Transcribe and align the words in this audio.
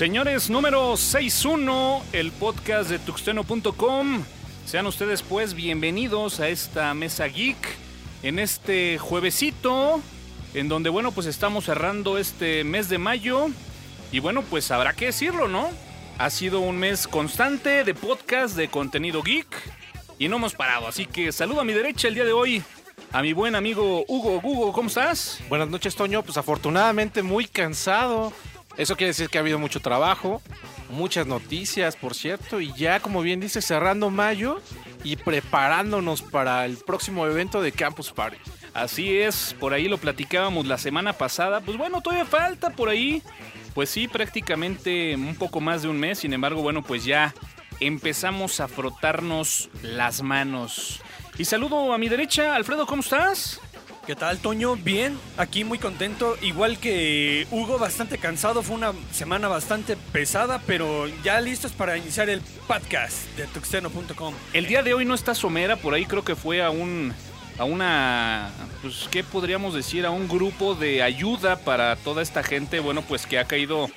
Señores, 0.00 0.48
número 0.48 0.96
61, 0.96 2.02
el 2.14 2.32
podcast 2.32 2.88
de 2.88 2.98
tuxteno.com. 2.98 4.24
Sean 4.64 4.86
ustedes 4.86 5.20
pues 5.20 5.52
bienvenidos 5.52 6.40
a 6.40 6.48
esta 6.48 6.94
mesa 6.94 7.26
geek 7.26 7.58
en 8.22 8.38
este 8.38 8.96
juevesito, 8.96 10.00
en 10.54 10.70
donde 10.70 10.88
bueno 10.88 11.12
pues 11.12 11.26
estamos 11.26 11.66
cerrando 11.66 12.16
este 12.16 12.64
mes 12.64 12.88
de 12.88 12.96
mayo 12.96 13.48
y 14.10 14.20
bueno 14.20 14.40
pues 14.40 14.70
habrá 14.70 14.94
que 14.94 15.04
decirlo, 15.04 15.48
¿no? 15.48 15.68
Ha 16.16 16.30
sido 16.30 16.60
un 16.60 16.78
mes 16.78 17.06
constante 17.06 17.84
de 17.84 17.92
podcast, 17.92 18.56
de 18.56 18.68
contenido 18.68 19.22
geek 19.22 19.54
y 20.18 20.28
no 20.28 20.36
hemos 20.36 20.54
parado, 20.54 20.88
así 20.88 21.04
que 21.04 21.30
saludo 21.30 21.60
a 21.60 21.64
mi 21.64 21.74
derecha 21.74 22.08
el 22.08 22.14
día 22.14 22.24
de 22.24 22.32
hoy 22.32 22.62
a 23.12 23.20
mi 23.20 23.34
buen 23.34 23.54
amigo 23.54 24.04
Hugo. 24.08 24.40
Hugo, 24.42 24.72
¿cómo 24.72 24.88
estás? 24.88 25.40
Buenas 25.48 25.68
noches, 25.68 25.94
Toño. 25.94 26.22
Pues 26.22 26.36
afortunadamente 26.36 27.22
muy 27.22 27.46
cansado. 27.46 28.32
Eso 28.80 28.96
quiere 28.96 29.08
decir 29.08 29.28
que 29.28 29.36
ha 29.36 29.42
habido 29.42 29.58
mucho 29.58 29.80
trabajo, 29.80 30.40
muchas 30.88 31.26
noticias, 31.26 31.96
por 31.96 32.14
cierto, 32.14 32.62
y 32.62 32.72
ya, 32.72 33.00
como 33.00 33.20
bien 33.20 33.38
dice, 33.38 33.60
cerrando 33.60 34.08
mayo 34.08 34.62
y 35.04 35.16
preparándonos 35.16 36.22
para 36.22 36.64
el 36.64 36.78
próximo 36.78 37.26
evento 37.26 37.60
de 37.60 37.72
Campus 37.72 38.10
Party. 38.10 38.38
Así 38.72 39.18
es, 39.18 39.54
por 39.60 39.74
ahí 39.74 39.86
lo 39.86 39.98
platicábamos 39.98 40.66
la 40.66 40.78
semana 40.78 41.12
pasada. 41.12 41.60
Pues 41.60 41.76
bueno, 41.76 42.00
todavía 42.00 42.24
falta 42.24 42.70
por 42.70 42.88
ahí. 42.88 43.22
Pues 43.74 43.90
sí, 43.90 44.08
prácticamente 44.08 45.14
un 45.14 45.34
poco 45.34 45.60
más 45.60 45.82
de 45.82 45.88
un 45.88 46.00
mes. 46.00 46.20
Sin 46.20 46.32
embargo, 46.32 46.62
bueno, 46.62 46.82
pues 46.82 47.04
ya 47.04 47.34
empezamos 47.80 48.60
a 48.60 48.68
frotarnos 48.68 49.68
las 49.82 50.22
manos. 50.22 51.02
Y 51.36 51.44
saludo 51.44 51.92
a 51.92 51.98
mi 51.98 52.08
derecha, 52.08 52.54
Alfredo, 52.54 52.86
¿cómo 52.86 53.02
estás? 53.02 53.60
¿Qué 54.06 54.16
tal, 54.16 54.38
Toño? 54.38 54.76
Bien, 54.76 55.18
aquí 55.36 55.62
muy 55.62 55.78
contento. 55.78 56.36
Igual 56.40 56.78
que 56.78 57.46
Hugo, 57.50 57.78
bastante 57.78 58.16
cansado. 58.16 58.62
Fue 58.62 58.76
una 58.76 58.92
semana 59.12 59.46
bastante 59.46 59.96
pesada, 59.96 60.60
pero 60.66 61.06
ya 61.22 61.40
listos 61.40 61.72
para 61.72 61.98
iniciar 61.98 62.30
el 62.30 62.40
podcast 62.66 63.28
de 63.36 63.46
tuxteno.com. 63.46 64.34
El 64.54 64.66
día 64.66 64.82
de 64.82 64.94
hoy 64.94 65.04
no 65.04 65.14
está 65.14 65.34
Somera, 65.34 65.76
por 65.76 65.92
ahí 65.92 66.06
creo 66.06 66.24
que 66.24 66.34
fue 66.34 66.62
a 66.62 66.70
un. 66.70 67.12
a 67.58 67.64
una. 67.64 68.50
Pues, 68.80 69.06
¿qué 69.10 69.22
podríamos 69.22 69.74
decir? 69.74 70.06
A 70.06 70.10
un 70.10 70.28
grupo 70.28 70.74
de 70.74 71.02
ayuda 71.02 71.56
para 71.56 71.94
toda 71.96 72.22
esta 72.22 72.42
gente, 72.42 72.80
bueno, 72.80 73.02
pues 73.02 73.26
que 73.26 73.38
ha 73.38 73.44
caído 73.44 73.90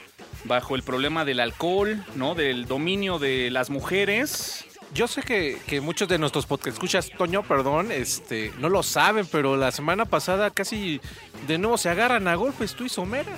bajo 0.44 0.76
el 0.76 0.84
problema 0.84 1.24
del 1.24 1.40
alcohol, 1.40 2.04
¿no? 2.16 2.36
Del 2.36 2.66
dominio 2.66 3.20
de 3.20 3.50
las 3.52 3.70
mujeres 3.70 4.66
yo 4.94 5.08
sé 5.08 5.22
que, 5.22 5.58
que, 5.66 5.82
muchos 5.82 6.08
de 6.08 6.18
nuestros 6.18 6.46
podcast 6.46 6.76
escuchas, 6.76 7.10
Toño, 7.18 7.44
perdón, 7.44 7.92
este, 7.92 8.52
no 8.60 8.70
lo 8.70 8.84
saben, 8.84 9.26
pero 9.26 9.58
la 9.58 9.72
semana 9.72 10.06
pasada 10.06 10.52
casi 10.52 11.02
de 11.48 11.58
nuevo 11.58 11.78
se 11.78 11.90
agarran 11.90 12.28
a 12.28 12.36
golpes 12.36 12.74
tú 12.74 12.86
y 12.86 12.90
Somera. 12.90 13.38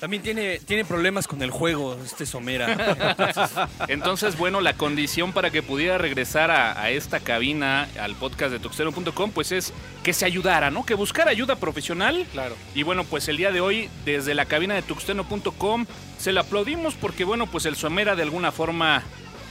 También 0.00 0.22
tiene, 0.22 0.60
tiene 0.60 0.84
problemas 0.84 1.26
con 1.26 1.42
el 1.42 1.50
juego, 1.50 1.98
este 2.04 2.24
Somera. 2.24 3.68
Entonces, 3.88 4.38
bueno, 4.38 4.60
la 4.60 4.74
condición 4.74 5.32
para 5.32 5.50
que 5.50 5.60
pudiera 5.60 5.98
regresar 5.98 6.52
a, 6.52 6.80
a 6.80 6.90
esta 6.90 7.18
cabina, 7.18 7.88
al 8.00 8.14
podcast 8.14 8.52
de 8.52 8.60
tuxteno.com, 8.60 9.32
pues 9.32 9.50
es 9.50 9.72
que 10.04 10.12
se 10.12 10.24
ayudara, 10.24 10.70
¿no? 10.70 10.86
Que 10.86 10.94
buscara 10.94 11.32
ayuda 11.32 11.56
profesional. 11.56 12.26
Claro. 12.32 12.54
Y 12.76 12.84
bueno, 12.84 13.02
pues 13.02 13.26
el 13.26 13.38
día 13.38 13.50
de 13.50 13.60
hoy, 13.60 13.90
desde 14.04 14.34
la 14.34 14.46
cabina 14.46 14.74
de 14.74 14.82
tuxteno.com, 14.82 15.86
se 16.16 16.32
le 16.32 16.40
aplaudimos 16.40 16.94
porque, 16.94 17.24
bueno, 17.24 17.46
pues 17.46 17.66
el 17.66 17.74
Somera 17.74 18.14
de 18.14 18.22
alguna 18.22 18.52
forma 18.52 19.02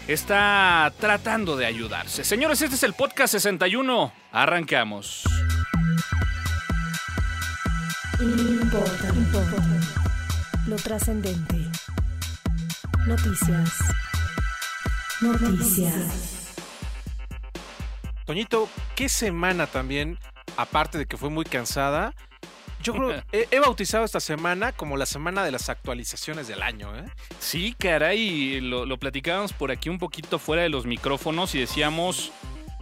está 0.08 0.92
tratando 1.00 1.58
de 1.58 1.66
ayudarse. 1.66 2.24
Señores, 2.24 2.62
este 2.62 2.76
es 2.76 2.84
el 2.84 2.94
podcast 2.94 3.34
61. 3.34 4.14
Arrancamos. 4.32 5.24
Importa, 8.20 9.10
importa. 9.14 9.64
Lo 10.68 10.76
trascendente. 10.78 11.56
Noticias. 13.06 13.74
Noticias. 15.22 16.56
Toñito, 18.26 18.68
¿qué 18.96 19.08
semana 19.08 19.68
también, 19.68 20.18
aparte 20.58 20.98
de 20.98 21.06
que 21.06 21.16
fue 21.16 21.30
muy 21.30 21.46
cansada, 21.46 22.14
yo 22.88 22.94
creo, 22.94 23.24
he, 23.32 23.48
he, 23.52 23.60
bautizado 23.60 24.06
esta 24.06 24.20
semana 24.20 24.72
como 24.72 24.98
la 24.98 25.06
semana 25.06 25.44
de 25.44 25.52
las 25.52 25.70
actualizaciones 25.70 26.48
del 26.48 26.62
año, 26.62 26.96
¿eh? 26.96 27.06
Sí, 27.40 27.76
caray, 27.78 28.62
lo, 28.62 28.86
lo 28.86 28.98
platicábamos 28.98 29.54
por 29.54 29.72
aquí 29.72 29.90
un 29.90 30.00
poquito 30.00 30.40
fuera 30.40 30.64
de 30.64 30.70
los 30.70 30.86
micrófonos 30.86 31.54
y 31.56 31.60
decíamos, 31.60 32.32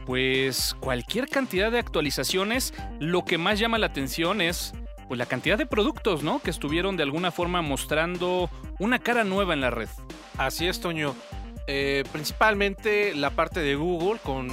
pues 0.06 0.76
cualquier 0.80 1.28
cantidad 1.28 1.72
de 1.72 1.80
actualizaciones, 1.80 2.74
lo 3.00 3.26
que 3.26 3.38
más 3.38 3.60
llama 3.60 3.78
la 3.78 3.88
atención 3.88 4.42
es 4.42 4.74
pues 5.08 5.18
la 5.18 5.26
cantidad 5.26 5.58
de 5.58 5.66
productos, 5.66 6.24
¿no? 6.24 6.40
Que 6.40 6.50
estuvieron 6.50 6.98
de 6.98 7.04
alguna 7.04 7.32
forma 7.32 7.62
mostrando 7.62 8.50
una 8.80 9.00
cara 9.00 9.24
nueva 9.24 9.54
en 9.54 9.62
la 9.62 9.70
red. 9.70 9.90
Así 10.38 10.68
es, 10.68 10.80
Toño. 10.80 11.16
Eh, 11.68 12.04
principalmente 12.12 13.16
la 13.16 13.32
parte 13.32 13.60
de 13.60 13.76
Google 13.76 14.20
con 14.24 14.50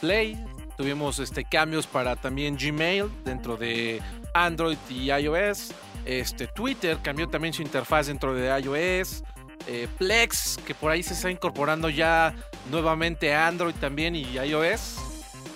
Play. 0.00 0.42
Tuvimos 0.76 1.18
este, 1.18 1.44
cambios 1.44 1.86
para 1.86 2.16
también 2.16 2.56
Gmail 2.56 3.06
dentro 3.24 3.56
de 3.56 4.00
Android 4.34 4.78
y 4.88 5.10
iOS. 5.10 5.72
Este, 6.04 6.46
Twitter 6.46 6.98
cambió 7.02 7.28
también 7.28 7.54
su 7.54 7.62
interfaz 7.62 8.06
dentro 8.08 8.34
de 8.34 8.48
iOS. 8.60 9.22
Eh, 9.68 9.86
Plex, 9.98 10.58
que 10.66 10.74
por 10.74 10.90
ahí 10.90 11.02
se 11.02 11.14
está 11.14 11.30
incorporando 11.30 11.88
ya 11.88 12.34
nuevamente 12.70 13.34
a 13.34 13.46
Android 13.46 13.74
también 13.74 14.16
y 14.16 14.24
iOS. 14.36 14.96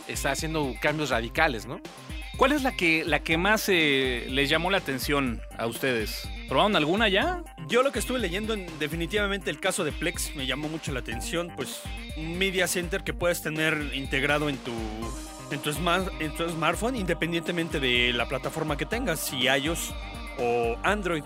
Está 0.07 0.31
haciendo 0.31 0.73
cambios 0.81 1.11
radicales, 1.11 1.67
¿no? 1.67 1.81
¿Cuál 2.37 2.53
es 2.53 2.63
la 2.63 2.77
que, 2.77 3.03
la 3.05 3.21
que 3.21 3.39
más 3.39 3.69
eh, 3.69 4.27
les 4.29 4.51
llamó 4.51 4.71
la 4.71 4.79
atención 4.79 5.41
a 5.57 5.67
ustedes? 5.67 6.29
¿Probaron 6.49 6.77
alguna 6.77 7.09
ya? 7.09 7.43
Yo 7.67 7.83
lo 7.83 7.93
que 7.93 7.99
estuve 7.99 8.19
leyendo, 8.19 8.53
en, 8.53 8.67
definitivamente 8.79 9.51
el 9.51 9.59
caso 9.59 9.85
de 9.85 9.91
Plex 9.91 10.37
me 10.37 10.47
llamó 10.47 10.69
mucho 10.69 10.93
la 10.93 11.01
atención. 11.01 11.51
Pues 11.57 11.81
un 12.17 12.37
media 12.37 12.69
center 12.69 13.03
que 13.03 13.15
puedes 13.15 13.43
tener 13.43 13.91
integrado 13.95 14.51
en 14.51 14.59
tu, 14.59 14.73
en 15.51 15.61
tu, 15.61 15.71
en 16.21 16.35
tu 16.35 16.49
smartphone, 16.49 16.97
independientemente 16.97 17.81
de 17.81 18.13
la 18.13 18.27
plataforma 18.27 18.77
que 18.77 18.87
tengas, 18.87 19.21
si 19.21 19.43
iOS 19.45 19.95
o 20.39 20.77
Android. 20.83 21.25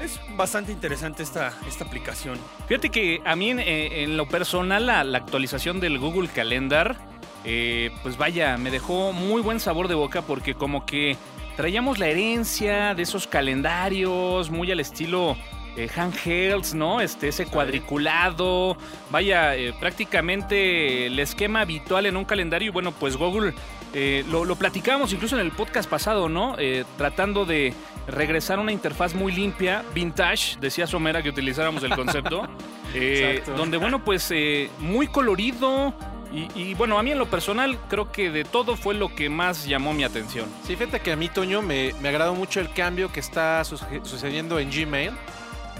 Es 0.00 0.18
bastante 0.36 0.72
interesante 0.72 1.22
esta, 1.22 1.52
esta 1.68 1.84
aplicación. 1.84 2.38
Fíjate 2.66 2.88
que 2.88 3.20
a 3.24 3.36
mí 3.36 3.50
en, 3.50 3.60
en 3.60 4.16
lo 4.16 4.26
personal 4.26 4.86
la, 4.86 5.04
la, 5.04 5.18
actualización 5.18 5.80
del 5.80 5.98
Google 5.98 6.28
Calendar, 6.28 6.96
eh, 7.44 7.90
pues 8.02 8.16
vaya, 8.16 8.56
me 8.56 8.70
dejó 8.70 9.12
muy 9.12 9.42
buen 9.42 9.60
sabor 9.60 9.88
de 9.88 9.94
boca 9.94 10.22
porque 10.22 10.54
como 10.54 10.86
que 10.86 11.16
traíamos 11.56 11.98
la 11.98 12.08
herencia 12.08 12.94
de 12.94 13.02
esos 13.02 13.26
calendarios 13.26 14.50
muy 14.50 14.72
al 14.72 14.80
estilo 14.80 15.36
eh, 15.76 15.88
handhelds, 15.94 16.74
¿no? 16.74 17.00
Este, 17.00 17.28
ese 17.28 17.46
cuadriculado, 17.46 18.76
vaya, 19.10 19.56
eh, 19.56 19.72
prácticamente 19.78 21.06
el 21.06 21.18
esquema 21.18 21.62
habitual 21.62 22.06
en 22.06 22.16
un 22.16 22.24
calendario. 22.24 22.68
Y 22.68 22.70
bueno, 22.70 22.92
pues 22.92 23.16
Google 23.16 23.54
eh, 23.94 24.24
lo, 24.30 24.44
lo, 24.44 24.56
platicamos 24.56 25.12
incluso 25.12 25.38
en 25.38 25.42
el 25.42 25.52
podcast 25.52 25.88
pasado, 25.88 26.28
¿no? 26.28 26.56
Eh, 26.58 26.84
tratando 26.98 27.44
de 27.44 27.74
regresar 28.06 28.58
a 28.58 28.62
una 28.62 28.72
interfaz 28.72 29.14
muy 29.14 29.32
limpia, 29.32 29.84
vintage, 29.94 30.58
decía 30.60 30.86
Somera 30.86 31.22
que 31.22 31.30
utilizáramos 31.30 31.82
el 31.84 31.94
concepto. 31.94 32.48
Donde, 33.56 33.78
bueno, 33.78 34.04
pues 34.04 34.32
muy 34.78 35.06
colorido. 35.06 35.94
Y, 36.30 36.48
y, 36.54 36.72
bueno, 36.72 36.98
a 36.98 37.02
mí 37.02 37.10
en 37.10 37.18
lo 37.18 37.26
personal 37.26 37.78
creo 37.90 38.10
que 38.10 38.30
de 38.30 38.44
todo 38.44 38.74
fue 38.74 38.94
lo 38.94 39.14
que 39.14 39.28
más 39.28 39.66
llamó 39.66 39.92
mi 39.92 40.02
atención. 40.02 40.46
Sí, 40.66 40.76
fíjate 40.76 41.00
que 41.00 41.12
a 41.12 41.16
mí, 41.16 41.28
Toño, 41.28 41.60
me, 41.60 41.92
me 42.00 42.08
agradó 42.08 42.34
mucho 42.34 42.60
el 42.60 42.72
cambio 42.72 43.12
que 43.12 43.20
está 43.20 43.62
su 43.64 43.76
sucediendo 44.02 44.58
en 44.58 44.70
Gmail 44.70 45.12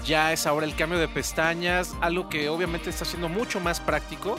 ya 0.05 0.33
es 0.33 0.45
ahora 0.47 0.65
el 0.65 0.75
cambio 0.75 0.99
de 0.99 1.07
pestañas, 1.07 1.95
algo 2.01 2.29
que 2.29 2.49
obviamente 2.49 2.89
está 2.89 3.05
siendo 3.05 3.29
mucho 3.29 3.59
más 3.59 3.79
práctico. 3.79 4.37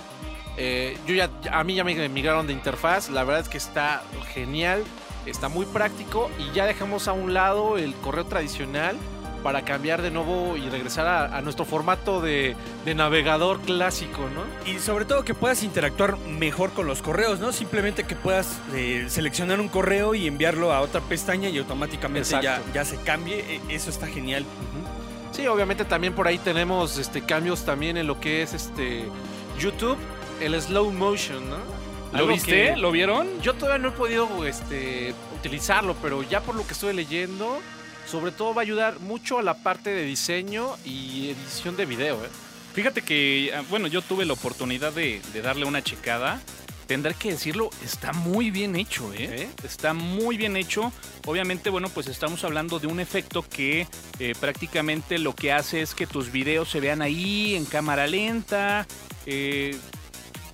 Eh, 0.57 0.97
yo 1.07 1.15
ya, 1.15 1.31
a 1.53 1.65
mí 1.65 1.75
ya 1.75 1.85
me 1.85 2.09
migraron 2.09 2.47
de 2.47 2.53
interfaz, 2.53 3.11
la 3.11 3.25
verdad 3.25 3.43
es 3.43 3.49
que 3.49 3.59
está 3.59 4.03
genial, 4.33 4.85
está 5.27 5.49
muy 5.49 5.67
práctico 5.67 6.31
y 6.39 6.55
ya 6.55 6.65
dejamos 6.67 7.09
a 7.09 7.13
un 7.13 7.35
lado 7.35 7.77
el 7.77 7.95
correo 7.97 8.25
tradicional 8.27 8.97
para 9.45 9.63
cambiar 9.63 10.01
de 10.01 10.11
nuevo 10.11 10.57
y 10.57 10.71
regresar 10.71 11.07
a, 11.07 11.37
a 11.37 11.43
nuestro 11.43 11.67
formato 11.67 12.23
de, 12.23 12.57
de, 12.87 12.95
navegador 12.95 13.61
clásico, 13.61 14.23
¿no? 14.35 14.43
Y 14.69 14.79
sobre 14.79 15.05
todo 15.05 15.23
que 15.23 15.35
puedas 15.35 15.63
interactuar 15.63 16.17
mejor 16.17 16.73
con 16.73 16.87
los 16.87 17.03
correos, 17.03 17.41
¿no? 17.41 17.53
Simplemente 17.53 18.05
que 18.05 18.17
puedas 18.17 18.59
eh, 18.73 19.05
seleccionar 19.09 19.61
un 19.61 19.69
correo 19.69 20.15
y 20.15 20.27
enviarlo 20.27 20.73
a 20.73 20.81
otra 20.81 21.03
pestaña 21.03 21.51
y 21.51 21.59
automáticamente 21.59 22.31
ya, 22.41 22.63
ya, 22.73 22.85
se 22.87 22.97
cambie. 22.97 23.61
Eso 23.69 23.91
está 23.91 24.07
genial. 24.07 24.45
Uh 24.45 24.79
-huh. 24.79 24.94
Sí, 25.35 25.49
obviamente 25.49 25.85
también 25.85 26.15
por 26.15 26.29
ahí 26.29 26.39
tenemos 26.39 26.97
este, 26.97 27.21
cambios 27.21 27.65
también 27.65 27.97
en 27.97 28.07
lo 28.07 28.21
que 28.21 28.43
es 28.43 28.55
este 28.55 29.05
YouTube, 29.59 29.99
el 30.41 30.61
slow 30.63 30.93
motion, 30.93 31.51
¿no? 31.51 31.57
¿Lo 32.17 32.29
viste? 32.29 32.77
¿Lo 32.77 32.93
vieron? 32.93 33.27
Yo 33.43 33.55
todavía 33.55 33.83
no 33.83 33.89
he 33.89 33.99
podido 33.99 34.47
este, 34.47 35.13
utilizarlo, 35.37 35.97
pero 36.01 36.23
ya 36.23 36.41
por 36.41 36.55
lo 36.55 36.65
que 36.65 36.75
estoy 36.75 36.95
leyendo, 36.95 37.59
sobre 38.07 38.31
todo 38.31 38.55
va 38.55 38.63
a 38.63 38.65
ayudar 38.65 39.01
mucho 39.01 39.41
a 39.41 39.43
la 39.43 39.55
parte 39.55 39.91
de 39.91 40.05
diseño 40.05 40.77
y 40.85 41.31
edición 41.31 41.77
de 41.77 41.87
video. 41.87 42.15
¿eh? 42.25 42.29
Fíjate 42.73 43.03
que, 43.03 43.53
bueno, 43.71 43.89
yo 43.89 44.03
tuve 44.03 44.25
la 44.25 44.35
oportunidad 44.35 44.93
de, 44.93 45.21
de 45.33 45.43
darle 45.43 45.65
una 45.65 45.83
checada 45.83 46.41
tendré 46.87 47.15
que 47.15 47.31
decirlo, 47.31 47.71
está 47.85 48.13
muy 48.13 48.51
bien 48.51 48.77
hecho, 48.77 49.13
¿eh? 49.15 49.49
Está 49.63 49.95
muy 49.95 50.37
bien 50.37 50.57
hecho. 50.57 50.93
Obviamente, 51.27 51.71
bueno, 51.71 51.89
pues 51.89 52.07
estamos 52.07 52.45
hablando 52.45 52.79
de 52.79 52.87
un 52.87 53.01
efecto 53.01 53.43
que 53.43 53.87
eh, 54.19 54.35
prácticamente 54.39 55.19
lo 55.19 55.35
que 55.35 55.53
hace 55.53 55.83
es 55.83 55.95
que 55.95 56.07
tus 56.07 56.31
videos 56.31 56.71
se 56.71 56.81
vean 56.81 57.03
ahí 57.03 57.55
en 57.55 57.65
cámara 57.65 58.07
lenta. 58.07 58.87
Eh, 59.27 59.77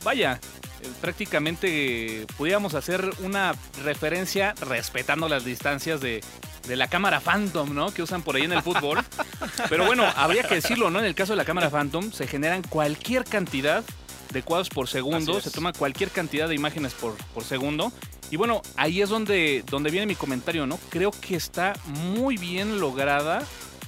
vaya, 0.04 0.40
eh, 0.82 0.88
prácticamente 1.00 2.26
pudiéramos 2.36 2.74
hacer 2.74 3.10
una 3.20 3.54
referencia 3.84 4.54
respetando 4.60 5.28
las 5.28 5.44
distancias 5.44 6.00
de, 6.00 6.22
de 6.66 6.76
la 6.76 6.88
cámara 6.88 7.20
Phantom, 7.20 7.74
¿no? 7.74 7.92
Que 7.92 8.02
usan 8.02 8.22
por 8.22 8.36
ahí 8.36 8.42
en 8.42 8.52
el 8.52 8.62
fútbol. 8.62 8.98
Pero 9.68 9.84
bueno, 9.86 10.04
habría 10.16 10.44
que 10.44 10.56
decirlo, 10.56 10.90
¿no? 10.90 11.00
En 11.00 11.04
el 11.04 11.14
caso 11.14 11.32
de 11.32 11.36
la 11.36 11.44
cámara 11.44 11.70
Phantom 11.70 12.12
se 12.12 12.26
generan 12.26 12.62
cualquier 12.62 13.24
cantidad 13.24 13.84
de 14.32 14.42
cuadros 14.42 14.68
por 14.68 14.88
segundo, 14.88 15.40
se 15.40 15.50
toma 15.50 15.72
cualquier 15.72 16.10
cantidad 16.10 16.48
de 16.48 16.54
imágenes 16.54 16.94
por, 16.94 17.16
por 17.34 17.44
segundo. 17.44 17.92
Y 18.30 18.36
bueno, 18.36 18.62
ahí 18.76 19.02
es 19.02 19.08
donde, 19.08 19.64
donde 19.68 19.90
viene 19.90 20.06
mi 20.06 20.14
comentario, 20.14 20.66
¿no? 20.66 20.78
Creo 20.88 21.10
que 21.10 21.34
está 21.34 21.74
muy 21.86 22.36
bien 22.36 22.78
lograda, 22.78 23.42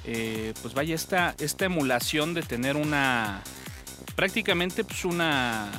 eh, 0.05 0.53
pues 0.63 0.75
vaya, 0.75 0.95
esta, 0.95 1.35
esta 1.39 1.67
emulación 1.67 2.35
de 2.35 2.43
tener 2.43 2.77
una, 2.77 3.43
prácticamente 4.17 4.83
pues 4.83 5.05
una, 5.05 5.71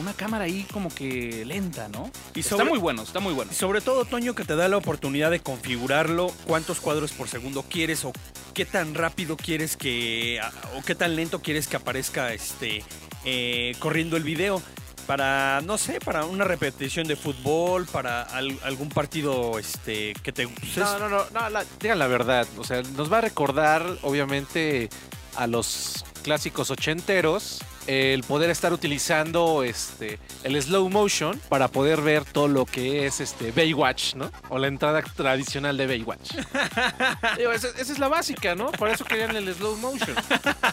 una 0.00 0.12
cámara 0.12 0.44
ahí 0.44 0.66
como 0.72 0.88
que 0.94 1.44
lenta, 1.44 1.88
¿no? 1.88 2.10
Y 2.34 2.40
está 2.40 2.64
muy 2.64 2.78
bueno, 2.78 3.02
está 3.02 3.20
muy 3.20 3.32
bueno. 3.32 3.50
Y 3.52 3.54
sobre 3.54 3.80
todo, 3.80 4.04
Toño, 4.04 4.34
que 4.34 4.44
te 4.44 4.56
da 4.56 4.68
la 4.68 4.76
oportunidad 4.76 5.30
de 5.30 5.40
configurarlo, 5.40 6.32
cuántos 6.46 6.80
cuadros 6.80 7.12
por 7.12 7.28
segundo 7.28 7.64
quieres 7.68 8.04
o 8.04 8.12
qué 8.54 8.64
tan 8.64 8.94
rápido 8.94 9.36
quieres 9.36 9.76
que, 9.76 10.40
o 10.76 10.82
qué 10.82 10.94
tan 10.94 11.16
lento 11.16 11.42
quieres 11.42 11.66
que 11.66 11.76
aparezca 11.76 12.32
este 12.32 12.84
eh, 13.24 13.74
corriendo 13.78 14.16
el 14.16 14.22
video. 14.22 14.62
Para, 15.06 15.60
no 15.60 15.76
sé, 15.76 16.00
para 16.00 16.24
una 16.24 16.44
repetición 16.44 17.06
de 17.06 17.14
fútbol, 17.14 17.84
para 17.84 18.22
al- 18.22 18.58
algún 18.62 18.88
partido 18.88 19.58
este 19.58 20.14
que 20.22 20.32
te... 20.32 20.46
No, 20.76 20.98
no, 20.98 21.08
no, 21.10 21.24
no 21.30 21.50
la- 21.50 21.64
digan 21.78 21.98
la 21.98 22.06
verdad. 22.06 22.46
O 22.56 22.64
sea, 22.64 22.80
nos 22.96 23.12
va 23.12 23.18
a 23.18 23.20
recordar, 23.20 23.84
obviamente, 24.00 24.88
a 25.36 25.46
los 25.46 26.06
clásicos 26.22 26.70
ochenteros 26.70 27.58
el 27.86 28.22
poder 28.24 28.50
estar 28.50 28.72
utilizando 28.72 29.62
este 29.62 30.18
el 30.42 30.60
slow 30.62 30.88
motion 30.88 31.38
para 31.48 31.68
poder 31.68 32.00
ver 32.00 32.24
todo 32.24 32.48
lo 32.48 32.64
que 32.66 33.06
es 33.06 33.20
este 33.20 33.52
Baywatch, 33.52 34.14
¿no? 34.14 34.30
O 34.48 34.58
la 34.58 34.68
entrada 34.68 35.02
tradicional 35.02 35.76
de 35.76 35.86
Baywatch. 35.86 36.32
Digo, 37.38 37.52
esa, 37.52 37.68
esa 37.68 37.92
es 37.92 37.98
la 37.98 38.08
básica, 38.08 38.54
¿no? 38.54 38.72
Por 38.72 38.88
eso 38.88 39.04
querían 39.04 39.36
el 39.36 39.52
slow 39.54 39.76
motion. 39.76 40.14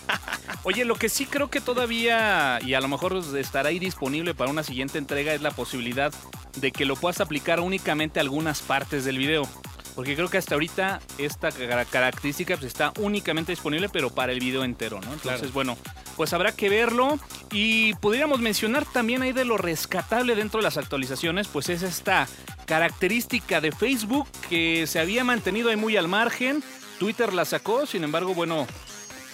Oye, 0.64 0.86
lo 0.86 0.96
que 0.96 1.10
sí 1.10 1.26
creo 1.26 1.50
que 1.50 1.60
todavía, 1.62 2.60
y 2.64 2.74
a 2.76 2.82
lo 2.82 2.88
mejor 2.88 3.22
estará 3.38 3.70
ahí 3.70 3.80
disponible 3.80 4.34
para 4.36 4.52
una 4.52 4.64
siguiente 4.64 4.98
entrega, 4.98 5.34
es 5.34 5.42
la 5.42 5.52
posibilidad 5.52 6.14
de 6.58 6.72
que 6.72 6.86
lo 6.86 6.96
puedas 6.96 7.20
aplicar 7.20 7.60
únicamente 7.60 8.20
a 8.20 8.22
algunas 8.22 8.62
partes 8.62 9.04
del 9.06 9.18
video. 9.18 9.48
Porque 9.96 10.16
creo 10.16 10.30
que 10.30 10.38
hasta 10.38 10.56
ahorita 10.56 11.02
esta 11.18 11.52
cara- 11.52 11.84
característica 11.86 12.56
pues, 12.56 12.68
está 12.68 12.94
únicamente 13.00 13.52
disponible, 13.52 13.90
pero 13.90 14.10
para 14.10 14.32
el 14.32 14.40
video 14.40 14.64
entero, 14.64 15.02
¿no? 15.02 15.12
Entonces, 15.14 15.40
Claro. 15.42 15.54
bueno, 15.54 15.78
pues 16.18 16.34
habrá 16.34 16.52
que 16.52 16.70
verlo. 16.70 17.20
Y 17.52 17.94
podríamos 17.96 18.40
mencionar 18.40 18.86
también 18.86 19.22
ahí 19.22 19.34
de 19.34 19.46
lo 19.46 19.58
rescatable 19.58 20.36
dentro 20.36 20.60
de 20.60 20.64
las 20.64 20.78
actualizaciones, 20.78 21.48
pues 21.48 21.70
es 21.70 21.84
esta 21.84 22.28
característica 22.66 23.60
de 23.60 23.72
Facebook 23.72 24.28
que 24.50 24.88
se 24.88 25.00
había 25.00 25.24
mantenido 25.24 25.70
ahí 25.70 25.76
muy 25.76 25.98
al 25.98 26.08
margen. 26.08 26.64
Twitter 27.00 27.34
la 27.34 27.46
sacó, 27.46 27.86
sin 27.86 28.04
embargo, 28.04 28.34
bueno, 28.34 28.68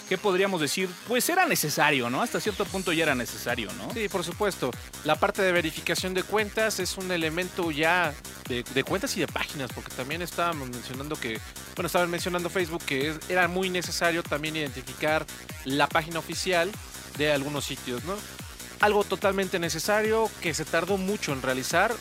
¿qué 0.08 0.18
podríamos 0.18 0.62
decir? 0.62 0.90
Pues 1.08 1.28
era 1.30 1.46
necesario, 1.46 2.10
¿no? 2.10 2.22
Hasta 2.22 2.40
cierto 2.40 2.66
punto 2.66 2.92
ya 2.94 3.04
era 3.04 3.16
necesario, 3.16 3.72
¿no? 3.74 3.92
Sí, 3.94 4.08
por 4.10 4.24
supuesto. 4.24 4.72
La 5.04 5.16
parte 5.16 5.42
de 5.42 5.52
verificación 5.52 6.14
de 6.14 6.24
cuentas 6.24 6.80
es 6.80 6.98
un 6.98 7.12
elemento 7.12 7.72
ya 7.72 8.14
de, 8.48 8.84
cuentas 8.84 9.16
y 9.18 9.20
de 9.20 9.28
páginas, 9.28 9.70
porque 9.74 9.94
también 9.94 10.22
estábamos 10.22 10.70
mencionando 10.70 11.16
que, 11.18 11.40
bueno, 11.76 11.88
estaban 11.88 12.10
mencionando 12.10 12.50
Facebook 12.50 12.84
que 12.86 13.10
es- 13.10 13.18
era 13.30 13.48
muy 13.48 13.70
necesario 13.70 14.24
también 14.24 14.56
identificar 14.56 15.26
la 15.66 15.88
página 15.88 16.20
oficial 16.20 16.72
de 17.18 17.32
algunos 17.32 17.66
sitios, 17.66 18.04
¿no? 18.06 18.16
Algo 18.80 19.04
totalmente 19.04 19.60
necesario 19.60 20.30
que 20.42 20.54
se 20.54 20.64
tardó 20.64 20.98
mucho 20.98 21.34
en 21.34 21.42
realizar. 21.42 21.94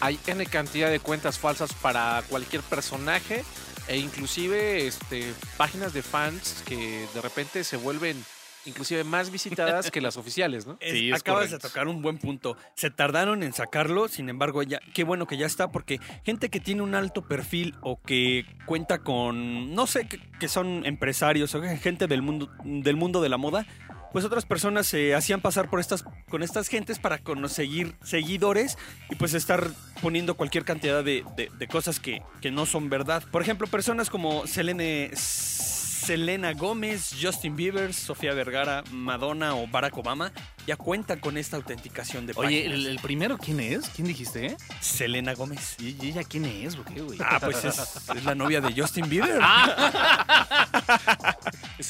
Hay 0.00 0.20
N 0.26 0.44
cantidad 0.46 0.90
de 0.90 1.00
cuentas 1.00 1.38
falsas 1.38 1.72
para 1.72 2.22
cualquier 2.28 2.62
personaje 2.62 3.44
e 3.88 3.96
inclusive 3.96 4.86
este, 4.86 5.32
páginas 5.56 5.92
de 5.92 6.02
fans 6.02 6.62
que 6.66 7.06
de 7.14 7.20
repente 7.20 7.64
se 7.64 7.76
vuelven 7.76 8.22
inclusive 8.66 9.02
más 9.02 9.30
visitadas 9.30 9.90
que 9.90 10.00
las 10.00 10.16
oficiales, 10.16 10.66
¿no? 10.66 10.78
Sí, 10.88 11.10
es 11.10 11.20
acabas 11.20 11.46
correcto. 11.46 11.56
de 11.56 11.68
tocar 11.68 11.88
un 11.88 12.02
buen 12.02 12.18
punto. 12.18 12.56
Se 12.74 12.90
tardaron 12.90 13.42
en 13.42 13.52
sacarlo, 13.52 14.08
sin 14.08 14.28
embargo, 14.28 14.62
ya 14.62 14.78
qué 14.94 15.04
bueno 15.04 15.26
que 15.26 15.36
ya 15.36 15.46
está, 15.46 15.70
porque 15.70 16.00
gente 16.24 16.50
que 16.50 16.60
tiene 16.60 16.82
un 16.82 16.94
alto 16.94 17.22
perfil 17.22 17.74
o 17.80 18.00
que 18.00 18.44
cuenta 18.66 18.98
con, 18.98 19.74
no 19.74 19.86
sé, 19.86 20.06
que, 20.06 20.20
que 20.38 20.48
son 20.48 20.84
empresarios 20.86 21.54
o 21.54 21.62
gente 21.62 22.06
del 22.06 22.22
mundo, 22.22 22.50
del 22.64 22.96
mundo 22.96 23.20
de 23.22 23.28
la 23.28 23.38
moda, 23.38 23.66
pues 24.12 24.24
otras 24.24 24.44
personas 24.46 24.86
se 24.86 25.14
hacían 25.14 25.40
pasar 25.40 25.68
por 25.70 25.80
estas, 25.80 26.04
con 26.30 26.42
estas 26.42 26.68
gentes 26.68 26.98
para 26.98 27.18
conseguir 27.18 27.94
seguidores 28.02 28.76
y 29.10 29.16
pues 29.16 29.34
estar 29.34 29.66
poniendo 30.02 30.36
cualquier 30.36 30.64
cantidad 30.64 31.04
de, 31.04 31.24
de- 31.36 31.50
de 31.56 31.68
cosas 31.68 32.00
que, 32.00 32.22
que 32.40 32.50
no 32.50 32.66
son 32.66 32.88
verdad. 32.90 33.22
Por 33.30 33.42
ejemplo, 33.42 33.66
personas 33.66 34.10
como 34.10 34.46
Selene... 34.46 35.10
Selena 35.14 36.54
Gómez, 36.54 37.10
Justin 37.20 37.54
Bieber, 37.54 37.92
Sofía 37.92 38.32
Vergara, 38.32 38.82
Madonna 38.92 39.54
o 39.54 39.66
Barack 39.66 39.98
Obama 39.98 40.32
ya 40.66 40.76
cuentan 40.76 41.18
con 41.20 41.36
esta 41.36 41.58
autenticación 41.58 42.24
de 42.26 42.32
Oye, 42.36 42.60
páginas. 42.62 42.78
¿el, 42.78 42.86
el 42.86 42.98
primero 43.00 43.36
quién 43.36 43.60
es? 43.60 43.90
¿Quién 43.90 44.06
dijiste? 44.08 44.56
Selena 44.80 45.34
Gómez. 45.34 45.76
¿Y 45.78 45.96
y 46.02 46.08
ella 46.10 46.22
quién 46.24 46.46
es? 46.46 46.76
¿O 46.76 46.84
qué, 46.84 47.02
güey? 47.02 47.18
Ah, 47.22 47.38
pues 47.40 47.62
es, 47.62 47.78
es 48.16 48.24
la 48.24 48.34
novia 48.34 48.62
de 48.62 48.72
Justin 48.80 49.06
Bieber. 49.10 49.38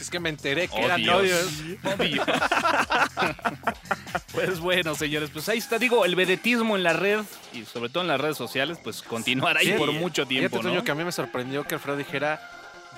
es 0.09 0.11
que 0.11 0.21
me 0.21 0.31
enteré 0.31 0.69
que 0.69 0.75
Oh, 0.75 0.85
eran 0.87 1.03
Dios. 1.03 1.17
novios. 1.17 1.49
Oh, 1.85 2.03
Dios. 2.03 2.27
pues 4.33 4.59
bueno, 4.61 4.95
señores, 4.95 5.29
pues 5.31 5.47
ahí 5.51 5.59
está. 5.59 5.79
Digo, 5.79 6.05
el 6.07 6.17
vedetismo 6.17 6.77
en 6.77 6.83
la 6.83 6.95
red 6.95 7.21
y 7.53 7.65
sobre 7.67 7.91
todo 7.91 8.03
en 8.03 8.09
las 8.09 8.19
redes 8.21 8.37
sociales, 8.39 8.79
pues 8.83 9.03
continuará 9.03 9.61
ahí 9.61 9.67
Sí, 9.67 9.73
por 9.75 9.93
mucho 9.93 10.27
tiempo, 10.27 10.57
Fíjate, 10.59 10.75
¿no? 10.77 10.83
que 10.85 10.91
a 10.91 10.95
mí 10.95 11.05
me 11.05 11.13
sorprendió 11.13 11.65
que 11.65 11.75
Alfredo 11.75 11.99
dijera 11.99 12.41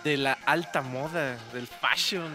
de 0.04 0.16
la 0.18 0.34
alta 0.46 0.82
moda, 0.82 1.36
del 1.52 1.66
fashion. 1.66 2.32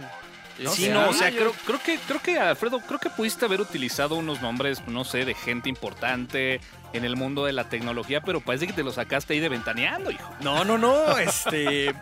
Sí, 0.72 0.88
no, 0.90 1.10
o 1.10 1.14
sea, 1.14 1.32
creo, 1.32 1.52
creo 1.66 1.82
que, 1.84 1.98
creo 2.08 2.22
que, 2.22 2.40
Alfredo, 2.40 2.80
creo 2.80 3.00
que 3.00 3.10
pudiste 3.10 3.44
haber 3.46 3.60
utilizado 3.60 4.16
unos 4.16 4.42
nombres, 4.42 4.82
no 4.88 5.04
sé, 5.04 5.26
de 5.26 5.34
gente 5.34 5.68
importante 5.70 6.62
en 6.94 7.04
el 7.04 7.18
mundo 7.18 7.44
de 7.46 7.52
la 7.52 7.68
tecnología, 7.68 8.22
pero 8.22 8.40
parece 8.40 8.66
que 8.68 8.72
te 8.74 8.84
lo 8.84 8.94
sacaste 8.94 9.34
ahí 9.34 9.42
de 9.42 9.50
ventaneando, 9.50 10.12
hijo. 10.12 10.30
No, 10.40 10.64
no, 10.64 10.78
no. 10.78 11.18
Este. 11.18 11.94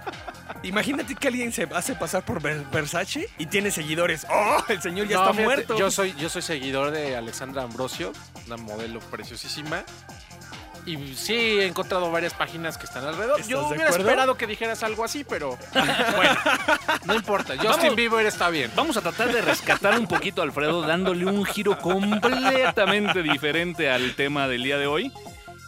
Imagínate 0.62 1.16
que 1.16 1.28
alguien 1.30 1.52
se 1.52 1.64
hace 1.74 1.96
pasar 1.96 2.24
por 2.24 2.42
Ver- 2.42 2.64
Versace 2.72 3.28
y 3.40 3.48
tiene 3.48 3.72
seguidores. 3.72 4.26
¡Oh! 4.30 4.64
El 4.70 4.82
señor 4.82 5.08
ya 5.08 5.16
No, 5.18 5.22
está 5.24 5.34
fíjate, 5.34 5.46
muerto. 5.56 5.78
Yo 5.78 5.90
soy, 5.90 6.14
yo 6.20 6.30
soy 6.30 6.42
seguidor 6.44 6.92
de 6.92 7.16
Alexandra 7.18 7.64
Ambrosio, 7.64 8.14
una 8.46 8.58
modelo 8.58 9.00
preciosísima. 9.00 9.84
Y 10.86 11.16
sí, 11.16 11.34
he 11.34 11.66
encontrado 11.66 12.12
varias 12.12 12.34
páginas 12.34 12.78
que 12.78 12.86
están 12.86 13.06
alrededor. 13.06 13.40
¿Estás 13.40 13.48
Yo 13.48 13.60
de 13.62 13.68
hubiera 13.68 13.86
acuerdo? 13.86 14.06
esperado 14.06 14.38
que 14.38 14.48
dijeras 14.48 14.84
algo 14.84 15.04
así, 15.06 15.24
pero 15.24 15.58
bueno, 16.16 16.36
no 17.06 17.16
importa. 17.16 17.54
Justin 17.56 17.78
Vamos. 17.78 17.96
Bieber 17.96 18.26
está 18.26 18.50
bien. 18.50 18.70
Vamos 18.76 18.98
a 18.98 19.02
tratar 19.02 19.32
de 19.32 19.42
rescatar 19.42 19.98
un 19.98 20.08
poquito 20.08 20.42
a 20.42 20.46
Alfredo, 20.46 20.82
dándole 20.82 21.26
un 21.26 21.46
giro 21.46 21.78
completamente 21.80 23.24
diferente 23.24 23.90
al 23.90 24.16
tema 24.16 24.48
del 24.48 24.64
día 24.64 24.78
de 24.78 24.88
hoy. 24.88 25.12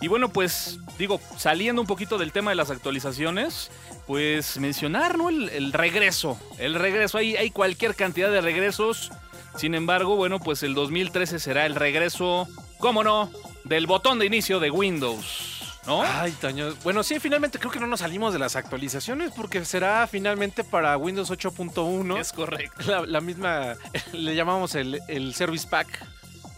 Y 0.02 0.10
bueno, 0.10 0.28
pues 0.30 0.80
digo, 1.00 1.22
saliendo 1.38 1.82
un 1.82 1.88
poquito 1.88 2.18
del 2.18 2.34
tema 2.34 2.52
de 2.52 2.56
las 2.56 2.70
actualizaciones, 2.70 3.72
pues 4.08 4.58
mencionar, 4.58 5.18
¿no? 5.18 5.30
El, 5.30 5.48
el 5.50 5.72
regreso. 5.72 6.38
El 6.58 6.76
regreso, 6.76 7.18
hay, 7.18 7.38
hay 7.38 7.50
cualquier 7.52 7.96
cantidad 7.96 8.30
de 8.30 8.42
regresos. 8.42 9.12
Sin 9.56 9.74
embargo, 9.74 10.18
bueno, 10.18 10.40
pues 10.40 10.64
el 10.64 10.74
2013 10.74 11.40
será 11.40 11.66
el 11.66 11.76
regreso, 11.76 12.46
¿cómo 12.80 13.06
no? 13.06 13.32
Del 13.66 13.88
botón 13.88 14.20
de 14.20 14.26
inicio 14.26 14.60
de 14.60 14.72
Windows, 14.72 15.80
¿no? 15.86 16.02
Ay, 16.04 16.32
Toño. 16.40 16.74
Bueno, 16.84 17.04
sí, 17.04 17.20
finalmente 17.20 17.60
creo 17.60 17.72
que 17.72 17.80
no 17.80 17.88
nos 17.88 18.00
salimos 18.00 18.32
de 18.32 18.40
las 18.40 18.56
actualizaciones 18.56 19.32
porque 19.36 19.66
será 19.66 20.08
finalmente 20.08 20.64
para 20.64 20.96
Windows 20.98 21.32
8.1. 21.32 22.20
Es 22.20 22.32
correcto. 22.32 22.84
la, 22.86 23.06
la 23.06 23.22
misma, 23.22 23.74
le 24.14 24.36
llamamos 24.36 24.76
el, 24.76 25.02
el 25.08 25.34
Service 25.34 25.68
Pack 25.68 26.06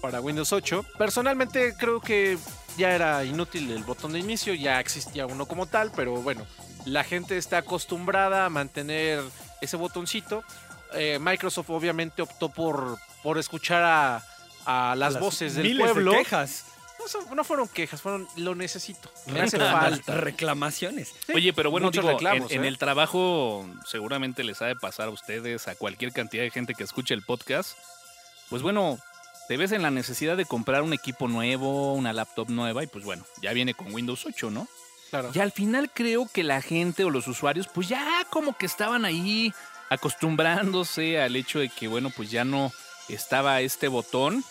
para 0.02 0.22
Windows 0.22 0.52
8. 0.54 0.86
Personalmente 0.98 1.76
creo 1.78 2.00
que 2.02 2.38
ya 2.78 2.94
era 2.94 3.24
inútil 3.26 3.72
el 3.72 3.84
botón 3.84 4.14
de 4.14 4.20
inicio, 4.20 4.54
ya 4.54 4.80
existía 4.80 5.26
uno 5.26 5.46
como 5.46 5.66
tal, 5.66 5.92
pero 5.96 6.22
bueno, 6.22 6.46
la 6.86 7.04
gente 7.04 7.38
está 7.38 7.60
acostumbrada 7.60 8.46
a 8.46 8.50
mantener 8.50 9.22
ese 9.62 9.78
botoncito. 9.78 10.44
Eh, 10.94 11.20
Microsoft 11.20 11.70
obviamente 11.70 12.22
optó 12.22 12.50
por, 12.50 12.98
por 13.24 13.38
escuchar 13.38 13.84
a, 13.84 14.24
a 14.66 14.96
las, 14.96 15.20
voces 15.20 15.56
del 15.56 15.68
miles 15.68 15.92
pueblo. 15.92 16.12
De 16.12 16.18
quejas. 16.20 16.66
No, 17.14 17.22
son- 17.22 17.36
no 17.36 17.44
fueron 17.44 17.68
quejas, 17.68 18.02
fueron 18.02 18.28
lo 18.36 18.54
necesito. 18.56 19.10
Me 19.28 19.42
hace 19.42 19.58
Reclamas- 19.58 19.80
falta. 19.90 20.16
Reclamaciones. 20.16 21.14
Sí, 21.26 21.34
Oye, 21.34 21.54
pero 21.54 21.72
bueno, 21.72 21.90
digo, 21.92 22.10
reclamos, 22.10 22.52
en, 22.52 22.60
en 22.60 22.66
¿eh? 22.66 22.68
el 22.68 22.78
trabajo 22.78 23.66
seguramente 23.86 24.44
les 24.44 24.62
ha 24.62 24.66
de 24.66 24.76
pasar 24.76 25.08
a 25.08 25.12
ustedes, 25.12 25.68
a 25.68 25.76
cualquier 25.76 26.12
cantidad 26.14 26.44
de 26.44 26.52
gente 26.52 26.74
que 26.74 26.84
escuche 26.84 27.14
el 27.14 27.24
podcast. 27.24 27.78
Pues 28.50 28.62
bueno, 28.62 28.98
te 29.48 29.58
ves 29.58 29.72
en 29.72 29.82
la 29.82 29.92
necesidad 29.92 30.36
de 30.38 30.46
comprar 30.46 30.82
un 30.82 30.94
equipo 30.94 31.28
nuevo, 31.28 31.94
una 31.94 32.14
laptop 32.14 32.50
nueva 32.50 32.84
y 32.84 32.88
pues 32.88 33.06
bueno, 33.06 33.26
ya 33.42 33.54
viene 33.54 33.74
con 33.74 33.94
Windows 33.94 34.26
8, 34.26 34.50
¿no? 34.52 34.68
Claro. 35.10 35.32
Y 35.34 35.40
al 35.40 35.54
final 35.54 35.90
creo 35.94 36.28
que 36.32 36.44
la 36.44 36.62
gente 36.62 37.06
o 37.06 37.10
los 37.10 37.28
usuarios 37.28 37.68
pues 37.74 37.88
ya 37.88 38.26
como 38.30 38.58
que 38.58 38.66
estaban 38.66 39.06
ahí 39.06 39.54
acostumbrándose 39.90 41.22
al 41.22 41.36
hecho 41.36 41.60
de 41.60 41.70
que 41.70 41.88
bueno 41.88 42.10
pues 42.10 42.30
ya 42.32 42.44
no 42.44 42.72
estaba 43.08 43.62
este 43.62 43.88
botón. 43.88 44.44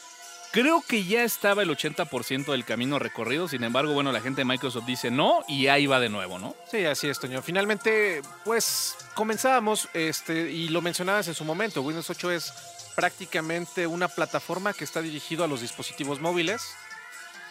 Creo 0.56 0.80
que 0.80 1.04
ya 1.04 1.22
estaba 1.22 1.64
el 1.64 1.68
80% 1.68 2.46
del 2.46 2.64
camino 2.64 2.98
recorrido, 2.98 3.46
sin 3.46 3.62
embargo 3.62 3.92
bueno 3.92 4.10
la 4.10 4.22
gente 4.22 4.40
de 4.40 4.46
Microsoft 4.46 4.86
dice 4.86 5.10
no 5.10 5.44
y 5.46 5.66
ahí 5.66 5.86
va 5.86 6.00
de 6.00 6.08
nuevo, 6.08 6.38
¿no? 6.38 6.56
Sí, 6.70 6.82
así 6.86 7.08
es, 7.08 7.20
Toño. 7.20 7.42
Finalmente, 7.42 8.22
pues 8.42 8.96
comenzábamos, 9.12 9.86
este, 9.92 10.50
y 10.50 10.70
lo 10.70 10.80
mencionabas 10.80 11.28
en 11.28 11.34
su 11.34 11.44
momento, 11.44 11.82
Windows 11.82 12.08
8 12.08 12.30
es 12.30 12.54
prácticamente 12.94 13.86
una 13.86 14.08
plataforma 14.08 14.72
que 14.72 14.84
está 14.84 15.02
dirigido 15.02 15.44
a 15.44 15.46
los 15.46 15.60
dispositivos 15.60 16.22
móviles. 16.22 16.62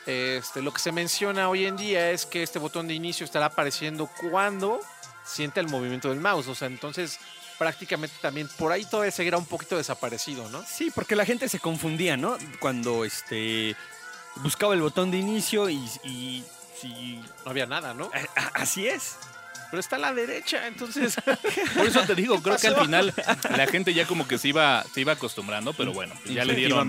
Este, 0.07 0.63
lo 0.63 0.73
que 0.73 0.79
se 0.79 0.91
menciona 0.91 1.47
hoy 1.47 1.65
en 1.65 1.77
día 1.77 2.09
es 2.09 2.25
que 2.25 2.41
este 2.41 2.57
botón 2.57 2.87
de 2.87 2.95
inicio 2.95 3.23
estará 3.23 3.45
apareciendo 3.45 4.09
cuando 4.19 4.79
sienta 5.23 5.59
el 5.59 5.67
movimiento 5.67 6.09
del 6.09 6.21
mouse. 6.21 6.47
O 6.47 6.55
sea, 6.55 6.69
entonces 6.69 7.19
prácticamente 7.57 8.15
también 8.21 8.49
por 8.57 8.71
ahí 8.71 8.85
todavía 8.85 9.11
seguirá 9.11 9.37
un 9.37 9.45
poquito 9.45 9.77
desaparecido, 9.77 10.49
¿no? 10.49 10.63
Sí, 10.67 10.91
porque 10.93 11.15
la 11.15 11.25
gente 11.25 11.47
se 11.49 11.59
confundía, 11.59 12.17
¿no? 12.17 12.37
Cuando 12.59 13.05
este 13.05 13.75
buscaba 14.37 14.73
el 14.73 14.81
botón 14.81 15.11
de 15.11 15.17
inicio 15.17 15.69
y, 15.69 15.77
y 16.03 16.43
si 16.79 17.21
No 17.45 17.51
había 17.51 17.65
nada, 17.65 17.93
¿no? 17.93 18.09
a- 18.13 18.39
a- 18.41 18.47
así 18.61 18.87
es. 18.87 19.15
Pero 19.71 19.79
está 19.79 19.95
a 19.95 19.99
la 19.99 20.13
derecha, 20.13 20.67
entonces. 20.67 21.15
Por 21.75 21.87
eso 21.87 22.01
te 22.03 22.13
digo, 22.15 22.41
creo 22.41 22.55
que 22.57 22.67
al 22.67 22.75
final 22.77 23.13
la 23.57 23.67
gente 23.67 23.93
ya 23.93 24.05
como 24.05 24.27
que 24.27 24.37
se 24.37 24.49
iba, 24.49 24.83
se 24.93 25.01
iba 25.01 25.13
acostumbrando, 25.13 25.73
pero 25.73 25.91
bueno, 25.91 26.13
pues 26.21 26.35
ya 26.35 26.45
le 26.45 26.53
dieron, 26.53 26.87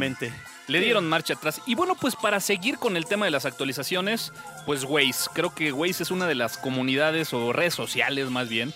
le 0.69 0.81
dieron 0.81 1.09
marcha 1.09 1.35
atrás. 1.35 1.63
Y 1.67 1.75
bueno, 1.75 1.95
pues 1.95 2.15
para 2.17 2.39
seguir 2.39 2.77
con 2.79 2.97
el 2.97 3.07
tema 3.07 3.25
de 3.25 3.31
las 3.31 3.47
actualizaciones, 3.47 4.33
pues 4.67 4.85
Waze. 4.85 5.31
Creo 5.33 5.55
que 5.55 5.73
Waze 5.73 6.03
es 6.03 6.11
una 6.11 6.27
de 6.27 6.35
las 6.35 6.59
comunidades 6.59 7.33
o 7.33 7.53
redes 7.53 7.75
sociales 7.75 8.29
más 8.31 8.49
bien, 8.49 8.75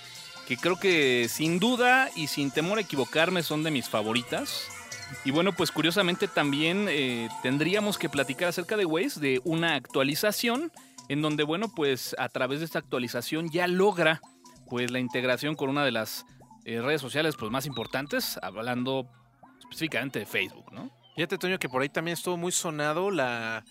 que 0.51 0.57
creo 0.57 0.81
que 0.81 1.29
sin 1.29 1.61
duda 1.61 2.11
y 2.17 2.27
sin 2.27 2.51
temor 2.51 2.79
a 2.79 2.81
equivocarme 2.81 3.45
son 3.45 3.63
de 3.63 3.71
mis 3.71 3.89
favoritas. 3.89 4.67
Y 5.25 5.31
bueno, 5.31 5.53
pues 5.53 5.71
curiosamente 5.71 6.27
también 6.27 6.89
eh, 6.89 7.29
tendríamos 7.41 7.99
que 7.99 8.09
platicar 8.09 8.49
acerca 8.49 8.77
de 8.77 8.85
Waze, 8.85 9.21
de 9.21 9.41
una 9.45 9.77
actualización 9.77 10.73
en 11.09 11.23
donde, 11.23 11.45
bueno, 11.45 11.69
pues 11.73 12.17
a 12.19 12.29
través 12.29 12.59
de 12.59 12.65
esta 12.65 12.81
actualización 12.81 13.49
ya 13.51 13.69
logra 13.69 14.21
pues 14.69 14.91
la 14.91 14.99
integración 14.99 15.55
con 15.55 15.71
una 15.71 15.85
de 15.85 15.93
las 15.93 16.27
eh, 16.65 16.81
redes 16.81 17.01
sociales 17.01 17.37
pues 17.39 17.53
más 17.53 17.65
importantes, 17.67 18.37
hablando 18.43 19.09
específicamente 19.61 20.19
de 20.19 20.27
Facebook, 20.27 20.73
¿no? 20.73 20.91
Fíjate, 21.15 21.39
Toño, 21.39 21.61
que 21.61 21.69
por 21.69 21.83
ahí 21.83 21.91
también 21.91 22.15
estuvo 22.15 22.37
muy 22.37 22.51
sonado 22.51 23.13
la, 23.13 23.65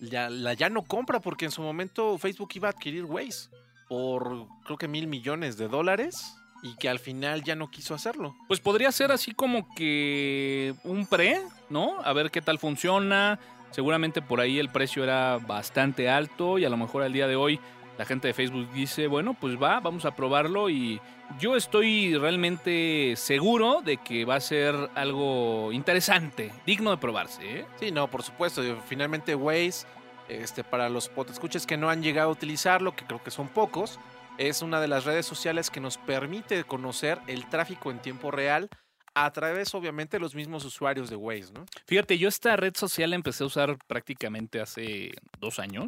la, 0.00 0.28
la 0.28 0.52
ya 0.52 0.68
no 0.68 0.82
compra, 0.82 1.18
porque 1.18 1.46
en 1.46 1.50
su 1.50 1.62
momento 1.62 2.18
Facebook 2.18 2.50
iba 2.56 2.68
a 2.68 2.72
adquirir 2.72 3.06
Waze 3.06 3.48
por 3.88 4.46
creo 4.64 4.78
que 4.78 4.88
mil 4.88 5.06
millones 5.06 5.56
de 5.56 5.68
dólares 5.68 6.36
y 6.62 6.76
que 6.76 6.88
al 6.88 6.98
final 6.98 7.42
ya 7.44 7.54
no 7.54 7.70
quiso 7.70 7.94
hacerlo. 7.94 8.34
Pues 8.48 8.60
podría 8.60 8.90
ser 8.92 9.12
así 9.12 9.32
como 9.32 9.72
que 9.74 10.74
un 10.84 11.06
pre, 11.06 11.40
¿no? 11.68 12.00
A 12.02 12.12
ver 12.12 12.30
qué 12.30 12.40
tal 12.40 12.58
funciona. 12.58 13.38
Seguramente 13.70 14.22
por 14.22 14.40
ahí 14.40 14.58
el 14.58 14.70
precio 14.70 15.04
era 15.04 15.38
bastante 15.38 16.08
alto 16.08 16.58
y 16.58 16.64
a 16.64 16.70
lo 16.70 16.76
mejor 16.76 17.02
al 17.02 17.12
día 17.12 17.26
de 17.26 17.36
hoy 17.36 17.60
la 17.98 18.04
gente 18.04 18.28
de 18.28 18.34
Facebook 18.34 18.70
dice, 18.72 19.06
bueno, 19.06 19.34
pues 19.34 19.60
va, 19.60 19.80
vamos 19.80 20.04
a 20.04 20.14
probarlo 20.14 20.68
y 20.68 21.00
yo 21.40 21.56
estoy 21.56 22.16
realmente 22.16 23.14
seguro 23.16 23.80
de 23.82 23.96
que 23.96 24.24
va 24.24 24.36
a 24.36 24.40
ser 24.40 24.74
algo 24.94 25.72
interesante, 25.72 26.52
digno 26.66 26.90
de 26.90 26.98
probarse, 26.98 27.60
¿eh? 27.60 27.66
Sí, 27.80 27.90
no, 27.90 28.08
por 28.08 28.22
supuesto. 28.22 28.62
Finalmente 28.86 29.34
Waze, 29.34 29.86
este, 30.28 30.64
para 30.64 30.88
los 30.88 31.10
escuches 31.30 31.66
que 31.66 31.76
no 31.76 31.90
han 31.90 32.02
llegado 32.02 32.28
a 32.30 32.32
utilizarlo, 32.32 32.94
que 32.94 33.04
creo 33.04 33.22
que 33.22 33.30
son 33.30 33.48
pocos, 33.48 33.98
es 34.38 34.62
una 34.62 34.80
de 34.80 34.88
las 34.88 35.04
redes 35.04 35.24
sociales 35.26 35.70
que 35.70 35.80
nos 35.80 35.96
permite 35.98 36.64
conocer 36.64 37.18
el 37.26 37.48
tráfico 37.48 37.90
en 37.90 38.00
tiempo 38.00 38.30
real 38.30 38.68
a 39.14 39.30
través, 39.32 39.74
obviamente, 39.74 40.18
de 40.18 40.20
los 40.20 40.34
mismos 40.34 40.64
usuarios 40.66 41.08
de 41.08 41.16
Waze, 41.16 41.52
¿no? 41.54 41.64
Fíjate, 41.86 42.18
yo 42.18 42.28
esta 42.28 42.54
red 42.56 42.74
social 42.76 43.10
la 43.10 43.16
empecé 43.16 43.44
a 43.44 43.46
usar 43.46 43.78
prácticamente 43.86 44.60
hace 44.60 45.12
dos 45.38 45.58
años, 45.58 45.86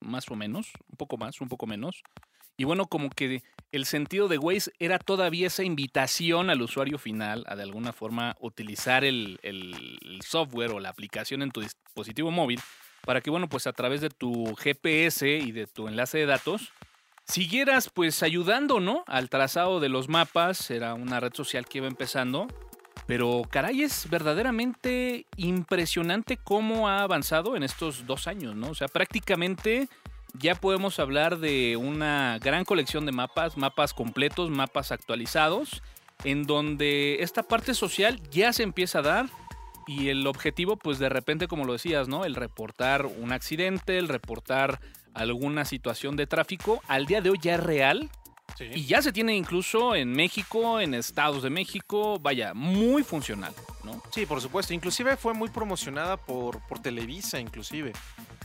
más 0.00 0.30
o 0.30 0.36
menos, 0.36 0.70
un 0.90 0.96
poco 0.98 1.16
más, 1.16 1.40
un 1.40 1.48
poco 1.48 1.66
menos. 1.66 2.02
Y 2.58 2.64
bueno, 2.64 2.86
como 2.86 3.08
que 3.08 3.42
el 3.72 3.86
sentido 3.86 4.28
de 4.28 4.36
Waze 4.36 4.72
era 4.80 4.98
todavía 4.98 5.46
esa 5.46 5.62
invitación 5.62 6.50
al 6.50 6.60
usuario 6.60 6.98
final 6.98 7.44
a 7.46 7.56
de 7.56 7.62
alguna 7.62 7.92
forma 7.92 8.36
utilizar 8.40 9.04
el, 9.04 9.38
el- 9.42 9.98
el 10.02 10.22
software 10.22 10.72
o 10.72 10.80
la 10.80 10.88
aplicación 10.90 11.40
en 11.42 11.50
tu 11.52 11.60
dispositivo 11.62 12.30
móvil 12.30 12.60
para 13.08 13.22
que, 13.22 13.30
bueno, 13.30 13.48
pues 13.48 13.66
a 13.66 13.72
través 13.72 14.02
de 14.02 14.10
tu 14.10 14.54
GPS 14.56 15.26
y 15.26 15.50
de 15.50 15.66
tu 15.66 15.88
enlace 15.88 16.18
de 16.18 16.26
datos, 16.26 16.74
siguieras 17.24 17.88
pues 17.88 18.22
ayudando, 18.22 18.80
¿no? 18.80 19.02
Al 19.06 19.30
trazado 19.30 19.80
de 19.80 19.88
los 19.88 20.10
mapas, 20.10 20.70
era 20.70 20.92
una 20.92 21.18
red 21.18 21.32
social 21.32 21.64
que 21.66 21.78
iba 21.78 21.86
empezando, 21.86 22.48
pero 23.06 23.44
caray, 23.48 23.80
es 23.80 24.10
verdaderamente 24.10 25.24
impresionante 25.38 26.36
cómo 26.36 26.86
ha 26.86 27.00
avanzado 27.02 27.56
en 27.56 27.62
estos 27.62 28.06
dos 28.06 28.26
años, 28.26 28.54
¿no? 28.54 28.68
O 28.68 28.74
sea, 28.74 28.88
prácticamente 28.88 29.88
ya 30.34 30.54
podemos 30.54 30.98
hablar 30.98 31.38
de 31.38 31.78
una 31.78 32.38
gran 32.42 32.66
colección 32.66 33.06
de 33.06 33.12
mapas, 33.12 33.56
mapas 33.56 33.94
completos, 33.94 34.50
mapas 34.50 34.92
actualizados, 34.92 35.82
en 36.24 36.42
donde 36.42 37.22
esta 37.22 37.42
parte 37.42 37.72
social 37.72 38.20
ya 38.30 38.52
se 38.52 38.64
empieza 38.64 38.98
a 38.98 39.02
dar 39.02 39.26
y 39.88 40.10
el 40.10 40.26
objetivo, 40.26 40.76
pues 40.76 40.98
de 40.98 41.08
repente, 41.08 41.48
como 41.48 41.64
lo 41.64 41.72
decías, 41.72 42.08
¿no? 42.08 42.26
El 42.26 42.34
reportar 42.34 43.06
un 43.06 43.32
accidente, 43.32 43.96
el 43.96 44.08
reportar 44.08 44.80
alguna 45.14 45.64
situación 45.64 46.14
de 46.14 46.26
tráfico, 46.26 46.82
al 46.88 47.06
día 47.06 47.22
de 47.22 47.30
hoy 47.30 47.38
ya 47.40 47.54
es 47.54 47.60
real 47.60 48.10
y 48.60 48.84
ya 48.84 49.00
se 49.00 49.12
tiene 49.12 49.34
incluso 49.34 49.94
en 49.94 50.12
México, 50.12 50.78
en 50.78 50.92
estados 50.92 51.42
de 51.42 51.48
México, 51.48 52.18
vaya, 52.20 52.52
muy 52.52 53.02
funcional, 53.02 53.54
¿no? 53.82 54.02
Sí, 54.12 54.26
por 54.26 54.42
supuesto. 54.42 54.74
Inclusive 54.74 55.16
fue 55.16 55.32
muy 55.32 55.48
promocionada 55.48 56.18
por, 56.18 56.60
por 56.66 56.80
Televisa, 56.80 57.40
inclusive. 57.40 57.92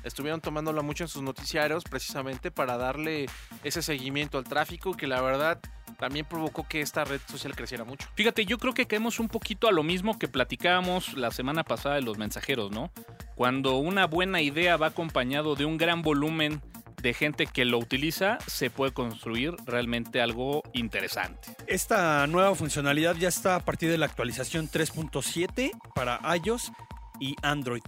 Estuvieron 0.05 0.39
tomándola 0.39 0.81
mucho 0.81 1.03
en 1.03 1.09
sus 1.09 1.23
noticiarios 1.23 1.83
precisamente 1.83 2.51
para 2.51 2.77
darle 2.77 3.25
ese 3.65 3.81
seguimiento 3.81 4.37
al 4.37 4.45
tráfico 4.45 4.93
que 4.93 5.07
la 5.07 5.21
verdad 5.21 5.59
también 5.93 6.25
provocó 6.25 6.67
que 6.67 6.81
esta 6.81 7.03
red 7.03 7.21
social 7.27 7.55
creciera 7.55 7.83
mucho. 7.83 8.07
Fíjate, 8.15 8.45
yo 8.45 8.57
creo 8.57 8.73
que 8.73 8.85
caemos 8.85 9.19
un 9.19 9.27
poquito 9.27 9.67
a 9.67 9.71
lo 9.71 9.83
mismo 9.83 10.17
que 10.19 10.27
platicábamos 10.27 11.13
la 11.13 11.31
semana 11.31 11.63
pasada 11.63 11.95
de 11.95 12.01
los 12.01 12.17
mensajeros, 12.17 12.71
¿no? 12.71 12.91
Cuando 13.35 13.77
una 13.77 14.05
buena 14.05 14.41
idea 14.41 14.77
va 14.77 14.87
acompañado 14.87 15.55
de 15.55 15.65
un 15.65 15.77
gran 15.77 16.01
volumen 16.01 16.61
de 17.01 17.13
gente 17.13 17.45
que 17.47 17.65
lo 17.65 17.77
utiliza, 17.77 18.37
se 18.47 18.69
puede 18.69 18.93
construir 18.93 19.55
realmente 19.65 20.21
algo 20.21 20.63
interesante. 20.71 21.55
Esta 21.67 22.25
nueva 22.27 22.55
funcionalidad 22.55 23.15
ya 23.17 23.27
está 23.27 23.55
a 23.55 23.59
partir 23.59 23.91
de 23.91 23.97
la 23.97 24.05
actualización 24.05 24.69
3.7 24.69 25.71
para 25.93 26.21
iOS 26.43 26.71
y 27.19 27.35
Android. 27.41 27.83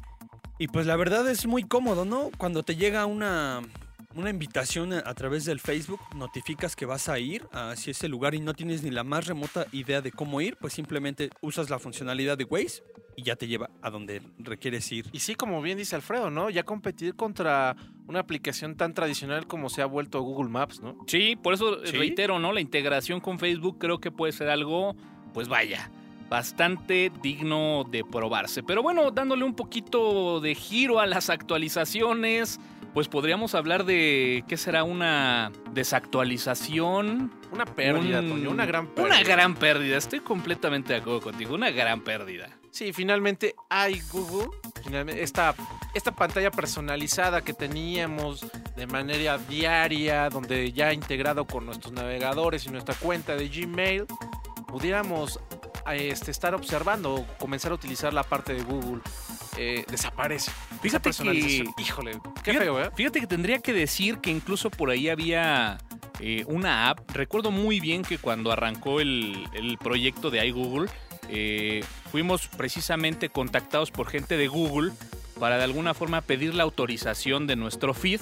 Y 0.60 0.68
pues 0.68 0.86
la 0.86 0.96
verdad 0.96 1.30
es 1.30 1.46
muy 1.46 1.64
cómodo, 1.64 2.06
¿no? 2.06 2.30
Cuando 2.38 2.64
te 2.64 2.76
llega 2.76 3.06
una, 3.06 3.62
una 4.16 4.30
invitación 4.30 4.94
a, 4.94 5.14
través 5.14 5.46
del 5.46 5.60
Facebook, 5.60 6.00
notificas 6.16 6.76
que 6.76 6.86
vas 6.86 7.10
a 7.10 7.20
ir 7.20 7.46
hacia 7.52 7.92
ese 7.92 8.08
lugar 8.08 8.34
y 8.34 8.40
no 8.40 8.54
tienes 8.54 8.82
ni 8.82 8.90
la 8.90 9.04
más 9.04 9.28
remota 9.28 9.68
idea 9.72 10.02
de 10.02 10.12
cómo 10.12 10.40
ir, 10.42 10.56
pues 10.58 10.74
simplemente 10.74 11.30
usas 11.42 11.70
la 11.70 11.80
funcionalidad 11.80 12.38
de 12.38 12.46
Waze 12.46 12.82
y 13.18 13.24
ya 13.24 13.36
te 13.36 13.48
lleva 13.48 13.70
a 13.82 13.90
donde 13.90 14.22
requieres 14.40 14.90
ir. 14.92 15.06
Y 15.12 15.20
sí, 15.20 15.36
como 15.36 15.62
bien 15.62 15.78
dice 15.78 15.96
Alfredo, 15.96 16.30
¿no? 16.30 16.50
Ya 16.50 16.64
competir 16.64 17.16
contra 17.16 17.76
una 18.08 18.20
aplicación 18.20 18.76
tan 18.76 18.94
tradicional 18.94 19.48
como 19.48 19.70
se 19.70 19.82
ha 19.82 19.86
vuelto 19.86 20.22
Google 20.22 20.50
Maps, 20.50 20.82
¿no? 20.82 20.98
Sí, 21.08 21.36
por 21.36 21.54
eso 21.54 21.86
Sí. 21.86 21.98
reitero, 21.98 22.40
¿no? 22.40 22.54
La 22.54 22.62
integración 22.62 23.20
con 23.20 23.38
Facebook 23.38 23.78
creo 23.80 24.00
que 24.00 24.12
puede 24.12 24.32
ser 24.32 24.50
algo, 24.50 24.96
pues 25.34 25.48
vaya, 25.50 25.92
bastante 26.30 27.12
digno 27.22 27.84
de 27.90 28.04
probarse. 28.04 28.64
Pero 28.64 28.82
bueno, 28.82 29.12
dándole 29.12 29.44
un 29.44 29.56
poquito 29.56 30.40
de 30.40 30.56
giro 30.56 31.00
a 31.00 31.06
las 31.06 31.30
actualizaciones, 31.30 32.60
pues 32.96 33.08
podríamos 33.10 33.54
hablar 33.56 33.84
de 33.86 34.44
qué 34.48 34.56
será 34.58 34.84
una 34.84 35.52
desactualización. 35.72 37.32
Una 37.52 37.66
pérdida, 37.66 38.22
un- 38.22 38.30
Toño, 38.30 38.50
una 38.50 38.66
gran 38.66 38.88
pérdida. 38.88 39.06
Una 39.16 39.22
gran 39.24 39.54
pérdida, 39.56 39.98
estoy 39.98 40.22
completamente 40.22 40.94
de 40.94 41.00
acuerdo 41.00 41.22
contigo, 41.22 41.54
una 41.54 41.70
gran 41.72 42.02
pérdida. 42.02 42.50
Sí, 42.72 42.94
finalmente 42.94 43.54
hay 43.70 44.02
Google, 44.12 44.48
finalmente 44.84 45.22
esta, 45.24 45.54
esta 45.94 46.14
pantalla 46.16 46.52
personalizada 46.52 47.42
que 47.42 47.54
teníamos 47.54 48.46
de 48.76 48.88
manera 48.88 49.38
diaria, 49.38 50.30
donde 50.30 50.72
ya 50.74 50.92
integrado 50.94 51.46
con 51.46 51.66
nuestros 51.66 51.94
navegadores 51.94 52.66
y 52.66 52.70
nuestra 52.72 52.96
cuenta 52.96 53.36
de 53.36 53.48
Gmail, 53.50 54.06
pudiéramos 54.68 55.40
este, 55.92 56.32
estar 56.32 56.56
observando 56.56 57.14
o 57.16 57.26
comenzar 57.38 57.72
a 57.72 57.76
utilizar 57.76 58.14
la 58.14 58.24
parte 58.24 58.54
de 58.54 58.64
Google. 58.64 59.02
Eh, 59.58 59.86
desaparece. 59.90 60.52
Esa 60.52 60.80
Fíjate 60.82 61.12
que-. 61.12 61.64
Híjole, 61.82 62.12
qué 62.44 62.52
Fíjate- 62.52 62.66
feo, 62.66 62.82
¿eh? 62.84 62.90
Fíjate 62.96 63.20
que 63.22 63.28
tendría 63.28 63.60
que 63.60 63.74
decir 63.74 64.18
que 64.20 64.30
incluso 64.32 64.70
por 64.70 64.90
ahí 64.90 65.10
había 65.10 65.78
eh, 66.20 66.44
una 66.48 66.90
app. 66.90 67.00
Recuerdo 67.12 67.52
muy 67.52 67.80
bien 67.80 68.02
que 68.04 68.18
cuando 68.18 68.52
arrancó 68.52 69.00
el, 69.02 69.46
el 69.54 69.78
proyecto 69.78 70.30
de 70.32 70.46
iGoogle, 70.48 70.90
eh, 71.30 71.84
fuimos 72.12 72.48
precisamente 72.48 73.30
contactados 73.30 73.92
por 73.92 74.08
gente 74.08 74.38
de 74.38 74.48
Google 74.48 74.92
para 75.40 75.58
de 75.58 75.64
alguna 75.64 75.94
forma 75.94 76.22
pedir 76.22 76.54
la 76.54 76.64
autorización 76.64 77.48
de 77.48 77.56
nuestro 77.56 77.94
feed 77.94 78.22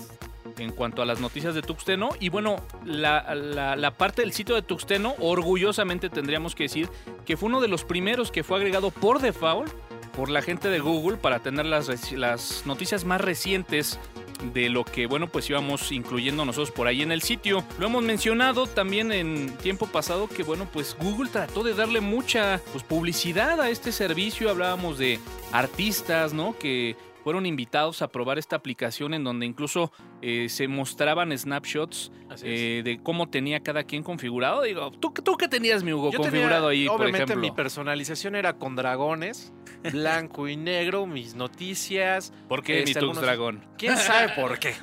en 0.58 0.72
cuanto 0.72 1.02
a 1.02 1.06
las 1.06 1.20
noticias 1.20 1.54
de 1.56 1.62
Tuxteno. 1.62 2.10
Y 2.20 2.30
bueno, 2.30 2.58
la, 2.86 3.34
la- 3.36 3.75
la 3.75 3.92
parte 3.92 4.22
del 4.22 4.34
sitio 4.34 4.56
de 4.56 4.62
Tuxteno, 4.62 5.16
orgullosamente 5.20 6.10
tendríamos 6.10 6.56
que 6.56 6.63
decir 6.63 6.90
que 7.25 7.38
fue 7.38 7.50
uno 7.50 7.60
de 7.62 7.68
los 7.68 7.84
primeros 7.84 8.32
que 8.32 8.44
fue 8.44 8.58
agregado 8.58 8.90
por 8.92 9.20
default 9.20 9.72
por 10.15 10.29
la 10.29 10.41
gente 10.41 10.70
de 10.70 10.79
Google 10.79 11.17
para 11.17 11.39
tener 11.39 11.65
las, 11.65 12.63
noticias 12.65 13.05
más 13.05 13.22
recientes 13.22 14.00
de 14.53 14.70
lo 14.70 14.84
que, 14.84 15.08
bueno, 15.08 15.27
pues 15.27 15.50
íbamos 15.50 15.91
incluyendo 15.91 16.46
nosotros 16.46 16.72
por 16.72 16.88
ahí 16.88 17.01
en 17.01 17.12
el 17.12 17.22
sitio. 17.22 17.63
Lo 17.79 17.88
hemos 17.88 18.03
mencionado 18.03 18.67
también 18.67 19.12
en 19.12 19.55
tiempo 19.58 19.88
pasado 19.88 20.27
que, 20.27 20.43
bueno, 20.43 20.67
pues 20.72 20.98
Google 21.00 21.29
trató 21.29 21.63
de 21.63 21.74
darle 21.74 22.01
mucha 22.01 22.62
pues, 22.72 22.84
publicidad 22.84 23.60
a 23.62 23.70
este 23.70 23.91
servicio. 23.91 24.50
Hablábamos 24.50 24.98
de 24.98 25.20
artistas, 25.51 26.34
¿no? 26.34 26.58
Que 26.58 26.96
fueron 27.24 27.46
invitados 27.46 28.01
a 28.01 28.10
probar 28.10 28.38
esta 28.38 28.58
aplicación 28.58 29.13
en 29.13 29.24
donde 29.24 29.46
incluso 29.46 29.91
eh, 30.22 30.48
se 30.50 30.67
mostraban 30.67 31.36
snapshots 31.38 32.12
eh, 32.43 32.82
de 32.84 33.00
cómo 33.01 33.29
tenía 33.29 33.62
cada 33.62 33.86
quien 33.86 34.03
configurado. 34.03 34.63
Digo, 34.63 34.91
¿tú, 34.91 35.13
tú 35.13 35.38
qué 35.38 35.48
tenías, 35.48 35.84
mi 35.84 35.93
Hugo, 35.93 36.12
Yo 36.12 36.17
tenía- 36.17 36.32
configurado 36.32 36.67
ahí, 36.67 36.86
por 36.86 37.08
ejemplo? 37.08 37.38
mi 37.38 37.51
personalización 37.51 38.36
era 38.36 38.58
con 38.58 38.75
dragones, 38.75 39.53
blanco 39.92 40.48
y 40.48 40.56
negro, 40.56 41.06
mis 41.06 41.36
noticias. 41.36 42.32
¿Por 42.48 42.63
qué 42.63 42.78
mi 42.78 42.80
este, 42.84 43.00
algunos- 43.00 43.22
Dragón? 43.24 43.63
¿Quién 43.78 43.98
sabe 43.98 44.30
por 44.36 44.58
qué? 44.60 44.74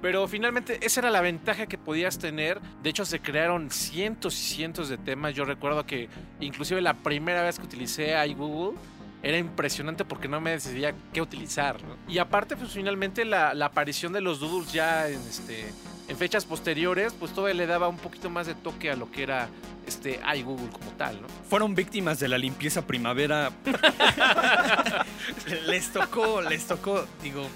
Pero 0.00 0.26
finalmente 0.28 0.78
esa 0.84 1.00
era 1.00 1.10
la 1.10 1.20
ventaja 1.20 1.66
que 1.66 1.78
podías 1.78 2.18
tener. 2.18 2.60
De 2.82 2.90
hecho, 2.90 3.04
se 3.04 3.20
crearon 3.20 3.70
cientos 3.70 4.34
y 4.34 4.54
cientos 4.54 4.88
de 4.88 4.98
temas. 4.98 5.34
Yo 5.34 5.44
recuerdo 5.44 5.86
que 5.86 6.08
inclusive 6.40 6.80
la 6.80 6.94
primera 6.94 7.42
vez 7.42 7.58
que 7.58 7.64
utilicé 7.66 8.14
iGoogle 8.26 8.78
era 9.22 9.38
impresionante 9.38 10.04
porque 10.04 10.28
no 10.28 10.40
me 10.40 10.50
decidía 10.50 10.94
qué 11.12 11.20
utilizar. 11.20 11.76
Y 12.08 12.18
aparte, 12.18 12.56
pues 12.56 12.72
finalmente 12.72 13.24
la, 13.24 13.50
aparición 13.64 14.12
de 14.12 14.20
los 14.20 14.40
doodles 14.40 14.72
ya 14.72 15.08
en, 15.08 15.20
este, 15.20 15.72
fechas 16.16 16.44
posteriores, 16.44 17.14
pues 17.14 17.32
todavía 17.32 17.54
le 17.54 17.66
daba 17.66 17.88
un 17.88 17.98
poquito 17.98 18.30
más 18.30 18.46
de 18.46 18.54
toque 18.54 18.90
a 18.90 18.96
lo 18.96 19.10
que 19.10 19.22
era 19.22 19.48
este 19.86 20.20
iGoogle 20.36 20.70
como 20.70 20.90
tal. 20.92 21.20
Fueron 21.48 21.74
víctimas 21.74 22.18
de 22.20 22.28
la 22.28 22.38
limpieza 22.38 22.86
primavera. 22.86 23.52
les 25.66 25.92
tocó, 25.92 26.42
les 26.42 26.66
tocó, 26.66 27.06
digo. 27.22 27.46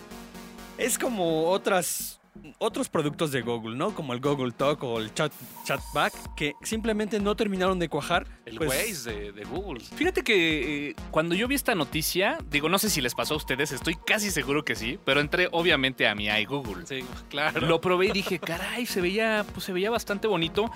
Es 0.79 0.99
como 0.99 1.49
otras 1.49 2.21
otros 2.59 2.89
productos 2.89 3.33
de 3.33 3.43
Google, 3.43 3.77
¿no? 3.77 3.95
Como 3.95 4.13
el 4.13 4.21
Google 4.21 4.53
Talk 4.53 4.83
o 4.85 4.99
el 4.99 5.13
Chat 5.15 5.33
Chatback 5.65 6.13
que 6.35 6.55
simplemente 6.63 7.21
no 7.21 7.35
terminaron 7.37 7.79
de 7.79 7.89
cuajar. 7.89 8.27
El 8.45 8.57
Pues, 8.59 8.71
Waze 8.71 9.11
de, 9.13 9.33
de 9.33 9.45
Google. 9.45 9.81
Fíjate 9.81 10.23
que 10.23 10.91
eh, 10.91 10.95
cuando 11.11 11.35
yo 11.35 11.49
vi 11.49 11.55
esta 11.55 11.75
noticia, 11.75 12.39
digo, 12.51 12.69
no 12.69 12.79
sé 12.79 12.91
si 12.91 13.01
les 13.01 13.15
pasó 13.15 13.35
a 13.35 13.37
ustedes, 13.37 13.73
estoy 13.73 13.97
casi 14.07 14.31
seguro 14.31 14.65
que 14.65 14.75
sí, 14.75 14.99
pero 15.05 15.21
entré 15.21 15.49
obviamente 15.53 16.07
a 16.07 16.15
mi 16.15 16.27
iGoogle. 16.27 16.87
Sí, 16.87 17.05
claro. 17.29 17.61
Lo 17.67 17.81
probé 17.81 18.07
y 18.07 18.13
dije, 18.13 18.39
caray, 18.39 18.87
se 18.87 19.01
veía, 19.01 19.45
pues 19.53 19.65
se 19.65 19.73
veía 19.73 19.91
bastante 19.91 20.29
bonito. 20.29 20.71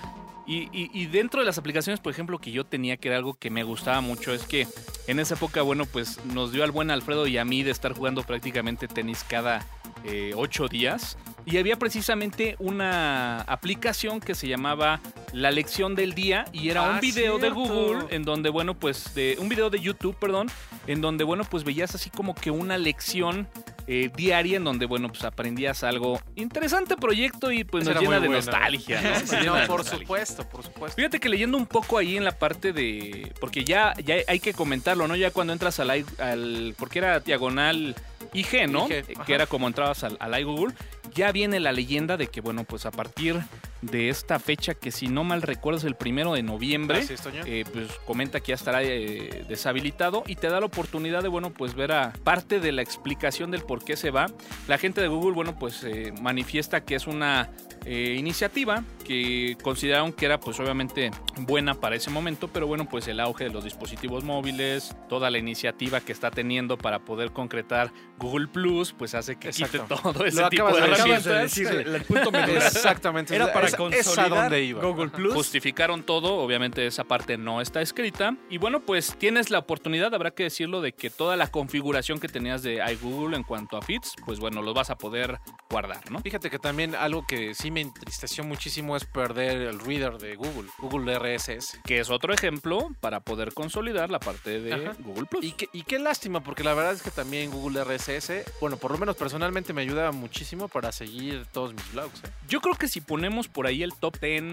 Y, 0.47 0.69
y- 0.73 0.89
y 0.93 1.05
dentro 1.05 1.39
de 1.41 1.45
las 1.45 1.57
aplicaciones, 1.57 1.99
por 1.99 2.11
ejemplo, 2.11 2.39
que 2.39 2.51
yo 2.51 2.65
tenía, 2.65 2.97
que 2.97 3.07
era 3.09 3.17
algo 3.17 3.33
que 3.35 3.49
me 3.49 3.63
gustaba 3.63 4.01
mucho, 4.01 4.33
es 4.33 4.43
que 4.43 4.67
en 5.07 5.19
esa 5.19 5.35
época, 5.35 5.61
bueno, 5.61 5.85
pues 5.85 6.23
nos 6.25 6.51
dio 6.51 6.63
al 6.63 6.71
buen 6.71 6.91
Alfredo 6.91 7.27
y 7.27 7.37
a 7.37 7.45
mí 7.45 7.63
de 7.63 7.71
estar 7.71 7.93
jugando 7.93 8.23
prácticamente 8.23 8.87
tenis 8.87 9.23
cada 9.27 9.65
eh, 10.03 10.33
ocho 10.35 10.67
días. 10.67 11.17
Y 11.45 11.57
había 11.57 11.77
precisamente 11.77 12.55
una 12.59 13.41
aplicación 13.41 14.19
que 14.19 14.35
se 14.35 14.47
llamaba 14.47 14.99
La 15.33 15.49
Lección 15.51 15.95
del 15.95 16.13
Día 16.13 16.45
y 16.51 16.69
era 16.69 16.85
Ah, 16.85 16.91
un 16.95 16.99
video 16.99 17.37
de. 17.39 17.49
Google 17.49 18.05
en 18.09 18.23
donde, 18.23 18.49
bueno, 18.49 18.75
pues, 18.75 19.13
de, 19.15 19.37
un 19.39 19.49
video 19.49 19.69
de 19.71 19.79
YouTube, 19.79 20.15
perdón, 20.17 20.49
en 20.87 21.01
donde, 21.01 21.23
bueno, 21.23 21.43
pues 21.43 21.63
veías 21.63 21.95
así 21.95 22.09
como 22.11 22.35
que 22.35 22.51
una 22.51 22.77
lección 22.77 23.47
eh, 23.93 24.09
diaria 24.15 24.55
en 24.55 24.63
donde, 24.63 24.85
bueno, 24.85 25.09
pues 25.09 25.25
aprendías 25.25 25.83
algo. 25.83 26.17
Interesante 26.37 26.95
proyecto 26.95 27.51
y 27.51 27.65
pues 27.65 27.83
nos 27.83 27.91
era 27.91 27.99
llena 27.99 28.21
de 28.21 28.29
nostalgia, 28.29 29.01
por 29.67 29.79
nostalgia. 29.79 29.99
supuesto, 29.99 30.47
por 30.47 30.63
supuesto. 30.63 30.95
Fíjate 30.95 31.19
que 31.19 31.27
leyendo 31.27 31.57
un 31.57 31.65
poco 31.65 31.97
ahí 31.97 32.15
en 32.15 32.23
la 32.23 32.31
parte 32.31 32.71
de. 32.71 33.33
Porque 33.41 33.65
ya, 33.65 33.93
ya 34.05 34.15
hay 34.29 34.39
que 34.39 34.53
comentarlo, 34.53 35.09
¿no? 35.09 35.17
Ya 35.17 35.31
cuando 35.31 35.51
entras 35.51 35.81
al. 35.81 35.89
al 36.19 36.73
porque 36.77 36.99
era 36.99 37.19
diagonal 37.19 37.93
IG, 38.33 38.69
¿no? 38.69 38.85
IG, 38.85 38.93
Eh, 38.93 39.03
que 39.25 39.33
era 39.33 39.45
como 39.45 39.67
entrabas 39.67 40.05
al, 40.05 40.15
al 40.21 40.39
iGoogle. 40.39 40.73
Ya 41.13 41.33
viene 41.33 41.59
la 41.59 41.73
leyenda 41.73 42.15
de 42.15 42.27
que, 42.27 42.39
bueno, 42.39 42.63
pues 42.63 42.85
a 42.85 42.91
partir 42.91 43.41
de 43.81 44.09
esta 44.09 44.39
fecha, 44.39 44.73
que 44.73 44.91
si 44.91 45.07
no 45.07 45.23
mal 45.23 45.41
recuerdo 45.41 45.79
es 45.79 45.83
el 45.83 45.95
primero 45.95 46.33
de 46.33 46.43
noviembre. 46.43 47.03
Eh, 47.45 47.63
pues 47.71 47.87
comenta 48.05 48.39
que 48.39 48.49
ya 48.49 48.55
estará 48.55 48.83
eh, 48.83 49.45
deshabilitado 49.47 50.23
y 50.27 50.35
te 50.35 50.47
da 50.47 50.59
la 50.59 50.65
oportunidad 50.67 51.23
de, 51.23 51.29
bueno, 51.29 51.51
pues 51.51 51.73
ver 51.73 51.91
a 51.91 52.13
parte 52.23 52.59
de 52.59 52.71
la 52.71 52.81
explicación 52.81 53.51
del 53.51 53.63
por 53.63 53.83
qué 53.83 53.95
se 53.95 54.11
va. 54.11 54.27
La 54.67 54.77
gente 54.77 55.01
de 55.01 55.07
Google, 55.07 55.33
bueno, 55.33 55.57
pues 55.57 55.83
eh, 55.83 56.13
manifiesta 56.21 56.81
que 56.81 56.95
es 56.95 57.07
una 57.07 57.49
eh, 57.85 58.15
iniciativa 58.17 58.83
que 59.11 59.57
consideraron 59.61 60.13
que 60.13 60.25
era, 60.25 60.39
pues 60.39 60.57
obviamente 60.59 61.11
buena 61.39 61.73
para 61.75 61.95
ese 61.97 62.09
momento, 62.09 62.47
pero 62.47 62.65
bueno, 62.65 62.87
pues 62.87 63.07
el 63.09 63.19
auge 63.19 63.45
de 63.45 63.49
los 63.49 63.63
dispositivos 63.65 64.23
móviles, 64.23 64.95
toda 65.09 65.29
la 65.29 65.37
iniciativa 65.37 65.99
que 65.99 66.13
está 66.13 66.31
teniendo 66.31 66.77
para 66.77 66.99
poder 66.99 67.31
concretar 67.31 67.91
Google 68.17 68.47
Plus, 68.47 68.93
pues 68.93 69.13
hace 69.15 69.35
que 69.35 69.49
quite 69.49 69.77
Exacto. 69.77 69.99
todo 70.11 70.25
ese 70.25 70.39
Lo 70.41 70.49
tipo 70.49 70.63
acabas 70.67 70.75
de 70.75 70.81
de 70.81 70.87
de 70.87 70.93
herramientas. 70.95 71.41
decir 71.41 71.67
el 71.67 72.01
punto. 72.03 72.31
Exactamente. 72.55 73.35
Era 73.35 73.51
para 73.51 73.67
es, 73.67 73.73
es 73.73 73.73
a 73.73 73.77
consolidar 73.77 74.29
donde 74.29 74.63
iba. 74.63 74.81
Google 74.81 75.09
Plus. 75.09 75.33
Justificaron 75.33 76.03
todo, 76.03 76.35
obviamente 76.35 76.85
esa 76.85 77.03
parte 77.03 77.37
no 77.37 77.59
está 77.61 77.81
escrita. 77.81 78.35
Y 78.49 78.59
bueno, 78.59 78.81
pues 78.81 79.15
tienes 79.17 79.49
la 79.49 79.59
oportunidad, 79.59 80.13
habrá 80.13 80.31
que 80.31 80.43
decirlo, 80.43 80.79
de 80.81 80.93
que 80.93 81.09
toda 81.09 81.35
la 81.35 81.47
configuración 81.47 82.19
que 82.19 82.27
tenías 82.29 82.63
de 82.63 82.81
iGoogle 82.93 83.35
en 83.35 83.43
cuanto 83.43 83.75
a 83.77 83.81
feeds, 83.81 84.13
pues 84.25 84.39
bueno, 84.39 84.61
los 84.61 84.73
vas 84.73 84.89
a 84.89 84.97
poder 84.97 85.39
guardar, 85.69 86.09
¿no? 86.11 86.19
Fíjate 86.19 86.49
que 86.49 86.59
también 86.59 86.95
algo 86.95 87.25
que 87.27 87.53
sí 87.55 87.71
me 87.71 87.81
entristeció 87.81 88.43
muchísimo 88.43 88.95
es 88.95 89.00
perder 89.05 89.61
el 89.61 89.79
reader 89.79 90.17
de 90.17 90.35
Google, 90.35 90.69
Google 90.79 91.17
RSS. 91.19 91.79
Que 91.85 91.99
es 91.99 92.09
otro 92.09 92.33
ejemplo 92.33 92.89
para 92.99 93.19
poder 93.19 93.53
consolidar 93.53 94.09
la 94.09 94.19
parte 94.19 94.59
de 94.59 94.73
Ajá. 94.73 94.95
Google 94.99 95.25
Plus. 95.25 95.43
Y, 95.43 95.51
qué- 95.53 95.69
y 95.73 95.83
qué 95.83 95.99
lástima, 95.99 96.43
porque 96.43 96.63
la 96.63 96.73
verdad 96.73 96.93
es 96.93 97.01
que 97.01 97.11
también 97.11 97.51
Google 97.51 97.81
RSS, 97.83 98.45
bueno, 98.59 98.77
por 98.77 98.91
lo 98.91 98.97
menos 98.97 99.15
personalmente 99.15 99.73
me 99.73 99.81
ayudaba 99.81 100.11
muchísimo 100.11 100.67
para 100.67 100.91
seguir 100.91 101.45
todos 101.51 101.73
mis 101.73 101.91
blogs. 101.93 102.23
¿eh? 102.23 102.27
Yo 102.47 102.61
creo 102.61 102.75
que 102.75 102.87
si 102.87 103.01
ponemos 103.01 103.47
por 103.47 103.67
ahí 103.67 103.83
el 103.83 103.93
top 103.93 104.19
10 104.19 104.43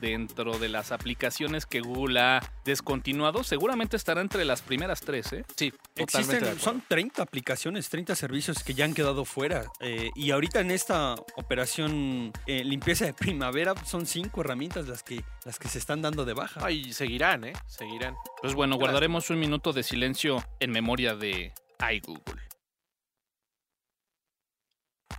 dentro 0.00 0.58
de 0.58 0.68
las 0.68 0.92
aplicaciones 0.92 1.66
que 1.66 1.80
Google 1.80 2.20
ha 2.20 2.52
descontinuado, 2.64 3.44
seguramente 3.44 3.96
estará 3.96 4.20
entre 4.20 4.44
las 4.44 4.62
primeras 4.62 5.00
tres, 5.00 5.32
¿eh? 5.32 5.44
Sí, 5.56 5.72
Existen, 5.96 6.58
son 6.58 6.82
30 6.86 7.22
aplicaciones, 7.22 7.88
30 7.88 8.14
servicios 8.14 8.62
que 8.62 8.74
ya 8.74 8.84
han 8.84 8.94
quedado 8.94 9.24
fuera. 9.24 9.64
eh, 9.80 10.10
y 10.14 10.30
ahorita 10.30 10.60
en 10.60 10.70
esta 10.70 11.14
operación 11.36 12.32
eh, 12.46 12.64
limpieza 12.64 13.04
de 13.04 13.14
primavera 13.14 13.74
son 13.84 14.06
cinco 14.06 14.40
herramientas 14.40 14.88
las 14.88 15.02
que, 15.02 15.22
las 15.44 15.58
que 15.58 15.68
se 15.68 15.78
están 15.78 16.02
dando 16.02 16.24
de 16.24 16.34
baja. 16.34 16.60
Ay, 16.64 16.92
seguirán, 16.92 17.44
¿eh? 17.44 17.52
Seguirán. 17.66 18.14
Pues 18.40 18.54
bueno, 18.54 18.76
guardaremos 18.76 19.30
un 19.30 19.38
minuto 19.38 19.72
de 19.72 19.82
silencio 19.82 20.44
en 20.60 20.70
memoria 20.70 21.14
de 21.14 21.52
iGoogle. 21.92 22.47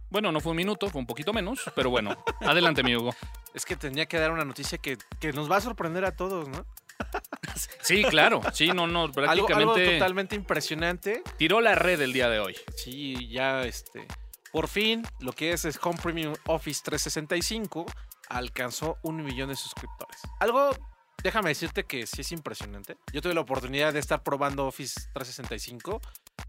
Bueno, 0.10 0.32
no 0.32 0.40
fue 0.40 0.52
un 0.52 0.58
minuto, 0.58 0.90
fue 0.90 1.00
un 1.00 1.08
poquito 1.08 1.34
menos, 1.34 1.60
pero 1.76 1.90
bueno, 1.90 2.18
adelante, 2.42 2.84
mi 2.84 2.96
Hugo. 2.96 3.14
Es 3.54 3.66
que 3.66 3.76
tenía 3.76 4.06
que 4.08 4.18
dar 4.18 4.32
una 4.32 4.46
noticia 4.46 4.78
que, 4.78 4.98
que 5.20 5.34
nos 5.34 5.52
va 5.52 5.58
a 5.58 5.62
sorprender 5.62 6.06
a 6.06 6.16
todos, 6.16 6.48
¿no? 6.50 6.66
Sí, 7.82 8.04
claro, 8.04 8.42
sí, 8.54 8.68
no, 8.70 8.88
no, 8.88 9.04
Algo, 9.04 9.14
prácticamente 9.14 9.82
algo 9.82 9.94
totalmente 9.94 10.36
impresionante. 10.36 11.24
tiró 11.38 11.60
la 11.60 11.76
red 11.76 12.00
el 12.02 12.14
día 12.14 12.30
de 12.30 12.40
hoy. 12.40 12.56
Sí, 12.76 13.28
ya 13.30 13.64
este. 13.64 14.08
Por 14.52 14.68
fin, 14.68 15.04
lo 15.20 15.34
que 15.34 15.52
es, 15.52 15.66
es 15.66 15.80
Home 15.84 16.00
Premium 16.02 16.34
Office 16.46 16.82
365 16.84 17.86
alcanzó 18.30 18.98
un 19.04 19.24
millón 19.24 19.50
de 19.50 19.56
suscriptores. 19.56 20.22
Algo, 20.40 20.72
déjame 21.24 21.50
decirte 21.50 21.84
que 21.84 22.08
sí 22.08 22.22
es 22.22 22.32
impresionante. 22.32 22.98
Yo 23.12 23.22
tuve 23.22 23.34
la 23.34 23.42
oportunidad 23.42 23.94
de 23.94 24.00
estar 24.00 24.24
probando 24.24 24.68
Office 24.68 25.02
365 25.14 26.02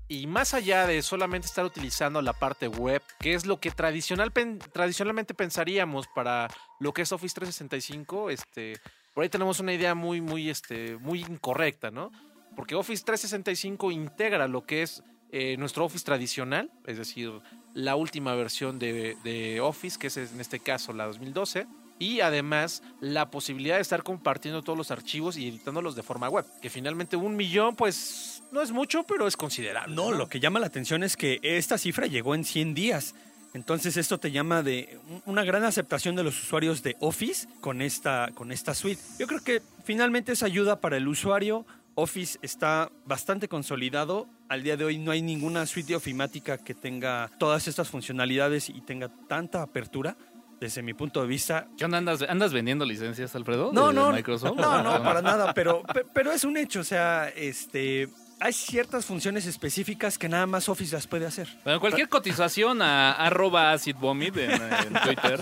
y 0.09 0.26
más 0.26 0.55
allá 0.55 0.87
de 0.87 1.03
solamente 1.03 1.46
estar 1.46 1.64
utilizando 1.64 2.20
la 2.22 2.33
parte 2.33 2.68
web, 2.68 3.03
que 3.20 3.35
es 3.35 3.46
lo 3.46 3.61
que 3.61 3.70
tradicional, 3.70 4.33
tradicionalmente 4.72 5.35
pensaríamos 5.35 6.07
para 6.09 6.48
lo 6.81 6.92
que 6.92 7.03
es 7.03 7.12
Office 7.12 7.35
365, 7.35 8.31
este, 8.31 8.79
por 9.14 9.22
ahí 9.22 9.29
tenemos 9.29 9.61
una 9.61 9.72
idea 9.72 9.94
muy, 9.94 10.20
muy, 10.20 10.50
este, 10.50 10.96
muy 10.96 11.20
incorrecta, 11.20 11.90
¿no? 11.90 12.11
Porque 12.57 12.74
Office 12.74 13.05
365 13.05 13.90
integra 13.90 14.48
lo 14.48 14.66
que 14.66 14.83
es 14.83 15.03
eh, 15.33 15.57
nuestro 15.59 15.85
Office 15.85 16.05
tradicional, 16.05 16.70
es 16.87 16.98
decir, 16.98 17.31
la 17.74 17.94
última 17.94 18.35
versión 18.35 18.79
de, 18.79 19.16
de 19.22 19.61
Office, 19.61 19.98
que 19.98 20.09
es 20.09 20.16
en 20.16 20.40
este 20.40 20.59
caso 20.59 20.92
la 20.92 21.07
2012, 21.07 21.66
y 22.00 22.20
además 22.20 22.83
la 23.00 23.31
posibilidad 23.31 23.76
de 23.76 23.83
estar 23.83 24.03
compartiendo 24.03 24.62
todos 24.62 24.76
los 24.76 24.90
archivos 24.90 25.37
y 25.37 25.46
editándolos 25.46 25.94
de 25.94 26.03
forma 26.03 26.29
web, 26.29 26.46
que 26.61 26.70
finalmente 26.70 27.14
un 27.14 27.37
millón, 27.37 27.76
pues 27.76 28.30
no 28.52 28.62
es 28.62 28.72
mucho, 28.72 29.04
pero 29.04 29.26
es 29.26 29.36
considerable. 29.36 29.94
No, 29.94 30.12
lo 30.12 30.28
que 30.28 30.40
llama 30.40 30.60
la 30.60 30.66
atención 30.66 31.02
es 31.02 31.16
que 31.16 31.38
esta 31.42 31.78
cifra 31.78 32.06
llegó 32.06 32.34
en 32.34 32.44
100 32.44 32.74
días. 32.74 33.14
Entonces 33.52 33.96
esto 33.96 34.18
te 34.18 34.30
llama 34.30 34.62
de 34.62 34.98
un- 35.08 35.22
una 35.26 35.42
gran 35.44 35.64
aceptación 35.64 36.14
de 36.14 36.22
los 36.22 36.40
usuarios 36.40 36.82
de 36.84 36.96
Office 37.00 37.48
con 37.60 37.82
esta, 37.82 38.30
con 38.34 38.52
esta 38.52 38.74
suite. 38.74 39.00
Yo 39.18 39.26
creo 39.26 39.42
que 39.42 39.60
finalmente 39.84 40.32
es 40.32 40.42
ayuda 40.42 40.80
para 40.80 40.96
el 40.96 41.08
usuario 41.08 41.66
Office 41.96 42.38
está 42.40 42.90
bastante 43.04 43.48
consolidado. 43.48 44.28
Al 44.48 44.62
día 44.62 44.76
de 44.76 44.84
hoy 44.84 44.96
no 44.98 45.10
hay 45.10 45.20
ninguna 45.20 45.66
suite 45.66 45.94
ofimática 45.96 46.56
que 46.56 46.72
tenga 46.74 47.30
todas 47.38 47.66
estas 47.66 47.88
funcionalidades 47.88 48.68
y 48.70 48.80
tenga 48.80 49.10
tanta 49.28 49.60
apertura. 49.62 50.16
Desde 50.60 50.82
mi 50.82 50.94
punto 50.94 51.20
de 51.20 51.26
vista, 51.26 51.66
¿Qué 51.76 51.84
onda? 51.84 51.98
¿Andas, 51.98 52.22
andas 52.28 52.52
vendiendo 52.52 52.84
licencias, 52.84 53.34
Alfredo? 53.34 53.70
No, 53.72 53.88
de 53.88 53.94
no, 53.94 54.12
Microsoft? 54.12 54.56
No, 54.56 54.82
no, 54.82 55.02
para 55.02 55.20
nada, 55.20 55.52
pero, 55.52 55.82
pe- 55.82 56.04
pero 56.14 56.30
es 56.32 56.44
un 56.44 56.56
hecho, 56.56 56.80
o 56.80 56.84
sea, 56.84 57.28
este, 57.30 58.08
hay 58.40 58.53
ciertas 58.53 59.05
funciones 59.05 59.46
específicas 59.46 60.18
que 60.18 60.29
nada 60.29 60.46
más 60.46 60.68
Office 60.68 60.94
las 60.94 61.07
puede 61.07 61.26
hacer. 61.26 61.48
Bueno, 61.64 61.79
cualquier 61.79 62.09
cotización 62.11 62.83
a 62.83 63.12
arroba 63.12 63.72
acidvomit 63.72 64.37
en, 64.38 64.50
en 64.50 64.92
Twitter. 65.05 65.40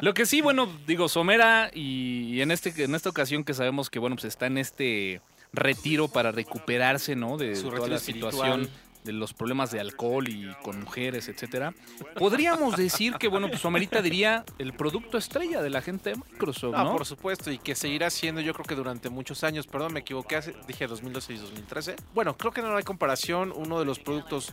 Lo 0.00 0.12
que 0.12 0.26
sí, 0.26 0.40
bueno, 0.40 0.68
digo, 0.86 1.08
Somera 1.08 1.70
y 1.72 2.40
en, 2.40 2.50
este, 2.50 2.84
en 2.84 2.94
esta 2.94 3.08
ocasión 3.10 3.44
que 3.44 3.54
sabemos 3.54 3.90
que, 3.90 3.98
bueno, 3.98 4.16
pues 4.16 4.24
está 4.24 4.46
en 4.46 4.58
este 4.58 5.20
retiro 5.52 6.08
para 6.08 6.32
recuperarse, 6.32 7.16
¿no? 7.16 7.36
De 7.36 7.56
Su 7.56 7.70
toda 7.70 7.88
la 7.88 7.96
espiritual. 7.96 8.32
situación 8.32 8.70
de 9.04 9.12
los 9.12 9.32
problemas 9.32 9.70
de 9.70 9.80
alcohol 9.80 10.28
y 10.28 10.52
con 10.62 10.80
mujeres, 10.80 11.28
etcétera. 11.28 11.72
Podríamos 12.16 12.76
decir 12.76 13.14
que, 13.14 13.28
bueno, 13.28 13.48
pues 13.48 13.60
Somerita 13.60 14.02
diría 14.02 14.44
el 14.58 14.72
producto 14.74 15.16
estrella 15.18 15.62
de 15.62 15.70
la 15.70 15.80
gente 15.80 16.10
de 16.10 16.16
Microsoft, 16.16 16.74
Ah, 16.76 16.84
¿no? 16.84 16.92
por 16.92 17.06
supuesto, 17.06 17.50
y 17.50 17.58
que 17.58 17.74
seguirá 17.74 18.10
siendo 18.10 18.40
yo 18.40 18.52
creo 18.52 18.66
que 18.66 18.74
durante 18.74 19.08
muchos 19.08 19.42
años, 19.44 19.66
perdón, 19.66 19.94
me 19.94 20.00
equivoqué, 20.00 20.40
dije 20.66 20.86
2012 20.86 21.32
y 21.32 21.36
2013. 21.38 21.96
Bueno, 22.14 22.36
creo 22.36 22.52
que 22.52 22.60
no 22.62 22.76
hay 22.76 22.82
comparación, 22.84 23.52
uno 23.56 23.78
de 23.78 23.84
los 23.86 23.98
productos 23.98 24.52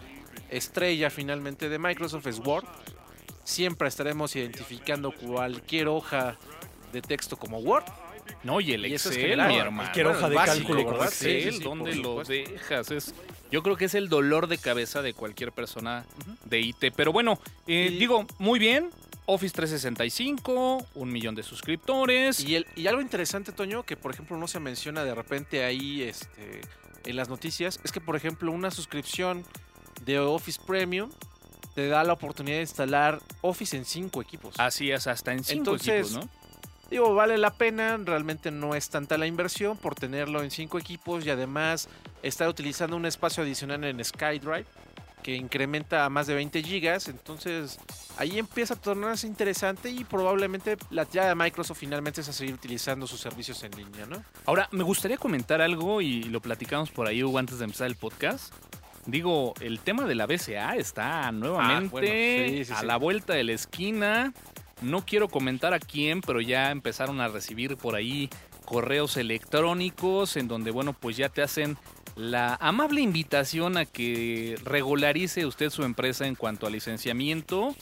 estrella 0.50 1.10
finalmente 1.10 1.68
de 1.70 1.78
Microsoft 1.80 2.28
es 2.28 2.40
Word. 2.40 2.66
Siempre 3.44 3.88
estaremos 3.88 4.36
identificando 4.36 5.12
cualquier 5.12 5.88
hoja 5.88 6.38
de 6.94 7.02
texto 7.02 7.38
como 7.38 7.60
Word. 7.60 7.84
No, 8.44 8.62
y 8.62 8.74
el 8.74 8.86
Y 8.86 8.94
eso 8.94 9.10
es 9.10 9.16
Excel, 9.16 9.32
general, 9.32 9.48
mi 9.50 9.56
¿no? 9.58 9.62
hermano. 9.64 9.84
Cualquier 9.84 10.08
hoja 10.08 10.30
de 10.30 10.36
básico, 10.36 10.74
cálculo, 10.74 11.04
Excel, 11.04 11.52
sí, 11.52 11.58
sí, 11.58 11.64
¿dónde 11.64 11.96
lo 11.96 12.24
dejas? 12.24 12.92
Es, 12.92 13.14
yo 13.52 13.64
creo 13.64 13.76
que 13.78 13.86
es 13.86 13.96
el 13.96 14.10
dolor 14.10 14.48
de 14.48 14.58
cabeza 14.58 15.02
de 15.02 15.14
cualquier 15.14 15.52
persona 15.52 16.06
de 16.46 16.60
IT. 16.62 16.92
Pero 16.96 17.12
bueno, 17.12 17.40
eh, 17.68 17.90
Y- 17.92 17.98
digo, 17.98 18.26
muy 18.40 18.60
bien. 18.60 18.90
Office 19.30 19.54
365, 19.54 20.86
un 20.96 21.12
millón 21.12 21.36
de 21.36 21.44
suscriptores. 21.44 22.40
Y, 22.40 22.56
el- 22.56 22.68
y 22.76 22.88
algo 22.88 23.02
interesante, 23.02 23.52
Toño, 23.52 23.84
que 23.84 23.98
por 23.98 24.14
ejemplo 24.14 24.38
no 24.38 24.48
se 24.48 24.60
menciona 24.62 25.04
de 25.04 25.14
repente 25.14 25.66
ahí 25.66 26.02
este, 26.04 26.62
en 27.06 27.16
las 27.16 27.28
noticias, 27.28 27.80
es 27.84 27.92
que 27.92 28.00
por 28.00 28.16
ejemplo 28.16 28.52
una 28.52 28.72
suscripción 28.72 29.44
de 30.06 30.20
Office 30.20 30.60
Premium 30.66 31.10
te 31.76 31.90
da 31.90 32.04
la 32.06 32.14
oportunidad 32.14 32.58
de 32.58 32.62
instalar 32.62 33.20
Office 33.42 33.76
en 33.76 33.84
cinco 33.86 34.22
equipos. 34.22 34.56
Así 34.58 34.92
es, 34.92 35.08
hasta 35.08 35.34
en 35.34 35.44
cinco 35.44 35.72
Entonces, 35.76 36.08
equipos, 36.12 36.26
¿no? 36.26 36.30
Digo, 36.90 37.14
vale 37.14 37.38
la 37.38 37.52
pena, 37.52 37.98
realmente 37.98 38.52
no 38.52 38.76
es 38.76 38.90
tanta 38.90 39.18
la 39.18 39.28
inversión 39.28 39.78
por 39.78 39.96
tenerlo 39.96 40.42
en 40.42 40.52
cinco 40.52 40.80
equipos 40.80 41.26
y 41.26 41.30
además 41.30 41.90
estar 42.24 42.48
utilizando 42.48 42.96
un 42.96 43.06
espacio 43.06 43.44
adicional 43.44 43.84
en 43.84 44.04
SkyDrive 44.04 44.66
que 45.22 45.36
incrementa 45.36 46.06
a 46.06 46.10
más 46.10 46.28
de 46.28 46.36
20 46.36 46.64
gigas, 46.64 47.10
entonces 47.10 47.80
ahí 48.18 48.40
empieza 48.40 48.76
a 48.76 48.78
tornarse 48.78 49.28
interesante 49.28 49.90
y 49.90 50.06
probablemente 50.06 50.78
la 50.90 51.04
tirada 51.04 51.30
de 51.30 51.36
Microsoft 51.36 51.80
finalmente 51.80 52.22
es 52.22 52.30
a 52.30 52.34
seguir 52.34 52.54
utilizando 52.54 53.06
sus 53.08 53.20
servicios 53.20 53.62
en 53.64 53.72
línea, 53.72 54.06
¿no? 54.06 54.24
Ahora, 54.46 54.70
me 54.72 54.84
gustaría 54.84 55.18
comentar 55.18 55.62
algo 55.62 56.02
y 56.02 56.24
lo 56.24 56.40
platicamos 56.40 56.92
por 56.92 57.08
ahí 57.08 57.24
Hugo, 57.24 57.40
antes 57.40 57.60
de 57.60 57.66
empezar 57.66 57.88
el 57.88 57.98
podcast. 57.98 58.54
Digo, 59.06 59.54
el 59.60 59.80
tema 59.80 60.06
de 60.06 60.16
la 60.16 60.28
BCA 60.28 60.78
está 60.78 61.30
nuevamente 61.34 61.90
bueno, 61.90 62.08
sí, 62.08 62.64
sí, 62.64 62.74
a 62.74 62.84
la 62.84 62.96
vuelta 62.96 63.34
de 63.34 63.44
la 63.44 63.54
esquina. 63.54 64.34
No 64.82 65.06
quiero 65.06 65.28
comentar 65.28 65.74
a 65.74 65.80
quién, 65.80 66.22
pero 66.22 66.42
ya 66.42 66.72
empezaron 66.72 67.20
a 67.22 67.28
recibir 67.28 67.78
por 67.78 67.96
ahí 67.96 68.30
correos 68.66 69.18
electrónicos 69.18 70.38
en 70.38 70.48
donde, 70.48 70.72
bueno, 70.72 70.94
pues 70.94 71.18
ya 71.18 71.30
te 71.30 71.42
hacen 71.42 71.78
la 72.16 72.56
amable 72.56 73.02
invitación 73.02 73.78
a 73.78 73.86
que 73.86 74.60
regularice 74.64 75.46
usted 75.46 75.70
su 75.70 75.84
empresa 75.84 76.28
en 76.28 76.36
cuanto 76.36 76.68
a 76.68 76.70
licenciamiento. 76.70 77.76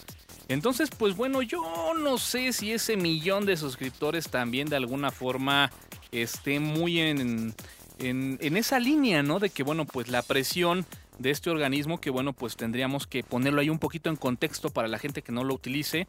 Entonces, 0.47 0.89
pues 0.95 1.15
bueno, 1.15 1.41
yo 1.41 1.93
no 1.97 2.17
sé 2.17 2.53
si 2.53 2.71
ese 2.71 2.97
millón 2.97 3.45
de 3.45 3.57
suscriptores 3.57 4.29
también 4.29 4.67
de 4.69 4.75
alguna 4.75 5.09
forma 5.11 5.71
esté 6.11 6.59
muy 6.59 6.99
en, 6.99 7.55
en, 7.97 8.37
en 8.39 8.57
esa 8.57 8.79
línea, 8.79 9.23
¿no? 9.23 9.39
De 9.39 9.49
que, 9.49 9.63
bueno, 9.63 9.85
pues 9.85 10.07
la 10.07 10.21
presión 10.21 10.85
de 11.19 11.31
este 11.31 11.49
organismo, 11.49 11.99
que 11.99 12.09
bueno, 12.09 12.33
pues 12.33 12.55
tendríamos 12.55 13.07
que 13.07 13.23
ponerlo 13.23 13.61
ahí 13.61 13.69
un 13.69 13.79
poquito 13.79 14.09
en 14.09 14.15
contexto 14.15 14.69
para 14.69 14.87
la 14.87 14.99
gente 14.99 15.21
que 15.21 15.31
no 15.31 15.43
lo 15.43 15.53
utilice, 15.53 16.07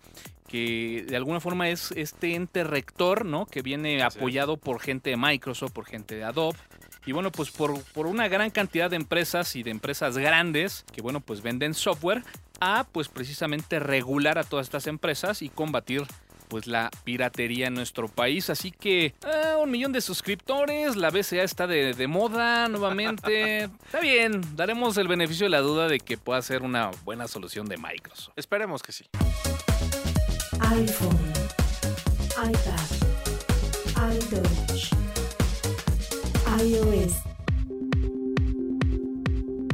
que 0.49 1.05
de 1.09 1.17
alguna 1.17 1.41
forma 1.41 1.69
es 1.69 1.93
este 1.93 2.35
ente 2.35 2.65
rector, 2.65 3.25
¿no? 3.25 3.47
Que 3.47 3.63
viene 3.63 4.03
apoyado 4.03 4.57
por 4.57 4.81
gente 4.81 5.11
de 5.11 5.17
Microsoft, 5.17 5.73
por 5.73 5.87
gente 5.87 6.17
de 6.17 6.25
Adobe. 6.25 6.59
Y 7.05 7.13
bueno, 7.13 7.31
pues 7.31 7.51
por, 7.51 7.81
por 7.93 8.07
una 8.07 8.27
gran 8.27 8.51
cantidad 8.51 8.91
de 8.91 8.97
empresas 8.97 9.55
y 9.55 9.63
de 9.63 9.71
empresas 9.71 10.19
grandes 10.19 10.85
que, 10.93 11.03
bueno, 11.03 11.21
pues 11.21 11.41
venden 11.41 11.75
software 11.75 12.25
a, 12.61 12.85
pues 12.91 13.09
precisamente 13.09 13.79
regular 13.79 14.39
a 14.39 14.45
todas 14.45 14.67
estas 14.67 14.87
empresas 14.87 15.43
y 15.43 15.49
combatir 15.49 16.03
pues 16.49 16.67
la 16.67 16.91
piratería 17.05 17.69
en 17.69 17.75
nuestro 17.75 18.09
país. 18.09 18.51
Así 18.51 18.71
que 18.71 19.15
ah, 19.25 19.57
un 19.63 19.71
millón 19.71 19.93
de 19.93 20.01
suscriptores, 20.01 20.97
la 20.97 21.11
BCA 21.11 21.43
está 21.43 21.67
de, 21.67 21.95
de 21.95 22.07
moda 22.07 22.69
nuevamente. 22.69 23.65
está 23.85 24.01
bien, 24.01 24.43
daremos 24.57 24.97
el 24.97 25.09
beneficio 25.09 25.47
de 25.47 25.51
la 25.51 25.61
duda 25.61 25.89
de 25.89 26.01
que 26.01 26.17
pueda 26.17 26.41
ser 26.43 26.63
una 26.63 26.91
buena 27.05 27.29
solución 27.29 27.67
de 27.67 27.77
Microsoft. 27.77 28.35
Esperemos 28.37 28.83
que 28.83 28.93
sí. 28.93 29.05
iPhone, 30.61 31.19
iPad, 32.37 33.07
iTouch, 34.15 34.93
iOS, 36.61 37.15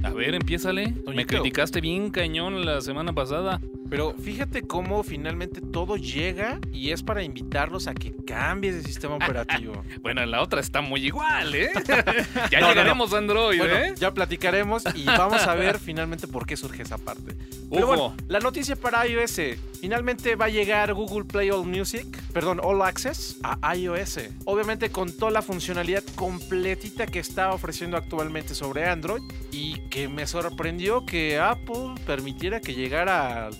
A 0.04 0.10
ver, 0.10 0.34
empiézale. 0.34 0.94
Me 1.14 1.26
criticaste 1.26 1.80
bien 1.80 2.10
cañón 2.10 2.64
la 2.64 2.80
semana 2.80 3.12
pasada. 3.12 3.60
Pero 3.92 4.14
fíjate 4.14 4.62
cómo 4.62 5.02
finalmente 5.02 5.60
todo 5.60 5.98
llega 5.98 6.58
y 6.72 6.92
es 6.92 7.02
para 7.02 7.22
invitarlos 7.22 7.88
a 7.88 7.92
que 7.92 8.14
cambies 8.24 8.76
de 8.76 8.82
sistema 8.84 9.16
operativo. 9.16 9.84
Bueno, 10.00 10.24
la 10.24 10.40
otra 10.40 10.60
está 10.60 10.80
muy 10.80 11.04
igual, 11.04 11.54
¿eh? 11.54 11.70
ya 12.50 12.60
No, 12.60 12.68
no, 12.68 12.72
llegaremos 12.72 13.12
a 13.12 13.18
Android, 13.18 13.58
Bueno, 13.58 13.76
¿eh? 13.76 13.94
ya 13.96 14.14
platicaremos 14.14 14.82
y 14.94 15.04
vamos 15.04 15.46
a 15.46 15.54
ver 15.54 15.78
finalmente 15.78 16.26
por 16.26 16.46
qué 16.46 16.56
surge 16.56 16.82
esa 16.82 16.96
parte. 16.96 17.36
Pero 17.70 17.86
bueno, 17.86 18.16
la 18.28 18.40
noticia 18.40 18.76
para 18.76 19.06
iOS. 19.06 19.40
Finalmente 19.80 20.36
va 20.36 20.46
a 20.46 20.48
llegar 20.48 20.94
Google 20.94 21.24
Play 21.24 21.50
All 21.50 21.66
Music, 21.66 22.06
perdón, 22.32 22.60
All 22.62 22.80
Access 22.80 23.38
a 23.42 23.76
iOS. 23.76 24.20
Obviamente 24.46 24.90
con 24.90 25.12
toda 25.12 25.30
la 25.30 25.42
funcionalidad 25.42 26.02
completita 26.14 27.06
que 27.06 27.18
está 27.18 27.52
ofreciendo 27.52 27.98
actualmente 27.98 28.54
sobre 28.54 28.88
Android 28.88 29.22
y 29.50 29.80
que 29.90 30.08
me 30.08 30.26
sorprendió 30.26 31.04
que 31.04 31.38
Apple 31.38 31.94
permitiera 32.06 32.60
que 32.60 32.74
llegara 32.74 33.50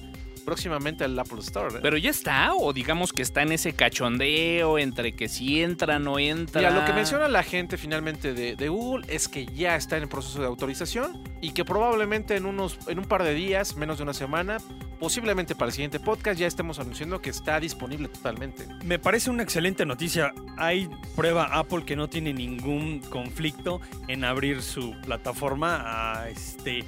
próximamente 0.42 1.04
al 1.04 1.18
Apple 1.18 1.40
Store. 1.40 1.76
¿eh? 1.76 1.80
Pero 1.82 1.96
ya 1.96 2.10
está, 2.10 2.54
o 2.54 2.72
digamos 2.72 3.12
que 3.12 3.22
está 3.22 3.42
en 3.42 3.52
ese 3.52 3.72
cachondeo 3.72 4.78
entre 4.78 5.12
que 5.12 5.28
si 5.28 5.62
entra, 5.62 5.98
no 5.98 6.18
entra. 6.18 6.60
Mira, 6.60 6.70
lo 6.72 6.84
que 6.84 6.92
menciona 6.92 7.28
la 7.28 7.42
gente 7.42 7.76
finalmente 7.76 8.34
de, 8.34 8.56
de 8.56 8.68
Google 8.68 9.06
es 9.08 9.28
que 9.28 9.46
ya 9.46 9.76
está 9.76 9.96
en 9.96 10.04
el 10.04 10.08
proceso 10.08 10.40
de 10.40 10.46
autorización 10.46 11.22
y 11.40 11.52
que 11.52 11.64
probablemente 11.64 12.36
en, 12.36 12.46
unos, 12.46 12.78
en 12.86 12.98
un 12.98 13.04
par 13.04 13.22
de 13.22 13.34
días, 13.34 13.76
menos 13.76 13.98
de 13.98 14.04
una 14.04 14.14
semana, 14.14 14.58
posiblemente 15.00 15.54
para 15.54 15.66
el 15.66 15.72
siguiente 15.72 15.98
podcast, 15.98 16.38
ya 16.38 16.46
estemos 16.46 16.78
anunciando 16.78 17.20
que 17.20 17.30
está 17.30 17.58
disponible 17.58 18.08
totalmente. 18.08 18.66
Me 18.84 18.98
parece 18.98 19.30
una 19.30 19.42
excelente 19.42 19.84
noticia. 19.84 20.32
Hay 20.56 20.88
prueba 21.16 21.46
Apple 21.58 21.84
que 21.84 21.96
no 21.96 22.08
tiene 22.08 22.32
ningún 22.32 23.00
conflicto 23.00 23.80
en 24.08 24.24
abrir 24.24 24.62
su 24.62 24.94
plataforma 25.02 25.82
a 26.20 26.28
este 26.28 26.84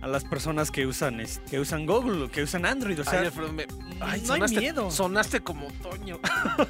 a 0.00 0.06
las 0.06 0.24
personas 0.24 0.70
que 0.70 0.86
usan 0.86 1.20
que 1.50 1.58
usan 1.58 1.84
Google, 1.86 2.30
que 2.30 2.42
usan 2.42 2.64
Android, 2.66 3.00
o 3.00 3.04
sea, 3.04 3.20
Ay, 3.20 3.26
Alfredo, 3.26 3.52
me- 3.52 3.66
ay, 4.00 4.22
no 4.26 4.34
hay 4.34 4.40
sonaste- 4.40 4.60
miedo. 4.60 4.90
Sonaste 4.90 5.40
como 5.40 5.66
Toño. 5.82 6.20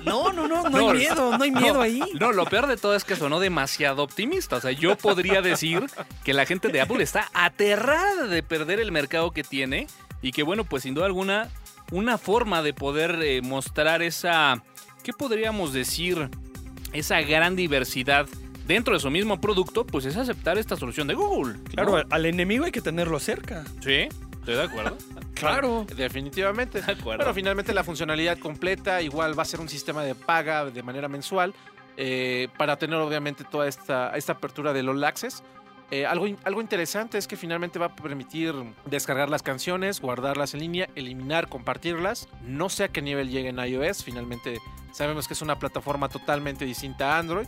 no, 0.05 0.33
no, 0.33 0.49
no, 0.49 0.63
no, 0.63 0.71
No, 0.71 0.91
hay 0.91 0.97
miedo, 0.99 1.37
no 1.37 1.45
hay 1.45 1.51
miedo 1.51 1.75
no, 1.75 1.81
ahí. 1.83 2.03
No, 2.19 2.33
lo 2.33 2.47
peor 2.47 2.67
de 2.67 2.77
todo 2.77 2.95
es 2.95 3.05
que 3.05 3.17
sonó 3.17 3.39
demasiado 3.41 4.03
optimista. 4.03 4.57
O 4.57 4.61
sea, 4.61 4.71
yo 4.73 4.97
podría 4.97 5.43
decir 5.43 5.87
que 6.25 6.33
la 6.33 6.47
gente 6.47 6.69
de 6.69 6.81
Apple 6.81 7.03
está 7.03 7.29
aterrada 7.35 8.27
de 8.27 8.43
perder 8.43 8.81
el 8.81 8.93
mercado 8.93 9.31
que 9.31 9.45
tiene 9.45 9.87
y 10.23 10.33
que, 10.33 10.43
bueno, 10.43 10.65
pues 10.65 10.85
sin 10.85 10.95
duda 10.95 11.07
alguna, 11.07 11.49
una 11.93 12.17
forma 12.19 12.63
de 12.63 12.73
poder 12.73 13.19
eh, 13.23 13.43
mostrar 13.43 14.03
esa, 14.03 14.63
¿qué 15.05 15.13
podríamos 15.13 15.73
decir? 15.73 16.31
Esa 16.95 17.21
gran 17.21 17.55
diversidad 17.57 18.27
dentro 18.69 18.95
de 18.95 19.01
su 19.01 19.11
mismo 19.11 19.41
producto, 19.41 19.85
pues 19.85 20.05
es 20.05 20.17
aceptar 20.17 20.57
esta 20.59 20.77
solución 20.77 21.09
de 21.09 21.15
Google. 21.15 21.55
¿no? 21.55 21.65
Claro, 21.65 21.97
al- 21.97 22.07
al 22.11 22.27
enemigo 22.27 22.65
hay 22.67 22.71
que 22.71 22.81
tenerlo 22.81 23.19
cerca. 23.19 23.65
Sí, 23.81 24.07
estoy 24.41 24.55
de 24.55 24.63
acuerdo. 24.63 24.97
Claro. 25.35 25.87
Definitivamente. 25.97 26.83
De 26.83 26.91
acuerdo. 26.93 27.19
Bueno, 27.19 27.33
finalmente 27.35 27.73
la 27.73 27.85
funcionalidad 27.85 28.39
completa 28.39 29.01
igual 29.03 29.39
va 29.39 29.43
a 29.43 29.47
ser 29.47 29.61
un 29.61 29.69
sistema 29.69 30.03
de 30.03 30.17
paga 30.17 30.65
de 30.65 30.83
manera 30.83 31.07
mensual 31.09 31.55
eh, 31.97 32.49
para 32.59 32.77
tener 32.77 32.97
obviamente 32.99 33.45
toda 33.45 33.69
esta, 33.69 34.17
esta 34.17 34.33
apertura 34.33 34.73
del 34.73 34.89
All 34.89 35.05
Access. 35.05 35.45
Eh, 35.93 36.05
algo, 36.07 36.27
algo 36.43 36.61
interesante 36.61 37.19
es 37.19 37.29
que 37.29 37.37
finalmente 37.37 37.79
va 37.79 37.87
a 37.87 37.95
permitir 37.95 38.53
descargar 38.87 39.31
las 39.31 39.45
canciones, 39.45 40.01
guardarlas 40.01 40.55
en 40.55 40.61
línea, 40.61 40.89
eliminar, 40.97 41.49
compartirlas. 41.49 42.29
No 42.45 42.69
sé 42.69 42.83
a 42.85 42.89
qué 42.89 43.01
nivel 43.01 43.31
llegue 43.31 43.51
en 43.51 43.59
iOS. 43.61 44.03
Finalmente 44.03 44.59
sabemos 44.93 45.29
que 45.29 45.35
es 45.35 45.41
una 45.41 45.57
plataforma 45.61 46.09
totalmente 46.09 46.65
distinta 46.65 47.15
a 47.15 47.19
Android. 47.21 47.47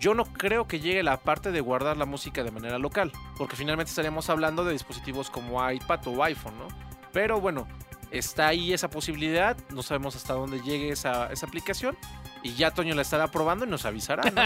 Yo 0.00 0.14
no 0.14 0.24
creo 0.24 0.66
que 0.66 0.80
llegue 0.80 1.02
la 1.02 1.18
parte 1.18 1.52
de 1.52 1.60
guardar 1.60 1.98
la 1.98 2.06
música 2.06 2.42
de 2.42 2.50
manera 2.50 2.78
local, 2.78 3.12
porque 3.36 3.54
finalmente 3.54 3.90
estaríamos 3.90 4.30
hablando 4.30 4.64
de 4.64 4.72
dispositivos 4.72 5.30
como 5.30 5.70
iPad 5.70 6.00
o 6.06 6.24
iPhone, 6.24 6.58
¿no? 6.58 6.68
Pero 7.12 7.38
bueno, 7.38 7.68
está 8.10 8.48
ahí 8.48 8.72
esa 8.72 8.88
posibilidad, 8.88 9.56
no 9.68 9.82
sabemos 9.82 10.16
hasta 10.16 10.32
dónde 10.32 10.60
llegue 10.62 10.90
esa, 10.90 11.30
esa 11.30 11.46
aplicación. 11.46 11.96
Y 12.42 12.54
ya 12.54 12.70
Toño 12.70 12.94
la 12.94 13.02
estará 13.02 13.30
probando 13.30 13.66
y 13.66 13.68
nos 13.68 13.84
avisará. 13.84 14.22
¿no? 14.30 14.42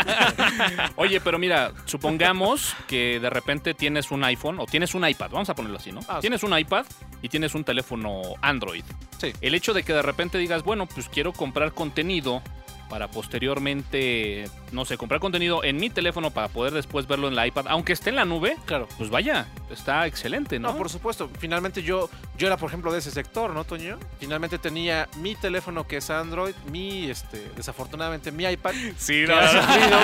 Oye, 0.96 1.20
pero 1.20 1.38
mira, 1.38 1.70
supongamos 1.84 2.74
que 2.88 3.20
de 3.20 3.30
repente 3.30 3.72
tienes 3.72 4.10
un 4.10 4.24
iPhone 4.24 4.58
o 4.58 4.66
tienes 4.66 4.96
un 4.96 5.06
iPad, 5.08 5.30
vamos 5.30 5.48
a 5.48 5.54
ponerlo 5.54 5.78
así, 5.78 5.92
¿no? 5.92 6.00
Ah, 6.08 6.16
sí. 6.16 6.22
tienes 6.22 6.42
un 6.42 6.58
iPad 6.58 6.86
y 7.22 7.28
tienes 7.28 7.54
un 7.54 7.62
teléfono 7.62 8.22
Android. 8.42 8.82
Sí. 9.18 9.32
El 9.40 9.54
hecho 9.54 9.72
de 9.72 9.84
que 9.84 9.92
de 9.92 10.02
repente 10.02 10.38
digas, 10.38 10.64
bueno, 10.64 10.86
pues 10.86 11.08
quiero 11.08 11.32
comprar 11.32 11.72
contenido 11.72 12.42
para 12.88 13.08
posteriormente, 13.08 14.48
no 14.72 14.84
sé, 14.84 14.96
comprar 14.96 15.20
contenido 15.20 15.64
en 15.64 15.76
mi 15.76 15.90
teléfono 15.90 16.30
para 16.30 16.48
poder 16.48 16.72
después 16.72 17.06
verlo 17.06 17.28
en 17.28 17.34
la 17.34 17.46
iPad, 17.46 17.66
aunque 17.68 17.92
esté 17.92 18.10
en 18.10 18.16
la 18.16 18.24
nube, 18.24 18.56
Claro. 18.66 18.88
pues 18.98 19.10
vaya, 19.10 19.46
está 19.70 20.06
excelente, 20.06 20.58
¿no? 20.58 20.72
No, 20.72 20.78
por 20.78 20.88
supuesto. 20.90 21.30
Finalmente 21.38 21.82
yo, 21.82 22.08
yo 22.36 22.46
era, 22.46 22.56
por 22.56 22.68
ejemplo, 22.68 22.92
de 22.92 22.98
ese 22.98 23.10
sector, 23.10 23.50
¿no, 23.52 23.64
Toño? 23.64 23.98
Finalmente 24.20 24.58
tenía 24.58 25.08
mi 25.16 25.34
teléfono 25.34 25.86
que 25.86 25.98
es 25.98 26.10
Android, 26.10 26.54
mi, 26.70 27.10
este, 27.10 27.50
desafortunadamente, 27.56 28.30
mi 28.32 28.44
iPad. 28.44 28.74
Sí, 28.96 29.24
ha 29.24 29.48
sufrido. 29.48 29.98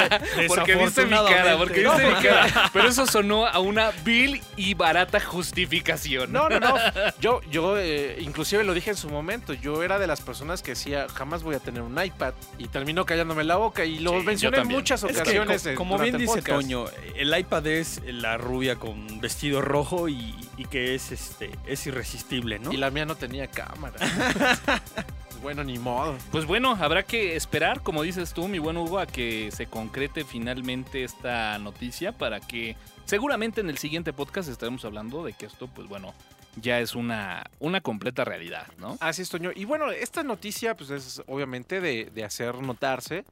Porque 0.48 0.74
viste 0.76 1.04
mi 1.04 1.10
cara, 1.10 1.56
porque 1.56 1.82
No, 1.82 1.92
viste 1.96 2.06
mi 2.14 2.22
cara. 2.22 2.70
Pero 2.72 2.88
eso 2.88 3.06
sonó 3.06 3.46
a 3.46 3.58
una 3.60 3.90
vil 4.04 4.40
y 4.56 4.74
barata 4.74 5.20
justificación. 5.20 6.32
No, 6.32 6.48
no, 6.48 6.58
no. 6.60 6.74
Yo, 7.20 7.40
yo 7.50 7.76
eh, 7.78 8.16
inclusive 8.20 8.64
lo 8.64 8.72
dije 8.74 8.90
en 8.90 8.96
su 8.96 9.08
momento. 9.08 9.52
Yo 9.52 9.82
era 9.82 9.98
de 9.98 10.06
las 10.06 10.20
personas 10.20 10.62
que 10.62 10.70
decía, 10.72 11.06
jamás 11.12 11.42
voy 11.42 11.54
a 11.54 11.58
tener 11.58 11.82
un 11.82 12.02
iPad. 12.02 12.34
Y 12.58 12.68
terminó 12.72 13.04
callándome 13.04 13.44
la 13.44 13.56
boca. 13.56 13.84
Y 13.84 13.98
lo 13.98 14.18
Sí, 14.20 14.26
mencioné 14.26 14.58
en 14.58 14.68
muchas 14.68 15.02
Es 15.04 15.12
que, 15.16 15.20
ocasiones. 15.22 15.62
co- 15.62 15.74
como 15.74 15.98
bien 15.98 16.16
dice 16.16 16.34
podcast. 16.36 16.48
Toño, 16.62 16.84
el 17.16 17.36
iPad 17.38 17.66
es 17.66 18.00
la 18.06 18.36
rubia 18.38 18.76
con 18.76 19.20
vestido 19.20 19.60
rojo 19.60 20.08
y, 20.08 20.34
y 20.56 20.64
que 20.66 20.94
es 20.94 21.12
este 21.12 21.50
es 21.66 21.86
irresistible, 21.86 22.58
¿no? 22.58 22.72
Y 22.72 22.76
la 22.76 22.90
mía 22.90 23.04
no 23.06 23.14
tenía 23.16 23.46
cámara. 23.48 23.96
bueno, 25.42 25.64
ni 25.64 25.78
modo. 25.78 26.16
Pues 26.30 26.44
bueno, 26.46 26.76
habrá 26.80 27.02
que 27.02 27.36
esperar, 27.36 27.82
como 27.82 28.02
dices 28.02 28.32
tú, 28.34 28.46
mi 28.48 28.58
buen 28.58 28.76
Hugo, 28.76 28.98
a 28.98 29.06
que 29.06 29.50
se 29.52 29.66
concrete 29.66 30.24
finalmente 30.24 31.04
esta 31.04 31.58
noticia 31.58 32.12
para 32.12 32.40
que 32.40 32.76
seguramente 33.06 33.60
en 33.60 33.70
el 33.70 33.78
siguiente 33.78 34.12
podcast 34.12 34.48
estaremos 34.48 34.84
hablando 34.84 35.24
de 35.24 35.32
que 35.32 35.46
esto, 35.46 35.66
pues 35.68 35.88
bueno, 35.88 36.12
ya 36.56 36.80
es 36.80 36.94
una, 36.94 37.44
una 37.58 37.80
completa 37.80 38.24
realidad, 38.24 38.66
¿no? 38.78 38.96
Así 39.00 39.22
es, 39.22 39.28
Toño. 39.30 39.50
Y 39.54 39.64
bueno, 39.64 39.90
esta 39.90 40.22
noticia, 40.22 40.76
pues 40.76 40.90
es 40.90 41.22
obviamente 41.26 41.80
de, 41.80 42.06
de 42.06 42.24
hacer 42.24 42.54
notarse. 42.56 43.24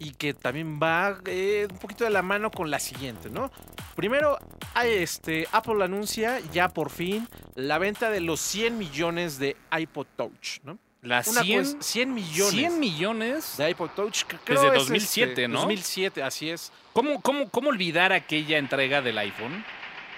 Y 0.00 0.10
que 0.10 0.34
también 0.34 0.80
va 0.82 1.18
eh, 1.26 1.68
un 1.70 1.78
poquito 1.78 2.02
de 2.02 2.10
la 2.10 2.20
mano 2.20 2.50
con 2.50 2.68
la 2.68 2.80
siguiente, 2.80 3.30
¿no? 3.30 3.52
Primero, 3.94 4.36
este, 4.84 5.46
Apple 5.52 5.84
anuncia 5.84 6.40
ya 6.52 6.68
por 6.68 6.90
fin 6.90 7.28
la 7.54 7.78
venta 7.78 8.10
de 8.10 8.18
los 8.20 8.40
100 8.40 8.76
millones 8.76 9.38
de 9.38 9.56
iPod 9.78 10.06
Touch, 10.16 10.58
¿no? 10.64 10.78
Las 11.00 11.28
Una 11.28 11.42
100, 11.42 11.62
cosa- 11.64 11.76
100 11.80 12.12
millones 12.14 12.50
100 12.54 12.80
millones. 12.80 13.56
de 13.56 13.70
iPod 13.70 13.90
Touch. 13.90 14.24
Desde 14.26 14.38
creo 14.44 14.72
es, 14.72 14.78
2007, 14.80 15.30
este, 15.30 15.48
¿no? 15.48 15.58
2007, 15.60 16.22
así 16.24 16.50
es. 16.50 16.72
¿Cómo, 16.92 17.20
cómo, 17.22 17.48
¿Cómo 17.50 17.68
olvidar 17.68 18.12
aquella 18.12 18.58
entrega 18.58 19.00
del 19.00 19.16
iPhone? 19.18 19.64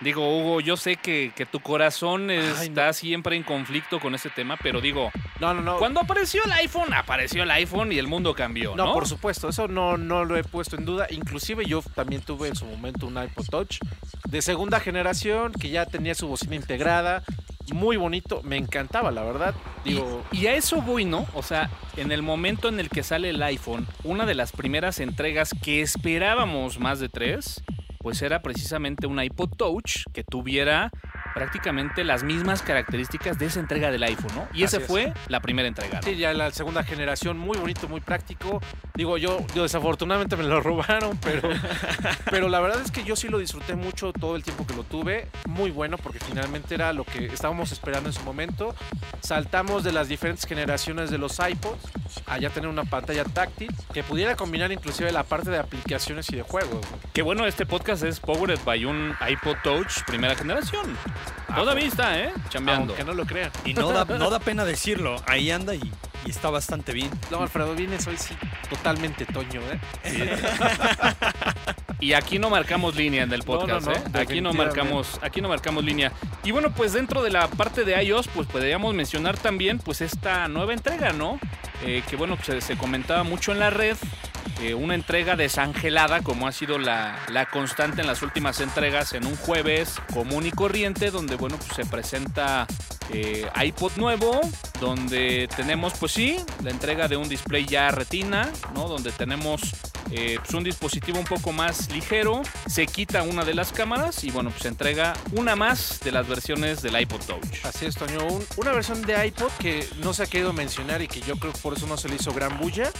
Digo, 0.00 0.28
Hugo, 0.38 0.60
yo 0.60 0.76
sé 0.76 0.96
que, 0.96 1.32
que 1.34 1.46
tu 1.46 1.60
corazón 1.60 2.28
Ay, 2.30 2.38
está 2.62 2.92
siempre 2.92 3.34
en 3.36 3.42
conflicto 3.42 3.98
con 3.98 4.14
ese 4.14 4.28
tema, 4.28 4.56
pero 4.62 4.80
digo, 4.80 5.10
No, 5.40 5.54
no, 5.54 5.62
no. 5.62 5.78
cuando 5.78 6.00
apareció 6.00 6.44
el 6.44 6.52
iPhone, 6.52 6.92
apareció 6.92 7.42
el 7.44 7.50
iPhone 7.50 7.92
y 7.92 7.98
el 7.98 8.06
mundo 8.06 8.34
cambió, 8.34 8.76
¿no? 8.76 8.86
No, 8.86 8.92
por 8.92 9.08
supuesto, 9.08 9.48
eso 9.48 9.68
no, 9.68 9.96
no 9.96 10.24
lo 10.24 10.36
he 10.36 10.44
puesto 10.44 10.76
en 10.76 10.84
duda. 10.84 11.06
Inclusive 11.10 11.64
yo 11.64 11.82
también 11.94 12.20
tuve 12.22 12.48
en 12.48 12.56
su 12.56 12.66
momento 12.66 13.06
un 13.06 13.22
iPod 13.22 13.46
Touch 13.46 13.78
de 14.28 14.42
segunda 14.42 14.80
generación 14.80 15.52
que 15.52 15.70
ya 15.70 15.86
tenía 15.86 16.14
su 16.14 16.28
bocina 16.28 16.56
integrada. 16.56 17.22
Muy 17.72 17.96
bonito, 17.96 18.42
me 18.44 18.56
encantaba, 18.58 19.10
la 19.10 19.22
verdad. 19.24 19.54
Digo, 19.84 20.24
Y, 20.30 20.42
y 20.42 20.46
a 20.46 20.54
eso 20.54 20.82
voy, 20.82 21.04
¿no? 21.04 21.26
O 21.34 21.42
sea, 21.42 21.68
en 21.96 22.12
el 22.12 22.22
momento 22.22 22.68
en 22.68 22.78
el 22.80 22.88
que 22.90 23.02
sale 23.02 23.30
el 23.30 23.42
iPhone, 23.42 23.88
una 24.04 24.24
de 24.26 24.34
las 24.34 24.52
primeras 24.52 25.00
entregas 25.00 25.50
que 25.62 25.80
esperábamos 25.82 26.78
más 26.78 27.00
de 27.00 27.08
tres, 27.08 27.62
pues 28.06 28.22
era 28.22 28.40
precisamente 28.40 29.08
un 29.08 29.20
iPod 29.20 29.56
Touch 29.56 30.04
que 30.12 30.22
tuviera 30.22 30.92
prácticamente 31.36 32.02
las 32.02 32.24
mismas 32.24 32.62
características 32.62 33.38
de 33.38 33.44
esa 33.44 33.60
entrega 33.60 33.90
del 33.90 34.02
iPhone, 34.04 34.34
¿no? 34.34 34.48
Y 34.54 34.62
esa 34.62 34.78
es. 34.78 34.86
fue 34.86 35.12
la 35.28 35.40
primera 35.40 35.68
entrega. 35.68 36.00
¿no? 36.00 36.02
sí, 36.02 36.16
ya 36.16 36.32
la 36.32 36.50
segunda 36.50 36.82
generación, 36.82 37.36
muy 37.36 37.58
bonito, 37.58 37.88
muy 37.88 38.00
práctico. 38.00 38.62
Digo, 38.94 39.18
yo, 39.18 39.46
yo 39.54 39.64
desafortunadamente 39.64 40.34
me 40.36 40.44
lo 40.44 40.60
robaron, 40.62 41.18
pero, 41.18 41.46
pero 42.30 42.48
la 42.48 42.60
verdad 42.60 42.80
es 42.82 42.90
que 42.90 43.04
yo 43.04 43.16
sí 43.16 43.28
lo 43.28 43.38
disfruté 43.38 43.76
mucho 43.76 44.14
todo 44.14 44.34
el 44.34 44.44
tiempo 44.44 44.66
que 44.66 44.72
lo 44.72 44.82
tuve. 44.84 45.28
Muy 45.46 45.70
bueno, 45.70 45.98
porque 45.98 46.20
finalmente 46.20 46.74
era 46.74 46.94
lo 46.94 47.04
que 47.04 47.26
estábamos 47.26 47.70
esperando 47.70 48.08
en 48.08 48.14
su 48.14 48.22
momento. 48.22 48.74
Saltamos 49.20 49.84
de 49.84 49.92
las 49.92 50.08
diferentes 50.08 50.46
generaciones 50.46 51.10
de 51.10 51.18
los 51.18 51.38
iPods 51.38 51.82
a 52.26 52.38
ya 52.38 52.48
tener 52.48 52.70
una 52.70 52.84
pantalla 52.84 53.24
táctil 53.24 53.70
que 53.92 54.02
pudiera 54.02 54.36
combinar 54.36 54.72
inclusive 54.72 55.12
la 55.12 55.22
parte 55.22 55.50
de 55.50 55.58
aplicaciones 55.58 56.30
y 56.30 56.36
de 56.36 56.42
juegos. 56.42 56.86
Que 57.12 57.20
bueno, 57.20 57.44
este 57.44 57.66
podcast 57.66 58.04
es 58.04 58.20
powered 58.20 58.60
by 58.64 58.86
un 58.86 59.14
iPod 59.28 59.56
Touch 59.62 60.02
primera 60.06 60.34
generación. 60.34 60.96
Ah, 61.48 61.56
Todavía 61.56 61.86
está, 61.86 62.18
¿eh? 62.18 62.32
Chambeando. 62.48 62.92
Aunque 62.92 63.04
no 63.04 63.14
lo 63.14 63.24
crean. 63.24 63.50
Y 63.64 63.74
no 63.74 63.90
da, 63.90 64.04
no 64.04 64.30
da 64.30 64.40
pena 64.40 64.64
decirlo, 64.64 65.16
ahí 65.26 65.50
anda 65.50 65.74
y, 65.74 65.92
y 66.24 66.30
está 66.30 66.50
bastante 66.50 66.92
bien. 66.92 67.10
No, 67.30 67.42
Alfredo, 67.42 67.74
vienes 67.74 68.06
hoy 68.06 68.16
sí 68.16 68.34
totalmente 68.68 69.24
toño, 69.26 69.60
¿eh? 70.04 70.36
Y 71.98 72.12
aquí 72.12 72.38
no 72.38 72.50
marcamos 72.50 72.94
línea 72.94 73.22
en 73.22 73.32
el 73.32 73.42
podcast, 73.42 73.86
no, 73.86 73.92
no, 73.92 73.98
¿eh? 73.98 74.22
Aquí 74.22 74.42
no 74.42 74.52
marcamos, 74.52 75.18
aquí 75.22 75.40
no 75.40 75.48
marcamos 75.48 75.82
línea. 75.82 76.12
Y 76.44 76.50
bueno, 76.50 76.70
pues 76.74 76.92
dentro 76.92 77.22
de 77.22 77.30
la 77.30 77.48
parte 77.48 77.84
de 77.84 78.02
iOS, 78.02 78.28
pues 78.28 78.46
podríamos 78.46 78.94
mencionar 78.94 79.38
también, 79.38 79.78
pues 79.78 80.02
esta 80.02 80.46
nueva 80.46 80.74
entrega, 80.74 81.12
¿no? 81.14 81.40
Eh, 81.84 82.02
que 82.08 82.16
bueno, 82.16 82.36
pues, 82.36 82.46
se, 82.46 82.60
se 82.60 82.76
comentaba 82.76 83.22
mucho 83.22 83.52
en 83.52 83.60
la 83.60 83.70
red. 83.70 83.96
Eh, 84.60 84.74
una 84.74 84.94
entrega 84.94 85.36
desangelada, 85.36 86.22
como 86.22 86.46
ha 86.46 86.52
sido 86.52 86.78
la, 86.78 87.18
la 87.28 87.46
constante 87.46 88.00
en 88.00 88.06
las 88.06 88.22
últimas 88.22 88.60
entregas, 88.60 89.12
en 89.12 89.26
un 89.26 89.36
jueves 89.36 89.94
común 90.12 90.46
y 90.46 90.50
corriente, 90.50 91.10
donde 91.10 91.36
bueno, 91.36 91.56
pues 91.58 91.72
se 91.74 91.84
presenta 91.84 92.66
eh, 93.12 93.46
iPod 93.64 93.92
nuevo, 93.96 94.40
donde 94.80 95.48
tenemos, 95.56 95.94
pues 95.98 96.12
sí, 96.12 96.36
la 96.62 96.70
entrega 96.70 97.08
de 97.08 97.16
un 97.16 97.28
display 97.28 97.64
ya 97.66 97.90
retina, 97.90 98.50
¿no? 98.74 98.88
Donde 98.88 99.12
tenemos 99.12 99.60
eh, 100.10 100.38
pues 100.40 100.54
un 100.54 100.64
dispositivo 100.64 101.18
un 101.18 101.24
poco 101.24 101.52
más 101.52 101.90
ligero, 101.90 102.42
se 102.66 102.86
quita 102.86 103.22
una 103.22 103.44
de 103.44 103.54
las 103.54 103.72
cámaras 103.72 104.22
y 104.24 104.30
bueno, 104.30 104.50
pues 104.50 104.62
se 104.62 104.68
entrega 104.68 105.14
una 105.32 105.56
más 105.56 106.00
de 106.00 106.12
las 106.12 106.26
versiones 106.28 106.80
del 106.82 106.98
iPod 107.00 107.20
Touch. 107.26 107.64
Así 107.64 107.86
es, 107.86 107.94
Toño. 107.96 108.24
Un- 108.26 108.44
una 108.56 108.72
versión 108.72 109.02
de 109.02 109.26
iPod 109.26 109.50
que 109.58 109.86
no 110.02 110.12
se 110.14 110.22
ha 110.22 110.26
querido 110.26 110.52
mencionar 110.52 111.02
y 111.02 111.08
que 111.08 111.20
yo 111.20 111.36
creo 111.36 111.52
que 111.52 111.58
por 111.60 111.76
eso 111.76 111.86
no 111.86 111.96
se 111.96 112.08
le 112.08 112.16
hizo 112.16 112.32
gran 112.32 112.56
bulla, 112.58 112.90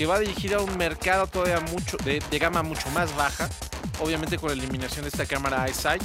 que 0.00 0.06
va 0.06 0.18
dirigida 0.18 0.56
a 0.56 0.60
un 0.60 0.78
mercado 0.78 1.26
todavía 1.26 1.60
mucho 1.60 1.98
de, 1.98 2.22
de 2.30 2.38
gama 2.38 2.62
mucho 2.62 2.88
más 2.88 3.14
baja, 3.16 3.50
obviamente 4.00 4.38
con 4.38 4.48
la 4.48 4.54
eliminación 4.54 5.02
de 5.02 5.10
esta 5.10 5.26
cámara 5.26 5.66
EyeSight. 5.66 6.02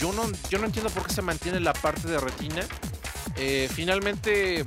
Yo 0.00 0.10
no, 0.14 0.22
yo 0.48 0.58
no 0.58 0.64
entiendo 0.64 0.88
por 0.88 1.06
qué 1.06 1.12
se 1.12 1.20
mantiene 1.20 1.60
la 1.60 1.74
parte 1.74 2.08
de 2.08 2.18
retina. 2.18 2.62
Eh, 3.36 3.68
finalmente, 3.70 4.64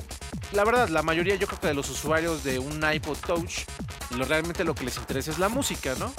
la 0.52 0.64
verdad, 0.66 0.88
la 0.90 1.02
mayoría 1.02 1.34
yo 1.34 1.48
creo 1.48 1.60
que 1.60 1.66
de 1.66 1.74
los 1.74 1.90
usuarios 1.90 2.44
de 2.44 2.60
un 2.60 2.80
iPod 2.88 3.18
Touch, 3.18 3.62
lo, 4.12 4.26
realmente 4.26 4.64
lo 4.64 4.76
que 4.76 4.86
les 4.86 4.98
interesa 4.98 5.32
es 5.32 5.40
la 5.40 5.50
música, 5.50 5.96
¿no? 5.98 6.14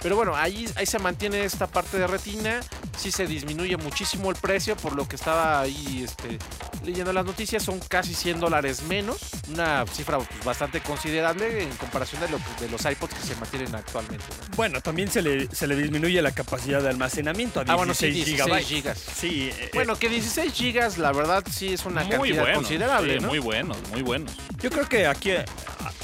Pero 0.00 0.14
bueno, 0.14 0.36
ahí, 0.36 0.70
ahí 0.76 0.86
se 0.86 1.00
mantiene 1.00 1.42
esta 1.42 1.66
parte 1.66 1.98
de 1.98 2.06
retina. 2.06 2.60
Sí 2.96 3.12
se 3.12 3.26
disminuye 3.26 3.76
muchísimo 3.76 4.30
el 4.30 4.36
precio, 4.36 4.76
por 4.76 4.94
lo 4.94 5.06
que 5.06 5.16
estaba 5.16 5.60
ahí 5.60 6.02
este, 6.04 6.38
leyendo 6.84 7.12
las 7.12 7.24
noticias. 7.24 7.62
Son 7.62 7.78
casi 7.80 8.14
100 8.14 8.40
dólares 8.40 8.82
menos. 8.82 9.18
Una 9.52 9.84
cifra 9.86 10.18
pues, 10.18 10.44
bastante 10.44 10.80
considerable 10.80 11.62
en 11.62 11.70
comparación 11.76 12.20
de, 12.22 12.28
lo, 12.30 12.38
de 12.60 12.68
los 12.70 12.84
iPods 12.84 13.14
que 13.14 13.20
se 13.26 13.36
mantienen 13.36 13.74
actualmente. 13.74 14.24
¿no? 14.50 14.56
Bueno, 14.56 14.80
también 14.80 15.10
se 15.10 15.22
le, 15.22 15.48
se 15.54 15.66
le 15.66 15.76
disminuye 15.76 16.20
la 16.22 16.32
capacidad 16.32 16.82
de 16.82 16.88
almacenamiento 16.88 17.60
a 17.60 17.64
16 17.64 17.72
Ah, 17.72 17.76
bueno, 17.76 17.94
sí, 17.94 18.06
16 18.10 18.36
gigabytes. 18.42 18.68
gigas. 18.68 18.98
Sí, 18.98 19.50
eh, 19.52 19.70
Bueno, 19.74 19.96
que 19.98 20.08
16 20.08 20.52
gigas, 20.52 20.98
la 20.98 21.12
verdad, 21.12 21.44
sí 21.50 21.74
es 21.74 21.84
una 21.84 22.02
muy 22.02 22.10
cantidad 22.10 22.42
buenos, 22.42 22.58
considerable, 22.58 23.14
sí, 23.14 23.20
¿no? 23.20 23.26
eh, 23.26 23.28
muy 23.30 23.38
buenos, 23.38 23.76
muy 23.92 24.02
buenos. 24.02 24.32
Yo 24.62 24.70
creo 24.70 24.88
que 24.88 25.06
aquí 25.06 25.30
eh, 25.30 25.44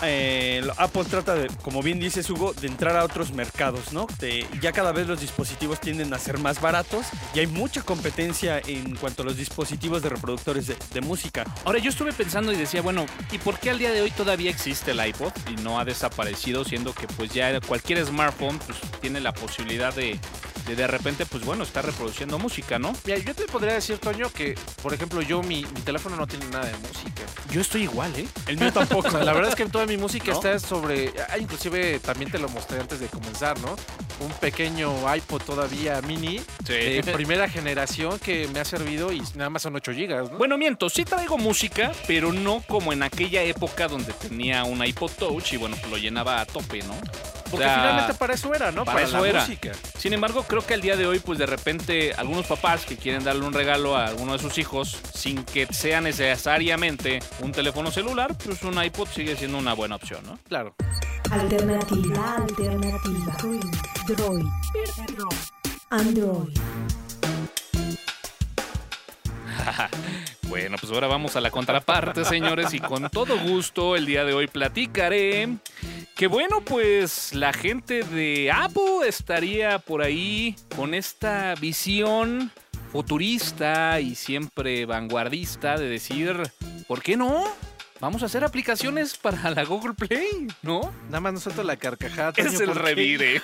eh, 0.02 0.62
Apple 0.76 1.04
trata 1.08 1.34
de, 1.34 1.48
como 1.62 1.82
bien 1.82 1.98
dices 2.00 2.28
Hugo, 2.28 2.52
de 2.54 2.66
entrar 2.68 2.96
a 2.96 3.04
otros 3.04 3.32
mercados, 3.32 3.92
¿no? 3.92 4.06
De- 4.18 4.46
ya 4.60 4.72
cada 4.72 4.92
vez 4.92 5.06
los 5.06 5.20
dispositivos 5.20 5.80
tienden 5.80 6.12
a 6.12 6.18
ser 6.18 6.38
más 6.38 6.60
baratos 6.60 6.81
y 7.34 7.40
hay 7.40 7.46
mucha 7.46 7.82
competencia 7.82 8.60
en 8.66 8.96
cuanto 8.96 9.22
a 9.22 9.24
los 9.24 9.36
dispositivos 9.36 10.02
de 10.02 10.08
reproductores 10.08 10.66
de, 10.66 10.76
de 10.92 11.00
música. 11.00 11.44
Ahora 11.64 11.78
yo 11.78 11.90
estuve 11.90 12.12
pensando 12.12 12.52
y 12.52 12.56
decía, 12.56 12.82
bueno, 12.82 13.06
¿y 13.30 13.38
por 13.38 13.58
qué 13.58 13.70
al 13.70 13.78
día 13.78 13.90
de 13.92 14.02
hoy 14.02 14.10
todavía 14.10 14.50
existe 14.50 14.92
el 14.92 15.06
iPod 15.06 15.32
y 15.50 15.60
no 15.62 15.78
ha 15.78 15.84
desaparecido, 15.84 16.64
siendo 16.64 16.94
que 16.94 17.06
pues 17.06 17.32
ya 17.32 17.60
cualquier 17.60 18.04
smartphone 18.04 18.58
pues, 18.58 18.78
tiene 19.00 19.20
la 19.20 19.32
posibilidad 19.32 19.94
de, 19.94 20.18
de 20.66 20.76
de 20.76 20.86
repente, 20.86 21.26
pues 21.26 21.44
bueno, 21.44 21.64
está 21.64 21.82
reproduciendo 21.82 22.38
música, 22.38 22.78
¿no? 22.78 22.92
Mira, 23.04 23.18
yo 23.18 23.34
te 23.34 23.44
podría 23.46 23.74
decir, 23.74 23.98
Toño, 23.98 24.30
que, 24.30 24.54
por 24.82 24.94
ejemplo, 24.94 25.22
yo, 25.22 25.42
mi, 25.42 25.64
mi 25.64 25.80
teléfono 25.80 26.16
no 26.16 26.26
tiene 26.26 26.46
nada 26.46 26.66
de 26.66 26.76
música. 26.78 27.22
Yo 27.50 27.60
estoy 27.60 27.82
igual, 27.82 28.14
¿eh? 28.16 28.26
El 28.46 28.58
mío 28.58 28.72
tampoco. 28.72 29.18
la 29.18 29.32
verdad 29.32 29.50
es 29.50 29.54
que 29.54 29.66
toda 29.66 29.86
mi 29.86 29.96
música 29.96 30.32
¿No? 30.32 30.36
está 30.38 30.58
sobre. 30.58 31.12
ah, 31.28 31.38
inclusive 31.38 31.98
también 32.00 32.30
te 32.30 32.38
lo 32.38 32.48
mostré 32.48 32.80
antes 32.80 33.00
de 33.00 33.06
comenzar, 33.06 33.58
¿no? 33.60 33.76
Un 34.20 34.32
pequeño 34.40 34.92
iPod 35.14 35.42
todavía 35.42 36.00
mini 36.02 36.40
de 36.72 37.02
primera 37.12 37.48
generación 37.48 38.18
que 38.18 38.48
me 38.48 38.60
ha 38.60 38.64
servido 38.64 39.12
y 39.12 39.22
nada 39.34 39.50
más 39.50 39.62
son 39.62 39.76
8 39.76 39.92
gigas, 39.92 40.30
¿no? 40.30 40.38
Bueno, 40.38 40.58
miento, 40.58 40.88
sí 40.88 41.04
traigo 41.04 41.38
música, 41.38 41.92
pero 42.06 42.32
no 42.32 42.62
como 42.66 42.92
en 42.92 43.02
aquella 43.02 43.42
época 43.42 43.88
donde 43.88 44.12
tenía 44.12 44.64
un 44.64 44.84
iPod 44.84 45.10
Touch 45.12 45.52
y 45.52 45.56
bueno, 45.56 45.76
pues 45.78 45.90
lo 45.90 45.98
llenaba 45.98 46.40
a 46.40 46.46
tope, 46.46 46.82
¿no? 46.82 46.94
Porque 47.50 47.66
o 47.66 47.68
sea, 47.68 47.80
finalmente 47.80 48.14
para 48.14 48.34
eso 48.34 48.54
era, 48.54 48.72
¿no? 48.72 48.86
para 48.86 49.02
eso 49.02 49.20
la 49.20 49.28
era. 49.28 49.40
música. 49.42 49.72
Sin 49.98 50.14
embargo, 50.14 50.44
creo 50.48 50.66
que 50.66 50.72
al 50.72 50.80
día 50.80 50.96
de 50.96 51.06
hoy, 51.06 51.18
pues 51.18 51.38
de 51.38 51.44
repente, 51.44 52.14
algunos 52.14 52.46
papás 52.46 52.86
que 52.86 52.96
quieren 52.96 53.24
darle 53.24 53.44
un 53.44 53.52
regalo 53.52 53.94
a 53.94 54.06
alguno 54.06 54.32
de 54.32 54.38
sus 54.38 54.56
hijos 54.56 54.98
sin 55.14 55.44
que 55.44 55.66
sea 55.66 56.00
necesariamente 56.00 57.18
un 57.40 57.52
teléfono 57.52 57.90
celular, 57.90 58.34
pues 58.42 58.62
un 58.62 58.82
iPod 58.82 59.08
sigue 59.08 59.36
siendo 59.36 59.58
una 59.58 59.74
buena 59.74 59.96
opción, 59.96 60.24
¿no? 60.24 60.38
Claro. 60.48 60.74
Alternativa, 61.30 62.36
alternativa. 62.36 63.36
Droid. 64.06 64.46
Android. 65.92 66.58
Bueno, 70.48 70.76
pues 70.78 70.92
ahora 70.92 71.06
vamos 71.06 71.34
a 71.36 71.40
la 71.40 71.50
contraparte, 71.50 72.26
señores, 72.26 72.74
y 72.74 72.78
con 72.78 73.08
todo 73.08 73.38
gusto 73.38 73.96
el 73.96 74.04
día 74.04 74.22
de 74.22 74.34
hoy 74.34 74.46
platicaré 74.48 75.48
que 76.14 76.26
bueno, 76.26 76.60
pues 76.60 77.34
la 77.34 77.54
gente 77.54 78.02
de 78.02 78.50
Apple 78.52 79.06
estaría 79.06 79.78
por 79.78 80.02
ahí 80.02 80.54
con 80.76 80.92
esta 80.92 81.54
visión 81.54 82.52
futurista 82.90 83.98
y 83.98 84.14
siempre 84.14 84.84
vanguardista 84.84 85.78
de 85.78 85.88
decir, 85.88 86.36
¿por 86.86 87.02
qué 87.02 87.16
no? 87.16 87.44
Vamos 87.98 88.22
a 88.22 88.26
hacer 88.26 88.44
aplicaciones 88.44 89.16
para 89.16 89.50
la 89.50 89.64
Google 89.64 89.94
Play, 89.94 90.48
¿no? 90.60 90.92
Nada 91.06 91.20
más 91.20 91.32
no 91.32 91.40
suelto 91.40 91.62
la 91.62 91.76
carcajada. 91.76 92.32
Es 92.36 92.60
el 92.60 92.74
revire. 92.74 93.40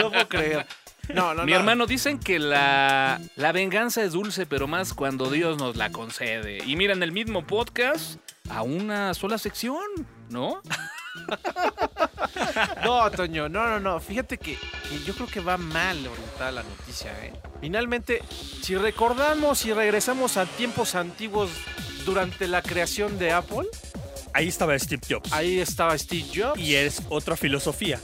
No 0.00 0.10
puedo 0.10 0.28
creer. 0.28 0.66
No, 1.14 1.34
no, 1.34 1.44
Mi 1.44 1.52
no. 1.52 1.58
hermano, 1.58 1.86
dicen 1.86 2.18
que 2.18 2.38
la, 2.38 3.20
la 3.36 3.52
venganza 3.52 4.02
es 4.02 4.12
dulce, 4.12 4.46
pero 4.46 4.66
más 4.66 4.92
cuando 4.94 5.30
Dios 5.30 5.58
nos 5.58 5.76
la 5.76 5.90
concede. 5.90 6.58
Y 6.66 6.76
mira, 6.76 6.92
en 6.92 7.02
el 7.02 7.12
mismo 7.12 7.46
podcast, 7.46 8.18
a 8.50 8.62
una 8.62 9.14
sola 9.14 9.38
sección, 9.38 9.82
¿no? 10.30 10.60
No, 12.84 13.10
Toño, 13.10 13.48
no, 13.48 13.66
no, 13.68 13.80
no. 13.80 14.00
Fíjate 14.00 14.38
que, 14.38 14.54
que 14.56 14.98
yo 15.04 15.14
creo 15.14 15.26
que 15.26 15.40
va 15.40 15.56
mal 15.56 15.96
orientada 16.06 16.52
la 16.52 16.62
noticia, 16.62 17.10
¿eh? 17.24 17.32
Finalmente, 17.60 18.22
si 18.62 18.76
recordamos 18.76 19.64
y 19.66 19.72
regresamos 19.72 20.36
a 20.36 20.46
tiempos 20.46 20.94
antiguos 20.94 21.50
durante 22.04 22.46
la 22.46 22.62
creación 22.62 23.18
de 23.18 23.32
Apple, 23.32 23.66
Ahí 24.34 24.46
estaba 24.48 24.78
Steve 24.78 25.00
Jobs. 25.08 25.32
ahí 25.32 25.58
estaba 25.58 25.96
Steve 25.98 26.26
Jobs. 26.34 26.60
Y 26.60 26.74
es 26.76 27.02
otra 27.08 27.36
filosofía. 27.36 27.98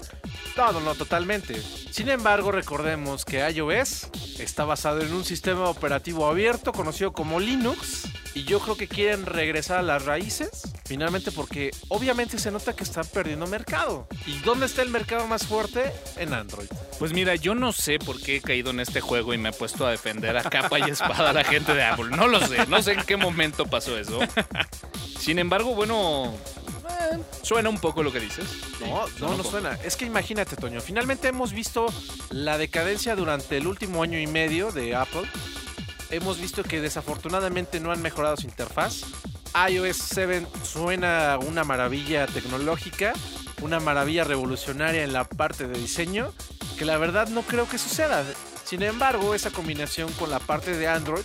No, 0.56 0.72
no, 0.72 0.80
no, 0.80 0.94
totalmente. 0.94 1.60
Sin 1.90 2.08
embargo, 2.08 2.52
recordemos 2.52 3.24
que 3.24 3.48
iOS 3.48 4.08
está 4.38 4.64
basado 4.64 5.00
en 5.00 5.12
un 5.12 5.24
sistema 5.24 5.68
operativo 5.68 6.26
abierto 6.26 6.72
conocido 6.72 7.12
como 7.12 7.40
Linux. 7.40 8.08
Y 8.34 8.42
yo 8.42 8.58
creo 8.58 8.76
que 8.76 8.88
quieren 8.88 9.26
regresar 9.26 9.78
a 9.78 9.82
las 9.82 10.06
raíces, 10.06 10.62
finalmente 10.84 11.30
porque 11.30 11.70
obviamente 11.86 12.36
se 12.36 12.50
nota 12.50 12.74
que 12.74 12.82
están 12.82 13.06
perdiendo 13.06 13.46
mercado. 13.46 14.08
¿Y 14.26 14.38
dónde 14.40 14.66
está 14.66 14.82
el 14.82 14.90
mercado 14.90 15.28
más 15.28 15.46
fuerte? 15.46 15.92
En 16.16 16.34
Android. 16.34 16.66
Pues 16.98 17.12
mira, 17.12 17.36
yo 17.36 17.54
no 17.54 17.72
sé 17.72 18.00
por 18.00 18.20
qué 18.20 18.36
he 18.36 18.40
caído 18.40 18.70
en 18.70 18.80
este 18.80 19.00
juego 19.00 19.34
y 19.34 19.38
me 19.38 19.50
he 19.50 19.52
puesto 19.52 19.86
a 19.86 19.92
defender 19.92 20.36
a 20.36 20.42
capa 20.42 20.80
y 20.80 20.90
espada 20.90 21.30
a 21.30 21.32
la 21.32 21.44
gente 21.44 21.74
de 21.74 21.84
Apple. 21.84 22.16
No 22.16 22.26
lo 22.26 22.44
sé, 22.44 22.66
no 22.66 22.82
sé 22.82 22.94
en 22.94 23.04
qué 23.04 23.16
momento 23.16 23.66
pasó 23.66 23.96
eso. 23.96 24.18
Sin 25.20 25.38
embargo, 25.38 25.76
bueno, 25.76 26.34
suena 27.42 27.68
un 27.68 27.78
poco 27.78 28.02
lo 28.02 28.12
que 28.12 28.20
dices. 28.20 28.46
No, 28.80 29.06
Sí, 29.06 29.14
no, 29.20 29.36
no 29.36 29.44
suena. 29.44 29.78
Es 29.84 29.96
que 29.96 30.04
imagínate, 30.04 30.56
Toño. 30.56 30.80
Finalmente 30.80 31.28
hemos 31.28 31.52
visto 31.52 31.86
la 32.30 32.58
decadencia 32.58 33.16
durante 33.16 33.56
el 33.56 33.66
último 33.66 34.02
año 34.02 34.18
y 34.18 34.26
medio 34.26 34.72
de 34.72 34.94
Apple. 34.94 35.28
Hemos 36.10 36.40
visto 36.40 36.62
que 36.62 36.80
desafortunadamente 36.80 37.80
no 37.80 37.90
han 37.92 38.02
mejorado 38.02 38.36
su 38.36 38.46
interfaz. 38.46 39.02
iOS 39.68 39.96
7 39.96 40.46
suena 40.62 41.38
una 41.38 41.64
maravilla 41.64 42.26
tecnológica, 42.26 43.12
una 43.62 43.80
maravilla 43.80 44.24
revolucionaria 44.24 45.04
en 45.04 45.12
la 45.12 45.24
parte 45.24 45.66
de 45.66 45.78
diseño, 45.78 46.32
que 46.78 46.84
la 46.84 46.98
verdad 46.98 47.28
no 47.28 47.42
creo 47.42 47.68
que 47.68 47.78
suceda. 47.78 48.24
Sin 48.64 48.82
embargo, 48.82 49.34
esa 49.34 49.50
combinación 49.50 50.10
con 50.14 50.30
la 50.30 50.38
parte 50.40 50.76
de 50.76 50.88
Android 50.88 51.24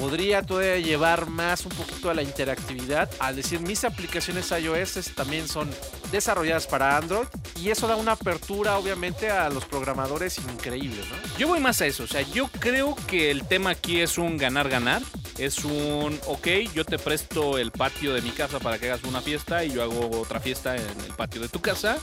podría 0.00 0.42
todavía 0.42 0.78
llevar 0.78 1.28
más 1.28 1.66
un 1.66 1.72
poquito 1.72 2.08
a 2.08 2.14
la 2.14 2.22
interactividad. 2.22 3.10
Al 3.18 3.36
decir, 3.36 3.60
mis 3.60 3.84
aplicaciones 3.84 4.50
iOS 4.50 5.14
también 5.14 5.46
son 5.46 5.68
desarrolladas 6.10 6.66
para 6.66 6.96
Android 6.96 7.26
y 7.60 7.68
eso 7.68 7.86
da 7.86 7.96
una 7.96 8.12
apertura 8.12 8.78
obviamente 8.78 9.30
a 9.30 9.50
los 9.50 9.66
programadores 9.66 10.38
increíble, 10.38 11.02
¿no? 11.10 11.38
Yo 11.38 11.48
voy 11.48 11.60
más 11.60 11.82
a 11.82 11.86
eso, 11.86 12.04
o 12.04 12.06
sea, 12.06 12.22
yo 12.22 12.48
creo 12.48 12.96
que 13.06 13.30
el 13.30 13.46
tema 13.46 13.70
aquí 13.70 14.00
es 14.00 14.16
un 14.16 14.38
ganar-ganar. 14.38 15.02
Es 15.38 15.64
un, 15.64 16.20
ok, 16.26 16.48
yo 16.74 16.84
te 16.84 16.98
presto 16.98 17.56
el 17.56 17.70
patio 17.70 18.12
de 18.12 18.20
mi 18.20 18.28
casa 18.28 18.58
para 18.58 18.78
que 18.78 18.90
hagas 18.90 19.04
una 19.04 19.22
fiesta 19.22 19.64
y 19.64 19.72
yo 19.72 19.82
hago 19.82 20.20
otra 20.20 20.38
fiesta 20.38 20.76
en 20.76 20.82
el 20.82 21.14
patio 21.16 21.40
de 21.40 21.48
tu 21.48 21.60
casa. 21.62 21.96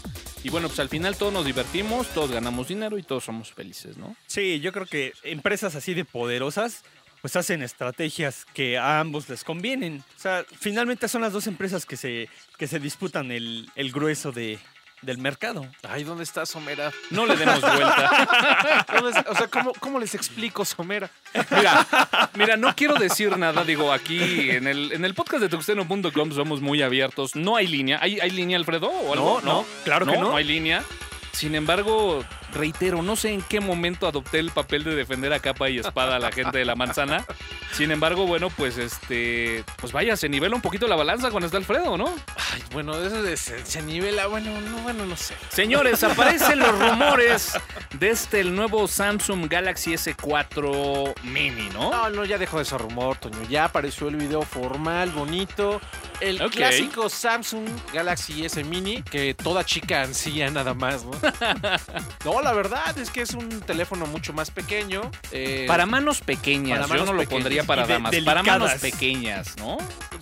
Y 0.43 0.49
bueno, 0.49 0.69
pues 0.69 0.79
al 0.79 0.89
final 0.89 1.15
todos 1.17 1.33
nos 1.33 1.45
divertimos, 1.45 2.07
todos 2.07 2.31
ganamos 2.31 2.67
dinero 2.67 2.97
y 2.97 3.03
todos 3.03 3.25
somos 3.25 3.53
felices, 3.53 3.95
¿no? 3.95 4.15
Sí, 4.25 4.59
yo 4.59 4.71
creo 4.71 4.87
que 4.87 5.13
empresas 5.21 5.75
así 5.75 5.93
de 5.93 6.03
poderosas 6.03 6.83
pues 7.21 7.35
hacen 7.35 7.61
estrategias 7.61 8.45
que 8.53 8.77
a 8.77 8.99
ambos 8.99 9.27
les 9.29 9.43
convienen. 9.43 10.03
O 10.15 10.19
sea, 10.19 10.45
finalmente 10.59 11.07
son 11.07 11.21
las 11.21 11.33
dos 11.33 11.47
empresas 11.47 11.85
que 11.85 11.97
se, 11.97 12.29
que 12.57 12.67
se 12.67 12.79
disputan 12.79 13.31
el, 13.31 13.69
el 13.75 13.91
grueso 13.91 14.31
de, 14.31 14.59
del 15.01 15.17
mercado. 15.19 15.67
Ay, 15.87 16.03
¿dónde 16.03 16.23
está 16.23 16.45
Somera? 16.45 16.91
No 17.11 17.25
le 17.25 17.35
demos 17.35 17.61
vuelta. 17.61 18.85
O 19.29 19.35
sea, 19.35 19.47
¿cómo, 19.47 19.73
cómo 19.79 19.99
les 19.99 20.15
explico 20.15 20.65
Somera? 20.65 21.09
Mira, 21.51 21.87
mira, 22.35 22.57
no 22.57 22.75
quiero 22.75 22.95
decir 22.95 23.37
nada, 23.37 23.63
digo, 23.63 23.91
aquí 23.91 24.49
en 24.49 24.67
el, 24.67 24.91
en 24.91 25.05
el 25.05 25.13
podcast 25.13 25.43
de 25.43 25.49
tuxteno.com 25.49 26.31
somos 26.31 26.61
muy 26.61 26.81
abiertos. 26.81 27.35
No 27.35 27.55
hay 27.55 27.67
línea. 27.67 27.99
¿Hay, 28.01 28.19
hay 28.19 28.31
línea, 28.31 28.57
Alfredo? 28.57 28.89
¿O 28.89 29.13
algo? 29.13 29.41
No, 29.41 29.59
no, 29.59 29.65
claro 29.83 30.05
que 30.05 30.13
no. 30.13 30.29
No 30.29 30.35
hay 30.35 30.45
línea. 30.45 30.83
Sin 31.31 31.53
embargo, 31.53 32.25
reitero, 32.53 33.01
no 33.01 33.15
sé 33.15 33.31
en 33.33 33.41
qué 33.41 33.59
momento 33.59 34.07
adopté 34.07 34.39
el 34.39 34.51
papel 34.51 34.83
de 34.83 34.95
defender 34.95 35.33
a 35.33 35.39
capa 35.39 35.69
y 35.69 35.79
espada 35.79 36.15
a 36.15 36.19
la 36.19 36.31
gente 36.31 36.57
de 36.57 36.65
la 36.65 36.75
manzana. 36.75 37.25
Sin 37.73 37.91
embargo, 37.91 38.25
bueno, 38.25 38.49
pues 38.49 38.77
este, 38.77 39.63
pues 39.77 39.91
vaya, 39.91 40.15
se 40.15 40.29
nivela 40.29 40.55
un 40.55 40.61
poquito 40.61 40.87
la 40.87 40.95
balanza 40.95 41.29
cuando 41.29 41.45
está 41.47 41.57
Alfredo, 41.57 41.97
¿no? 41.97 42.07
Ay, 42.53 42.63
bueno, 42.71 42.95
eso 42.97 43.21
de- 43.21 43.37
se, 43.37 43.65
se 43.65 43.81
nivela, 43.81 44.27
bueno, 44.27 44.59
no, 44.61 44.77
bueno, 44.79 45.05
no 45.05 45.15
sé. 45.17 45.35
Señores, 45.49 46.03
aparecen 46.03 46.59
los 46.59 46.77
rumores 46.79 47.53
de 47.99 48.09
este 48.09 48.39
el 48.39 48.55
nuevo 48.55 48.87
Samsung 48.87 49.47
Galaxy 49.47 49.93
S4 49.93 51.13
Mini, 51.23 51.69
¿no? 51.73 51.91
No, 51.91 52.09
no, 52.09 52.25
ya 52.25 52.37
dejó 52.37 52.59
de 52.59 52.65
ser 52.65 52.79
rumor, 52.81 53.17
Toño. 53.17 53.37
Ya 53.49 53.65
apareció 53.65 54.07
el 54.07 54.15
video 54.15 54.41
formal, 54.43 55.11
bonito. 55.11 55.81
El 56.19 56.39
clásico 56.49 57.09
Samsung 57.09 57.67
Galaxy 57.93 58.45
S 58.45 58.63
Mini, 58.63 59.03
que 59.03 59.33
toda 59.35 59.63
chica 59.63 60.01
ansía 60.01 60.49
nada 60.49 60.73
más, 60.73 61.03
¿no? 61.05 61.11
no, 62.25 62.31
la 62.47 62.53
verdad 62.53 62.97
es 62.97 63.09
que 63.09 63.21
es 63.21 63.31
un 63.33 63.49
teléfono 63.61 64.05
mucho 64.05 64.31
más 64.33 64.51
pequeño. 64.51 65.01
eh, 65.31 65.65
Para 65.67 65.85
manos 65.85 66.21
pequeñas, 66.21 66.87
Para 66.87 66.99
yo 66.99 67.05
no 67.05 67.13
lo 67.13 67.23
pondría 67.27 67.63
para 67.63 67.85
de- 67.85 67.93
damas, 67.93 68.15
para 68.23 68.41
manos 68.43 68.71
pequeñas, 68.75 69.55
¿no? 69.57 69.77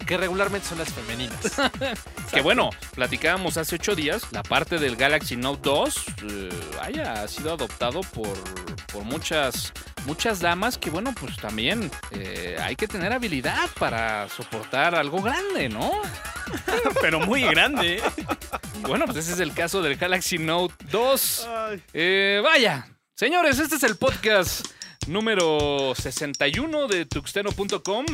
que 0.08 0.18
regularmente 0.18 0.68
son 0.68 0.78
las 0.80 0.90
femeninas. 0.92 1.40
Que 2.34 2.42
bueno, 2.42 2.70
platicábamos 2.96 3.56
hace 3.58 3.76
ocho 3.76 3.96
días, 3.96 4.24
la 4.32 4.44
parte 4.44 4.78
del 4.80 4.96
Galaxy 4.98 5.36
Note 5.38 5.62
2 5.64 5.96
eh, 6.24 6.50
vaya, 6.80 7.14
ha 7.24 7.28
sido 7.28 7.54
adoptado 7.54 8.02
por, 8.02 8.34
por 8.92 9.04
muchas, 9.04 9.72
muchas 10.06 10.40
damas 10.40 10.78
que 10.78 10.90
bueno, 10.90 11.14
pues 11.20 11.36
también 11.38 11.92
eh, 12.12 12.58
hay 12.60 12.76
que 12.76 12.88
tener 12.88 13.12
habilidad 13.12 13.70
para 13.80 14.30
soportar 14.30 14.96
algo 14.96 15.22
grande, 15.22 15.70
¿no? 15.70 15.92
Pero 17.02 17.20
muy 17.20 17.42
grande. 17.42 17.98
¿eh? 17.98 18.02
Bueno, 18.82 19.06
pues 19.06 19.18
ese 19.18 19.34
es 19.34 19.40
el 19.40 19.54
caso 19.54 19.82
del 19.82 19.96
Galaxy 19.96 20.38
Note 20.38 20.74
2. 20.92 21.48
Eh, 21.94 22.42
vaya, 22.44 22.88
señores, 23.16 23.60
este 23.60 23.76
es 23.76 23.84
el 23.84 23.98
podcast 23.98 24.66
número 25.08 25.94
61 25.96 26.88
de 26.88 27.06
tuxteno.com. 27.06 28.06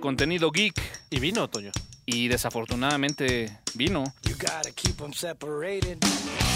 Contenido 0.00 0.50
geek 0.50 0.80
y 1.10 1.20
vino, 1.20 1.48
Toño. 1.48 1.72
y 2.06 2.28
desafortunadamente 2.28 3.58
vino. 3.74 4.04
You 4.24 4.34
gotta 4.34 4.70
keep 4.74 4.96
them 4.96 5.12
separated. 5.12 5.98
separated. 6.02 6.49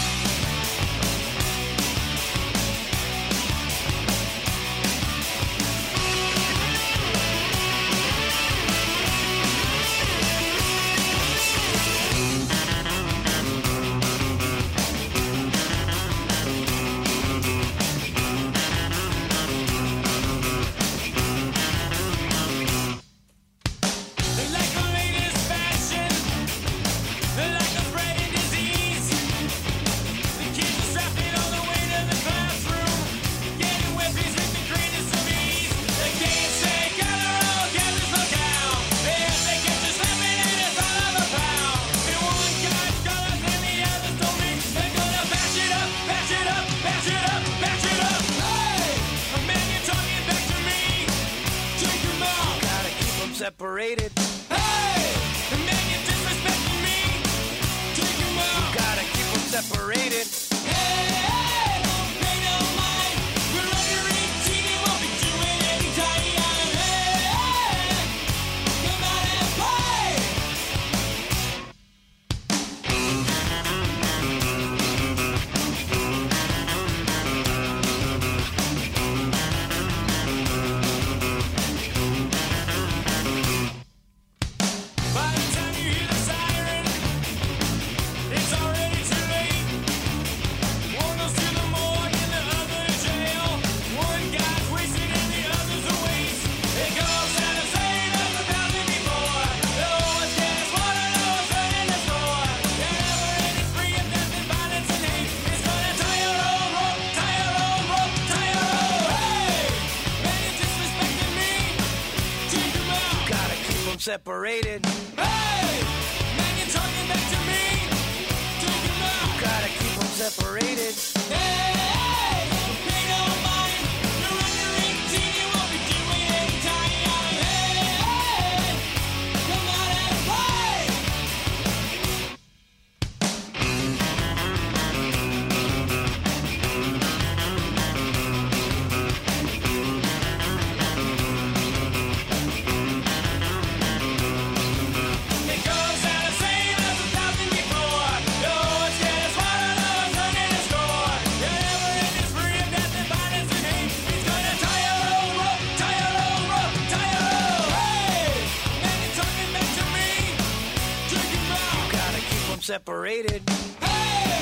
Separated. 163.05 163.41
Hey, 163.81 164.41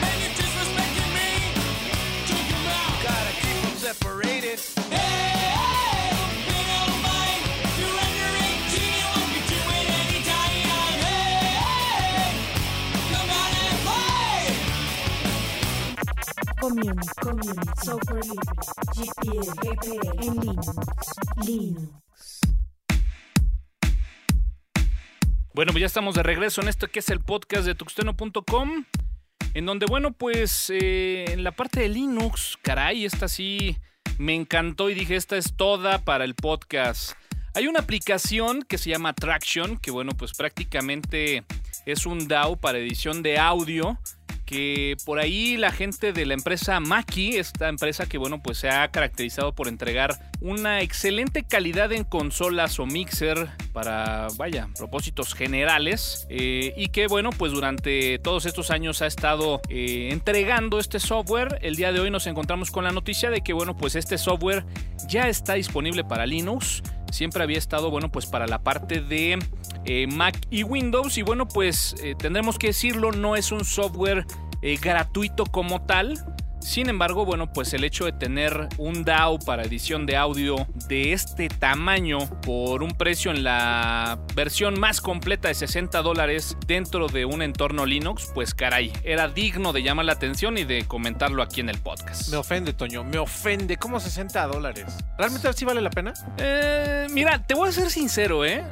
man, 0.00 0.16
you're 0.20 0.30
disrespecting 0.38 1.10
me. 1.16 1.28
Take 2.30 2.50
out. 2.70 3.02
Gotta 3.02 3.32
keep 3.42 3.58
them 3.62 3.76
separated. 3.82 4.58
Hey, 4.90 5.50
hey. 5.58 6.14
You're 7.78 7.98
under 8.06 8.30
18, 8.46 8.78
you 8.94 9.06
won't 9.10 9.30
be 9.34 9.40
doing 9.50 9.86
any. 9.98 10.20
Hey, 10.22 10.54
hey, 11.02 12.30
come 13.10 13.30
out 13.40 13.52
and 13.64 13.78
play. 13.86 14.46
Community, 16.60 17.10
community, 17.20 17.74
software 17.82 18.22
libre, 18.22 18.62
GPL, 18.94 19.48
GPL, 19.64 20.14
en 20.22 20.34
Linux, 20.42 20.66
Linux. 21.44 22.05
Bueno, 25.56 25.72
pues 25.72 25.80
ya 25.80 25.86
estamos 25.86 26.14
de 26.14 26.22
regreso 26.22 26.60
en 26.60 26.68
esto 26.68 26.86
que 26.86 26.98
es 26.98 27.08
el 27.08 27.20
podcast 27.20 27.64
de 27.64 27.74
tuxteno.com. 27.74 28.84
En 29.54 29.64
donde, 29.64 29.86
bueno, 29.86 30.12
pues 30.12 30.68
eh, 30.68 31.24
en 31.28 31.44
la 31.44 31.50
parte 31.50 31.80
de 31.80 31.88
Linux, 31.88 32.58
caray, 32.60 33.06
esta 33.06 33.26
sí 33.26 33.78
me 34.18 34.34
encantó 34.34 34.90
y 34.90 34.94
dije, 34.94 35.16
esta 35.16 35.38
es 35.38 35.56
toda 35.56 36.04
para 36.04 36.24
el 36.24 36.34
podcast. 36.34 37.12
Hay 37.54 37.68
una 37.68 37.80
aplicación 37.80 38.64
que 38.64 38.76
se 38.76 38.90
llama 38.90 39.14
Traction, 39.14 39.78
que 39.78 39.90
bueno, 39.90 40.12
pues 40.12 40.34
prácticamente 40.34 41.42
es 41.86 42.04
un 42.04 42.28
DAO 42.28 42.56
para 42.56 42.76
edición 42.76 43.22
de 43.22 43.38
audio 43.38 43.98
que 44.46 44.96
por 45.04 45.18
ahí 45.18 45.56
la 45.56 45.72
gente 45.72 46.12
de 46.12 46.24
la 46.24 46.34
empresa 46.34 46.80
Maki, 46.80 47.36
esta 47.36 47.68
empresa 47.68 48.06
que 48.06 48.16
bueno 48.16 48.40
pues 48.40 48.58
se 48.58 48.70
ha 48.70 48.88
caracterizado 48.88 49.52
por 49.52 49.68
entregar 49.68 50.18
una 50.40 50.80
excelente 50.80 51.42
calidad 51.42 51.92
en 51.92 52.04
consolas 52.04 52.78
o 52.78 52.86
mixer 52.86 53.48
para 53.72 54.28
vaya 54.36 54.68
propósitos 54.78 55.34
generales 55.34 56.26
eh, 56.30 56.72
y 56.76 56.88
que 56.88 57.08
bueno 57.08 57.30
pues 57.30 57.52
durante 57.52 58.18
todos 58.20 58.46
estos 58.46 58.70
años 58.70 59.02
ha 59.02 59.06
estado 59.06 59.60
eh, 59.68 60.08
entregando 60.12 60.78
este 60.78 61.00
software. 61.00 61.58
El 61.62 61.76
día 61.76 61.92
de 61.92 62.00
hoy 62.00 62.10
nos 62.10 62.26
encontramos 62.26 62.70
con 62.70 62.84
la 62.84 62.92
noticia 62.92 63.30
de 63.30 63.42
que 63.42 63.52
bueno 63.52 63.76
pues 63.76 63.96
este 63.96 64.16
software 64.16 64.64
ya 65.08 65.28
está 65.28 65.54
disponible 65.54 66.04
para 66.04 66.24
Linux. 66.24 66.82
Siempre 67.10 67.42
había 67.42 67.58
estado 67.58 67.90
bueno 67.90 68.10
pues 68.10 68.26
para 68.26 68.46
la 68.46 68.62
parte 68.62 69.00
de 69.00 69.38
eh, 69.84 70.06
Mac 70.06 70.38
y 70.50 70.64
Windows 70.64 71.16
y 71.18 71.22
bueno 71.22 71.46
pues 71.46 71.94
eh, 72.02 72.14
tendremos 72.18 72.58
que 72.58 72.68
decirlo 72.68 73.12
no 73.12 73.36
es 73.36 73.52
un 73.52 73.64
software 73.64 74.26
eh, 74.62 74.76
gratuito 74.80 75.46
como 75.46 75.82
tal. 75.82 76.35
Sin 76.66 76.88
embargo, 76.88 77.24
bueno, 77.24 77.52
pues 77.52 77.72
el 77.74 77.84
hecho 77.84 78.06
de 78.06 78.12
tener 78.12 78.68
un 78.76 79.04
DAO 79.04 79.38
para 79.38 79.62
edición 79.62 80.04
de 80.04 80.16
audio 80.16 80.66
de 80.88 81.12
este 81.12 81.48
tamaño 81.48 82.18
por 82.42 82.82
un 82.82 82.90
precio 82.90 83.30
en 83.30 83.44
la 83.44 84.18
versión 84.34 84.78
más 84.78 85.00
completa 85.00 85.46
de 85.46 85.54
60 85.54 86.02
dólares 86.02 86.56
dentro 86.66 87.06
de 87.06 87.24
un 87.24 87.42
entorno 87.42 87.86
Linux, 87.86 88.32
pues 88.34 88.52
caray, 88.52 88.92
era 89.04 89.28
digno 89.28 89.72
de 89.72 89.84
llamar 89.84 90.06
la 90.06 90.14
atención 90.14 90.58
y 90.58 90.64
de 90.64 90.84
comentarlo 90.86 91.40
aquí 91.40 91.60
en 91.60 91.68
el 91.68 91.78
podcast. 91.78 92.30
Me 92.30 92.36
ofende, 92.36 92.72
Toño, 92.72 93.04
me 93.04 93.18
ofende. 93.18 93.76
¿Cómo 93.76 94.00
60 94.00 94.48
dólares? 94.48 94.86
¿Realmente 95.16 95.52
sí 95.52 95.64
vale 95.64 95.80
la 95.80 95.90
pena? 95.90 96.14
Eh, 96.36 97.06
mira, 97.12 97.46
te 97.46 97.54
voy 97.54 97.68
a 97.68 97.72
ser 97.72 97.90
sincero, 97.90 98.44
¿eh? 98.44 98.64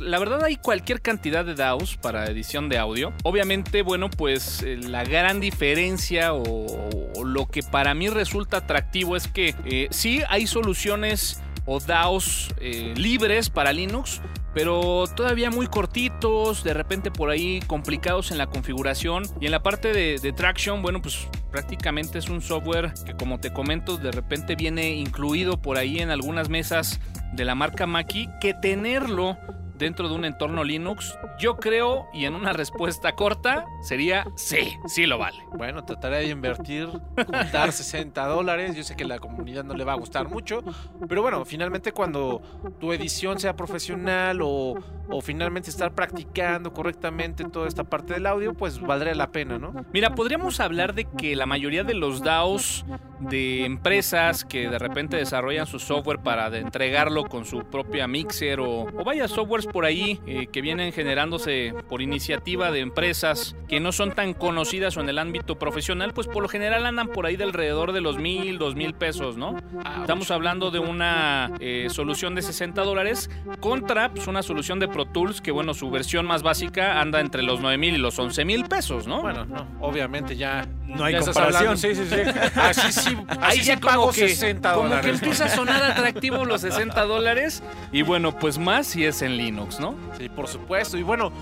La 0.00 0.18
verdad 0.18 0.44
hay 0.44 0.56
cualquier 0.56 1.00
cantidad 1.00 1.44
de 1.44 1.54
DAOs 1.54 1.96
para 1.96 2.26
edición 2.26 2.68
de 2.68 2.78
audio. 2.78 3.12
Obviamente, 3.24 3.82
bueno, 3.82 4.10
pues 4.10 4.62
eh, 4.62 4.76
la 4.76 5.04
gran 5.04 5.40
diferencia 5.40 6.34
o, 6.34 6.88
lo 7.24 7.46
que 7.46 7.62
para 7.62 7.94
mí 7.94 8.08
resulta 8.08 8.58
atractivo 8.58 9.16
es 9.16 9.28
que 9.28 9.54
eh, 9.64 9.88
sí 9.90 10.22
hay 10.28 10.46
soluciones 10.46 11.40
o 11.66 11.78
DAOs 11.80 12.48
eh, 12.58 12.94
libres 12.96 13.50
para 13.50 13.72
Linux, 13.72 14.20
pero 14.54 15.04
todavía 15.14 15.50
muy 15.50 15.66
cortitos, 15.66 16.64
de 16.64 16.74
repente 16.74 17.10
por 17.10 17.30
ahí 17.30 17.60
complicados 17.66 18.30
en 18.30 18.38
la 18.38 18.46
configuración. 18.46 19.24
Y 19.40 19.46
en 19.46 19.52
la 19.52 19.62
parte 19.62 19.92
de, 19.92 20.18
de 20.18 20.32
Traction, 20.32 20.82
bueno, 20.82 21.00
pues 21.00 21.28
prácticamente 21.50 22.18
es 22.18 22.28
un 22.28 22.40
software 22.40 22.92
que 23.04 23.14
como 23.14 23.40
te 23.40 23.52
comento, 23.52 23.96
de 23.96 24.10
repente 24.10 24.56
viene 24.56 24.90
incluido 24.94 25.60
por 25.60 25.78
ahí 25.78 25.98
en 25.98 26.10
algunas 26.10 26.48
mesas 26.48 27.00
de 27.32 27.44
la 27.44 27.54
marca 27.54 27.86
Maki, 27.86 28.28
que 28.40 28.54
tenerlo 28.54 29.38
dentro 29.82 30.08
de 30.08 30.14
un 30.14 30.24
entorno 30.24 30.62
Linux, 30.62 31.18
yo 31.38 31.56
creo, 31.56 32.06
y 32.12 32.24
en 32.24 32.34
una 32.34 32.52
respuesta 32.52 33.16
corta, 33.16 33.66
sería 33.80 34.24
sí, 34.36 34.76
sí 34.86 35.06
lo 35.06 35.18
vale. 35.18 35.38
Bueno, 35.54 35.84
trataré 35.84 36.18
de 36.18 36.28
invertir, 36.28 36.88
juntar 37.16 37.72
60 37.72 38.24
dólares. 38.26 38.76
Yo 38.76 38.84
sé 38.84 38.94
que 38.94 39.04
la 39.04 39.18
comunidad 39.18 39.64
no 39.64 39.74
le 39.74 39.84
va 39.84 39.92
a 39.92 39.96
gustar 39.96 40.28
mucho, 40.28 40.62
pero 41.08 41.20
bueno, 41.20 41.44
finalmente 41.44 41.90
cuando 41.90 42.40
tu 42.78 42.92
edición 42.92 43.40
sea 43.40 43.56
profesional 43.56 44.40
o, 44.40 44.76
o 45.08 45.20
finalmente 45.20 45.68
estar 45.70 45.92
practicando 45.94 46.72
correctamente 46.72 47.44
toda 47.44 47.66
esta 47.66 47.82
parte 47.82 48.14
del 48.14 48.26
audio, 48.26 48.54
pues 48.54 48.80
valdría 48.80 49.16
la 49.16 49.32
pena, 49.32 49.58
¿no? 49.58 49.74
Mira, 49.92 50.14
podríamos 50.14 50.60
hablar 50.60 50.94
de 50.94 51.06
que 51.06 51.34
la 51.34 51.46
mayoría 51.46 51.82
de 51.82 51.94
los 51.94 52.22
DAOs 52.22 52.84
de 53.18 53.64
empresas 53.64 54.44
que 54.44 54.68
de 54.68 54.78
repente 54.78 55.16
desarrollan 55.16 55.66
su 55.66 55.80
software 55.80 56.20
para 56.20 56.56
entregarlo 56.56 57.24
con 57.24 57.44
su 57.44 57.64
propia 57.64 58.06
mixer 58.06 58.60
o, 58.60 58.82
o 58.82 59.04
vaya 59.04 59.26
softwares 59.26 59.66
por 59.72 59.84
ahí 59.84 60.20
eh, 60.26 60.46
que 60.52 60.60
vienen 60.60 60.92
generándose 60.92 61.74
por 61.88 62.02
iniciativa 62.02 62.70
de 62.70 62.80
empresas 62.80 63.56
que 63.68 63.80
no 63.80 63.92
son 63.92 64.12
tan 64.12 64.34
conocidas 64.34 64.96
o 64.96 65.00
en 65.00 65.08
el 65.08 65.18
ámbito 65.18 65.58
profesional, 65.58 66.12
pues 66.12 66.26
por 66.26 66.42
lo 66.42 66.48
general 66.48 66.86
andan 66.86 67.08
por 67.08 67.26
ahí 67.26 67.36
de 67.36 67.44
alrededor 67.44 67.92
de 67.92 68.00
los 68.00 68.18
mil, 68.18 68.58
dos 68.58 68.74
mil 68.74 68.94
pesos, 68.94 69.36
¿no? 69.36 69.56
Estamos 70.00 70.30
hablando 70.30 70.70
de 70.70 70.78
una 70.78 71.50
eh, 71.60 71.88
solución 71.90 72.34
de 72.34 72.42
60 72.42 72.82
dólares 72.82 73.30
contra 73.60 74.10
pues, 74.10 74.26
una 74.26 74.42
solución 74.42 74.78
de 74.78 74.88
Pro 74.88 75.06
Tools 75.06 75.40
que, 75.40 75.50
bueno, 75.50 75.74
su 75.74 75.90
versión 75.90 76.26
más 76.26 76.42
básica 76.42 77.00
anda 77.00 77.20
entre 77.20 77.42
los 77.42 77.60
9 77.60 77.78
mil 77.78 77.94
y 77.94 77.98
los 77.98 78.18
11 78.18 78.44
mil 78.44 78.64
pesos, 78.66 79.06
¿no? 79.06 79.22
Bueno, 79.22 79.44
no, 79.44 79.66
obviamente 79.80 80.36
ya. 80.36 80.66
No 80.86 81.04
hay 81.04 81.14
ya 81.14 81.20
comparación. 81.20 81.78
Sí, 81.78 81.94
sí, 81.94 82.04
sí. 82.08 82.16
Así 82.60 82.92
sí, 82.92 83.16
Ahí 83.28 83.58
así 83.58 83.62
ya 83.62 83.74
sí 83.76 83.80
pago 83.80 84.02
como 84.02 84.12
que, 84.12 84.28
60 84.28 84.72
como 84.74 84.82
que 84.82 84.88
dólares. 84.90 85.14
empieza 85.14 85.44
a 85.46 85.48
sonar 85.48 85.82
atractivo 85.82 86.44
los 86.44 86.60
60 86.60 87.02
dólares. 87.04 87.62
Y 87.92 88.02
bueno, 88.02 88.38
pues 88.38 88.58
más 88.58 88.86
si 88.86 89.04
es 89.04 89.22
en 89.22 89.36
Linux, 89.36 89.61
¿no? 89.80 89.94
Sí, 90.18 90.28
por 90.28 90.48
supuesto. 90.48 90.96
Y 90.98 91.02
bueno, 91.02 91.32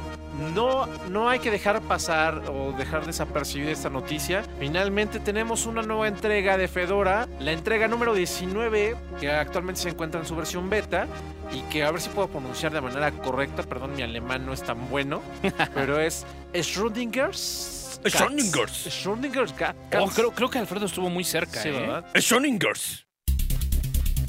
no, 0.55 0.87
no 1.09 1.29
hay 1.29 1.39
que 1.41 1.51
dejar 1.51 1.81
pasar 1.83 2.43
o 2.51 2.73
dejar 2.73 3.05
desapercibida 3.07 3.71
esta 3.71 3.91
noticia. 3.91 4.45
Finalmente 4.59 5.21
tenemos 5.21 5.67
una 5.67 5.83
nueva 5.83 6.09
entrega 6.09 6.57
de 6.57 6.69
Fedora, 6.69 7.29
la 7.41 7.53
entrega 7.53 7.89
número 7.89 8.15
19, 8.15 8.97
que 9.21 9.31
actualmente 9.31 9.81
se 9.81 9.89
encuentra 9.91 10.21
en 10.21 10.27
su 10.27 10.37
versión 10.37 10.71
beta. 10.71 11.07
Y 11.53 11.63
que 11.63 11.83
a 11.83 11.91
ver 11.91 12.01
si 12.01 12.09
puedo 12.11 12.29
pronunciar 12.29 12.73
de 12.73 12.81
manera 12.81 13.11
correcta, 13.11 13.65
perdón, 13.65 13.97
mi 13.97 14.03
alemán 14.03 14.47
no 14.47 14.53
es 14.53 14.63
tan 14.63 14.89
bueno, 14.89 15.21
pero 15.75 15.99
es 15.99 16.25
Schrödinger's. 16.55 18.01
Schrödinger's. 18.07 18.87
Schrödinger's 18.89 19.53
Cat- 19.53 19.75
Oh, 19.99 20.07
creo, 20.09 20.31
creo 20.31 20.49
que 20.49 20.59
Alfredo 20.59 20.87
estuvo 20.87 21.11
muy 21.11 21.25
cerca, 21.25 21.61
Sí, 21.61 21.69
¿eh? 21.69 21.73
¿verdad? 21.73 22.05
Schoningers. 22.17 23.05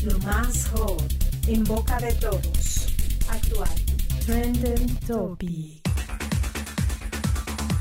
Lo 0.04 0.18
más 0.20 0.68
hot 0.74 1.04
en 1.48 1.64
boca 1.64 2.00
de 2.00 2.12
todos. 2.16 2.91
Actual. 3.32 3.70
Trending 4.26 4.98
Topic. 5.08 5.82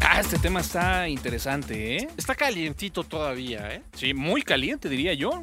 Ah, 0.00 0.20
este 0.20 0.38
tema 0.38 0.60
está 0.60 1.08
interesante, 1.08 1.96
¿eh? 1.96 2.08
Está 2.16 2.34
calientito 2.34 3.02
todavía, 3.04 3.74
¿eh? 3.74 3.82
Sí, 3.94 4.14
muy 4.14 4.42
caliente, 4.42 4.88
diría 4.88 5.12
yo. 5.14 5.40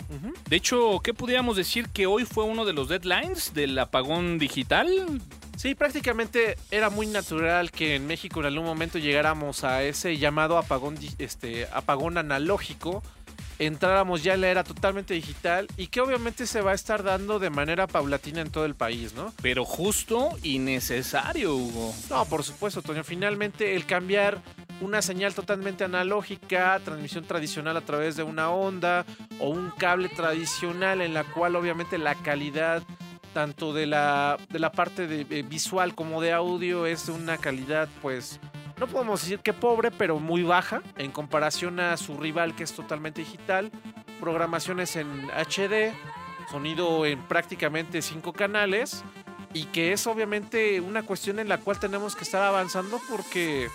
De 0.50 0.56
hecho, 0.56 1.02
¿qué 1.04 1.14
pudiéramos 1.14 1.58
decir 1.58 1.90
que 1.90 2.08
hoy 2.08 2.26
fue 2.26 2.46
uno 2.46 2.64
de 2.64 2.74
los 2.74 2.88
deadlines 2.88 3.54
del 3.54 3.78
apagón 3.80 4.40
digital? 4.40 5.22
Sí, 5.58 5.76
prácticamente 5.76 6.58
era 6.72 6.90
muy 6.90 7.08
natural 7.08 7.72
que 7.72 7.96
en 7.96 8.08
México 8.08 8.40
en 8.40 8.46
algún 8.46 8.66
momento 8.66 9.00
llegáramos 9.00 9.64
a 9.64 9.84
ese 9.84 10.18
llamado 10.18 10.58
apagón, 10.58 10.98
este, 11.18 11.68
apagón 11.74 12.18
analógico, 12.18 13.04
entráramos 13.60 14.24
ya 14.24 14.34
en 14.34 14.42
la 14.42 14.50
era 14.50 14.64
totalmente 14.64 15.14
digital 15.14 15.68
y 15.78 15.88
que 15.88 16.02
obviamente 16.02 16.46
se 16.48 16.62
va 16.62 16.72
a 16.72 16.76
estar 16.76 17.04
dando 17.04 17.40
de 17.40 17.50
manera 17.50 17.88
paulatina 17.88 18.42
en 18.42 18.52
todo 18.52 18.66
el 18.66 18.76
país, 18.76 19.14
¿no? 19.14 19.34
Pero 19.42 19.66
justo 19.66 20.38
y 20.44 20.60
necesario, 20.60 21.56
Hugo. 21.56 21.94
No, 22.10 22.26
por 22.26 22.44
supuesto, 22.44 22.82
Toño. 22.82 23.04
Finalmente, 23.04 23.76
el 23.76 23.86
cambiar 23.86 24.42
una 24.82 25.02
señal 25.02 25.34
totalmente 25.34 25.84
analógica, 25.84 26.80
transmisión 26.84 27.26
tradicional 27.26 27.78
a 27.78 27.82
través 27.82 28.16
de 28.16 28.24
una 28.24 28.50
onda 28.52 29.06
o 29.40 29.50
un 29.50 29.72
cable 29.72 30.10
tradicional 30.10 31.02
en 31.02 31.14
la 31.14 31.24
cual 31.24 31.56
obviamente 31.56 31.98
la 31.98 32.16
calidad 32.16 32.84
tanto 33.34 33.74
de 33.74 33.86
la, 33.86 34.38
de 34.50 34.60
la 34.60 34.72
parte 34.72 35.08
de, 35.08 35.22
eh, 35.30 35.44
visual 35.44 35.96
como 35.96 36.22
de 36.22 36.34
audio 36.34 36.86
es 36.86 37.08
de 37.08 37.12
una 37.12 37.38
calidad 37.38 37.88
pues 38.02 38.40
no 38.78 38.88
podemos 38.88 39.22
decir 39.22 39.40
que 39.40 39.54
pobre, 39.54 39.92
pero 39.92 40.20
muy 40.20 40.44
baja 40.44 40.82
en 40.98 41.12
comparación 41.12 41.80
a 41.80 41.98
su 41.98 42.18
rival 42.18 42.56
que 42.56 42.64
es 42.64 42.74
totalmente 42.74 43.22
digital, 43.22 43.72
programaciones 44.20 44.96
en 44.96 45.08
HD, 45.30 45.94
sonido 46.52 47.06
en 47.06 47.22
prácticamente 47.24 48.02
cinco 48.02 48.34
canales 48.34 49.04
y 49.54 49.66
que 49.66 49.94
es 49.94 50.06
obviamente 50.08 50.80
una 50.82 51.04
cuestión 51.04 51.40
en 51.40 51.50
la 51.50 51.58
cual 51.58 51.80
tenemos 51.80 52.16
que 52.16 52.24
estar 52.24 52.42
avanzando 52.44 53.00
porque 53.10 53.68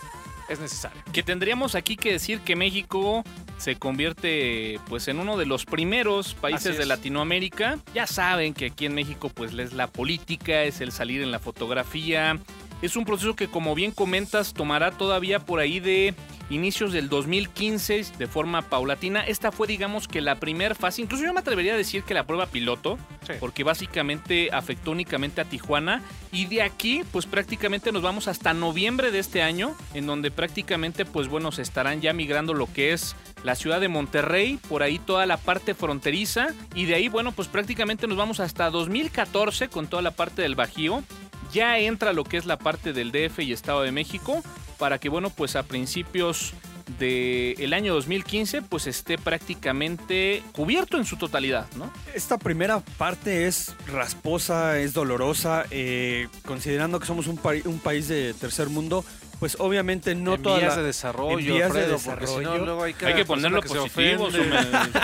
es 0.49 0.61
necesario. 0.61 1.01
Que 1.13 1.23
tendríamos 1.23 1.75
aquí 1.75 1.97
que 1.97 2.13
decir 2.13 2.41
que 2.41 2.57
México 2.57 3.25
se 3.59 3.77
convierte 3.77 4.81
pues 4.89 5.09
en 5.09 5.19
uno 5.19 5.37
de 5.37 5.47
los 5.47 5.65
primeros 5.65 6.35
países 6.35 6.79
de. 6.79 6.87
Latinoamérica. 6.87 7.79
Ya 7.95 8.07
saben 8.07 8.55
que 8.55 8.67
aquí 8.67 8.87
en 8.87 8.95
México 8.95 9.29
pues 9.29 9.55
es 9.55 9.73
la 9.73 9.87
política, 9.87 10.63
es 10.63 10.81
el 10.81 10.93
salir 10.93 11.23
en 11.23 11.31
la 11.31 11.39
fotografía. 11.39 12.39
Es 12.83 12.97
un 12.97 13.05
proceso 13.05 13.37
que 13.37 13.49
como 13.49 13.75
bien 13.75 13.93
comentas 13.93 14.53
tomará 14.55 14.91
todavía 14.91 15.39
por 15.39 15.61
ahí 15.61 15.79
de 15.81 16.15
inicios 16.51 16.93
del 16.93 17.09
2015 17.09 18.05
de 18.19 18.27
forma 18.27 18.63
paulatina. 18.63 19.21
Esta 19.25 19.53
fue 19.53 19.67
digamos 19.69 20.09
que 20.09 20.21
la 20.21 20.41
primera 20.41 20.75
fase, 20.75 21.01
incluso 21.01 21.25
yo 21.25 21.33
me 21.33 21.41
atrevería 21.41 21.75
a 21.75 21.77
decir 21.77 22.03
que 22.03 22.13
la 22.13 22.27
prueba 22.27 22.47
piloto, 22.47 22.99
Sí. 23.27 23.35
porque 23.39 23.63
básicamente 23.63 24.51
afectó 24.53 24.91
únicamente 24.91 25.41
a 25.41 25.45
Tijuana 25.45 26.03
y 26.33 26.47
de 26.47 26.63
aquí 26.63 27.03
pues 27.13 27.25
prácticamente 27.25 27.93
nos 27.93 28.03
vamos 28.03 28.27
hasta 28.27 28.53
noviembre 28.53 29.13
de 29.13 29.21
este 29.21 29.43
año 29.43 29.77
en 29.95 30.07
donde 30.07 30.33
prácticamente 30.33 31.05
pues 31.05 31.29
bueno 31.29 31.53
se 31.53 31.63
estarán 31.63 32.01
ya 32.01 32.13
migrando 32.13 32.53
lo 32.53 32.67
que 32.73 32.93
es 32.93 33.15
la 33.45 33.55
ciudad 33.55 33.81
de 33.81 33.89
Monterrey, 33.89 34.59
por 34.69 34.83
ahí 34.83 34.99
toda 34.99 35.25
la 35.27 35.37
parte 35.37 35.75
fronteriza 35.75 36.49
y 36.75 36.87
de 36.87 36.97
ahí 36.97 37.09
bueno 37.09 37.31
pues 37.31 37.47
prácticamente 37.47 38.09
nos 38.09 38.17
vamos 38.17 38.41
hasta 38.41 38.71
2014 38.71 39.69
con 39.69 39.87
toda 39.87 40.03
la 40.03 40.11
parte 40.11 40.43
del 40.43 40.57
Bajío. 40.57 41.05
Ya 41.53 41.79
entra 41.79 42.13
lo 42.13 42.25
que 42.25 42.39
es 42.39 42.47
la 42.47 42.59
parte 42.59 42.93
del 42.93 43.13
DF 43.13 43.41
y 43.41 43.53
Estado 43.53 43.83
de 43.83 43.93
México 43.93 44.43
para 44.79 44.99
que 44.99 45.09
bueno 45.09 45.31
pues 45.31 45.55
a 45.55 45.63
principios 45.63 46.55
del 46.99 47.73
año 47.73 47.95
2015 47.95 48.63
pues 48.63 48.87
esté 48.87 49.19
prácticamente 49.19 50.43
cubierto 50.53 50.97
en 50.97 51.05
su 51.05 51.17
totalidad, 51.17 51.67
¿no? 51.77 51.91
Esta 52.15 52.39
primera 52.39 52.81
parte 52.81 53.47
es 53.47 53.75
rasposa, 53.87 54.79
es 54.79 54.93
dolorosa, 54.93 55.65
eh, 55.71 56.29
considerando 56.45 56.99
que 57.01 57.07
somos 57.07 57.27
un, 57.27 57.41
un 57.65 57.79
país 57.79 58.09
de 58.09 58.35
tercer 58.35 58.69
mundo, 58.69 59.05
pues 59.43 59.57
obviamente 59.59 60.15
no 60.15 60.35
en 60.35 60.43
toda 60.43 60.61
vías 60.61 60.77
la... 60.77 60.83
de 60.83 60.87
desarrollo, 60.87 61.37
en 61.37 61.45
vías 61.45 61.73
de 61.73 61.81
Alfredo, 61.81 61.99
porque 61.99 62.27
si 62.29 62.35
no 62.35 62.41
desarrollo. 62.43 62.65
luego 62.65 62.83
hay, 62.85 62.95
que 62.95 63.25
ponerlo 63.25 63.61
que 63.61 63.71
positivo, 63.71 64.29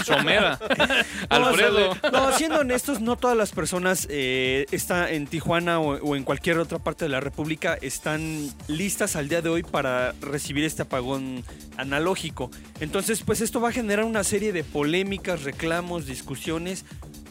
Somera. 0.06 0.60
No, 1.28 1.46
Alfredo. 1.48 1.96
No, 2.12 2.32
siendo 2.38 2.60
honestos, 2.60 3.00
no 3.00 3.16
todas 3.16 3.36
las 3.36 3.50
personas 3.50 4.06
eh, 4.08 4.66
está 4.70 5.10
en 5.10 5.26
Tijuana 5.26 5.80
o, 5.80 5.96
o 5.96 6.14
en 6.14 6.22
cualquier 6.22 6.60
otra 6.60 6.78
parte 6.78 7.06
de 7.06 7.08
la 7.08 7.18
República 7.18 7.76
están 7.82 8.48
listas 8.68 9.16
al 9.16 9.28
día 9.28 9.42
de 9.42 9.48
hoy 9.48 9.64
para 9.64 10.12
recibir 10.20 10.62
este 10.62 10.82
apagón 10.82 11.42
analógico. 11.76 12.52
Entonces, 12.78 13.24
pues 13.24 13.40
esto 13.40 13.60
va 13.60 13.70
a 13.70 13.72
generar 13.72 14.04
una 14.04 14.22
serie 14.22 14.52
de 14.52 14.62
polémicas, 14.62 15.42
reclamos, 15.42 16.06
discusiones, 16.06 16.84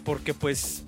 porque 0.03 0.33
pues 0.33 0.83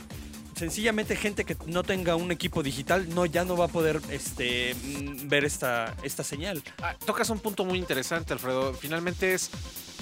sencillamente 0.60 1.16
gente 1.16 1.46
que 1.46 1.56
no 1.68 1.84
tenga 1.84 2.18
un 2.18 2.32
equipo 2.32 2.62
digital 2.62 3.08
no 3.16 3.26
ya 3.26 3.46
no 3.46 3.56
va 3.56 3.66
a 3.66 3.68
poder 3.70 4.02
este 4.12 4.76
mm, 4.76 5.30
ver 5.30 5.46
esta 5.46 5.96
esta 6.04 6.24
señal. 6.24 6.62
Ah, 6.82 6.96
tocas 7.06 7.30
un 7.30 7.40
punto 7.40 7.64
muy 7.64 7.80
interesante, 7.80 8.34
Alfredo. 8.34 8.74
Finalmente 8.74 9.34
es 9.34 9.50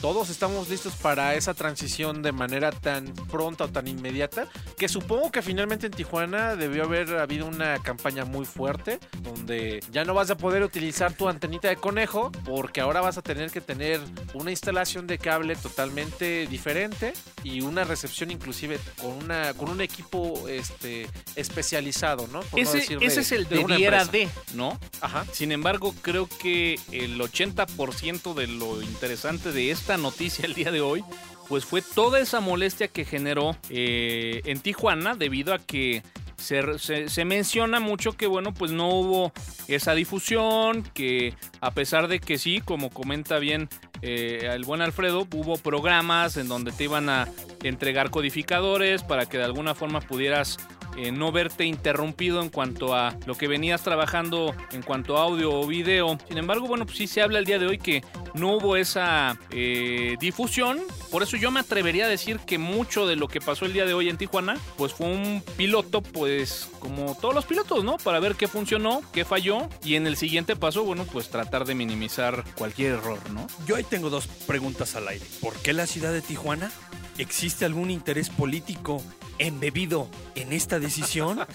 todos 0.01 0.29
estamos 0.29 0.69
listos 0.69 0.93
para 0.95 1.35
esa 1.35 1.53
transición 1.53 2.21
de 2.21 2.31
manera 2.31 2.71
tan 2.71 3.05
pronta 3.29 3.65
o 3.65 3.67
tan 3.67 3.87
inmediata 3.87 4.47
que 4.77 4.87
supongo 4.87 5.31
que 5.31 5.41
finalmente 5.41 5.87
en 5.87 5.93
Tijuana 5.93 6.55
debió 6.55 6.83
haber 6.83 7.15
habido 7.17 7.45
una 7.45 7.79
campaña 7.79 8.25
muy 8.25 8.45
fuerte 8.45 8.99
donde 9.21 9.83
ya 9.91 10.05
no 10.05 10.13
vas 10.13 10.29
a 10.29 10.37
poder 10.37 10.63
utilizar 10.63 11.13
tu 11.13 11.27
antenita 11.29 11.67
de 11.67 11.77
conejo 11.77 12.31
porque 12.45 12.81
ahora 12.81 13.01
vas 13.01 13.17
a 13.17 13.21
tener 13.21 13.51
que 13.51 13.61
tener 13.61 13.99
una 14.33 14.51
instalación 14.51 15.07
de 15.07 15.17
cable 15.17 15.55
totalmente 15.55 16.47
diferente 16.47 17.13
y 17.43 17.61
una 17.61 17.83
recepción 17.83 18.31
inclusive 18.31 18.79
con 19.01 19.11
una 19.11 19.53
con 19.53 19.69
un 19.69 19.81
equipo 19.81 20.47
este 20.47 21.07
especializado, 21.35 22.27
¿no? 22.27 22.41
Por 22.41 22.59
no 22.59 22.69
Ese, 22.69 22.77
decir 22.77 22.99
ese 23.01 23.21
es 23.21 23.31
el 23.31 23.47
de 23.47 23.57
debiera 23.57 24.05
de, 24.05 24.29
¿no? 24.53 24.79
Ajá. 25.01 25.25
Sin 25.31 25.51
embargo, 25.51 25.93
creo 26.01 26.27
que 26.27 26.79
el 26.91 27.19
80% 27.19 28.33
de 28.33 28.47
lo 28.47 28.81
interesante 28.81 29.51
de 29.51 29.71
esta 29.87 29.95
noticia 29.95 30.45
el 30.45 30.53
día 30.53 30.69
de 30.69 30.81
hoy, 30.81 31.01
pues 31.47 31.63
fue 31.63 31.81
toda 31.81 32.19
esa 32.19 32.41
molestia 32.41 32.89
que 32.89 33.05
generó 33.05 33.55
eh, 33.69 34.41
en 34.43 34.59
Tijuana 34.59 35.15
debido 35.15 35.53
a 35.53 35.59
que 35.59 36.03
se, 36.35 37.23
menciona 37.23 37.79
mucho 37.79 38.11
que, 38.11 38.27
bueno, 38.27 38.53
pues 38.53 38.73
no 38.73 38.89
hubo 38.89 39.31
esa 39.69 39.93
difusión, 39.93 40.83
que 40.93 41.35
a 41.61 41.71
pesar 41.71 42.09
de 42.09 42.19
que 42.19 42.37
sí, 42.37 42.59
como 42.59 42.89
comenta 42.89 43.39
bien 43.39 43.69
eh, 44.01 44.49
el 44.51 44.65
buen 44.65 44.81
Alfredo, 44.81 45.25
hubo 45.33 45.55
programas 45.55 46.35
en 46.35 46.49
donde 46.49 46.73
te 46.73 46.83
iban 46.83 47.07
a 47.07 47.29
entregar 47.63 48.09
codificadores 48.09 49.03
para 49.03 49.25
que 49.25 49.37
de 49.37 49.45
alguna 49.45 49.73
forma 49.73 50.01
pudieras 50.01 50.57
eh, 50.97 51.11
no 51.11 51.31
verte 51.31 51.63
interrumpido 51.63 52.41
en 52.41 52.49
cuanto 52.49 52.95
a 52.95 53.15
lo 53.25 53.35
que 53.35 53.47
venías 53.47 53.83
trabajando 53.83 54.55
en 54.71 54.81
cuanto 54.81 55.17
a 55.17 55.23
audio 55.23 55.51
o 55.51 55.67
video. 55.67 56.17
Sin 56.27 56.39
embargo, 56.39 56.67
bueno, 56.67 56.85
pues 56.85 56.97
sí 56.97 57.05
se 57.07 57.21
habla 57.21 57.37
el 57.37 57.45
día 57.45 57.59
de 57.59 57.67
hoy 57.67 57.77
que 57.77 58.03
no 58.33 58.57
hubo 58.57 58.75
esa 58.75 59.37
eh, 59.51 60.15
difusión. 60.19 60.79
Por 61.11 61.21
eso 61.21 61.37
yo 61.37 61.51
me 61.51 61.59
atrevería 61.59 62.05
a 62.05 62.09
decir 62.09 62.39
que 62.39 62.57
mucho 62.57 63.05
de 63.05 63.15
lo 63.15 63.27
que 63.27 63.39
pasó 63.39 63.65
el 63.65 63.73
día 63.73 63.85
de 63.85 63.93
hoy 63.93 64.09
en 64.09 64.17
Tijuana, 64.17 64.57
pues 64.75 64.93
fue 64.93 65.07
un 65.07 65.43
piloto, 65.55 66.01
pues 66.01 66.67
como 66.79 67.15
todos 67.21 67.35
los 67.35 67.45
pilotos, 67.45 67.83
¿no? 67.83 67.97
Para 67.97 68.19
ver 68.19 68.35
qué 68.35 68.47
funcionó, 68.47 69.01
qué 69.13 69.23
falló 69.23 69.69
y 69.83 69.95
en 69.95 70.07
el 70.07 70.17
siguiente 70.17 70.55
paso, 70.55 70.83
bueno, 70.83 71.05
pues 71.05 71.29
tratar 71.29 71.65
de 71.65 71.75
minimizar 71.75 72.43
cualquier 72.55 72.93
error, 72.93 73.19
¿no? 73.31 73.45
Yo 73.67 73.75
ahí 73.75 73.83
tengo 73.83 74.09
dos 74.09 74.27
preguntas 74.27 74.95
al 74.95 75.07
aire. 75.07 75.25
¿Por 75.41 75.53
qué 75.61 75.73
la 75.73 75.85
ciudad 75.85 76.11
de 76.11 76.21
Tijuana? 76.21 76.71
¿Existe 77.17 77.65
algún 77.65 77.91
interés 77.91 78.29
político 78.29 79.01
embebido 79.39 80.09
en 80.35 80.53
esta 80.53 80.79
decisión. 80.79 81.45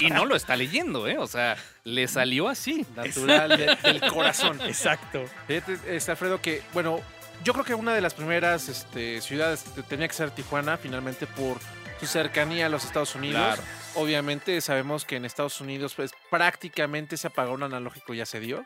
Y 0.00 0.08
no 0.10 0.24
lo 0.26 0.36
está 0.36 0.56
leyendo, 0.56 1.06
¿eh? 1.08 1.18
O 1.18 1.26
sea, 1.26 1.56
le 1.84 2.08
salió 2.08 2.48
así. 2.48 2.86
Natural 2.96 3.48
de- 3.50 3.76
del 3.82 4.00
corazón. 4.12 4.60
Exacto. 4.62 5.24
Fíjate, 5.46 5.78
este, 5.88 6.10
Alfredo, 6.10 6.40
que, 6.40 6.62
bueno, 6.72 7.00
yo 7.44 7.52
creo 7.52 7.64
que 7.64 7.74
una 7.74 7.94
de 7.94 8.00
las 8.00 8.14
primeras 8.14 8.68
este, 8.68 9.20
ciudades 9.20 9.62
te- 9.64 9.82
tenía 9.82 10.08
que 10.08 10.14
ser 10.14 10.30
Tijuana, 10.30 10.76
finalmente 10.76 11.26
por 11.26 11.58
su 12.00 12.06
cercanía 12.06 12.66
a 12.66 12.68
los 12.68 12.84
Estados 12.84 13.14
Unidos. 13.14 13.40
Claro. 13.40 13.62
Obviamente 13.94 14.60
sabemos 14.60 15.04
que 15.04 15.16
en 15.16 15.24
Estados 15.24 15.60
Unidos 15.60 15.94
pues, 15.94 16.12
prácticamente 16.30 17.16
ese 17.16 17.26
apagón 17.26 17.62
analógico 17.62 18.14
ya 18.14 18.24
se 18.24 18.40
dio. 18.40 18.64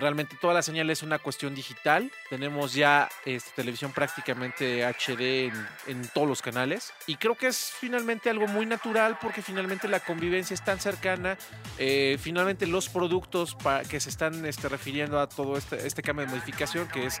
Realmente 0.00 0.36
toda 0.40 0.54
la 0.54 0.62
señal 0.62 0.90
es 0.90 1.02
una 1.02 1.18
cuestión 1.18 1.54
digital. 1.54 2.10
Tenemos 2.30 2.74
ya 2.74 3.08
este, 3.24 3.50
televisión 3.56 3.92
prácticamente 3.92 4.84
HD 4.84 5.46
en, 5.46 5.66
en 5.86 6.08
todos 6.14 6.28
los 6.28 6.42
canales. 6.42 6.92
Y 7.06 7.16
creo 7.16 7.34
que 7.34 7.48
es 7.48 7.72
finalmente 7.78 8.30
algo 8.30 8.46
muy 8.46 8.66
natural 8.66 9.18
porque 9.20 9.42
finalmente 9.42 9.88
la 9.88 10.00
convivencia 10.00 10.54
es 10.54 10.64
tan 10.64 10.80
cercana. 10.80 11.36
Eh, 11.78 12.18
finalmente 12.20 12.66
los 12.66 12.88
productos 12.88 13.54
pa- 13.54 13.82
que 13.82 14.00
se 14.00 14.08
están 14.10 14.44
este, 14.46 14.68
refiriendo 14.68 15.20
a 15.20 15.28
todo 15.28 15.56
este, 15.56 15.86
este 15.86 16.02
cambio 16.02 16.26
de 16.26 16.32
modificación, 16.32 16.88
que 16.88 17.06
es 17.06 17.20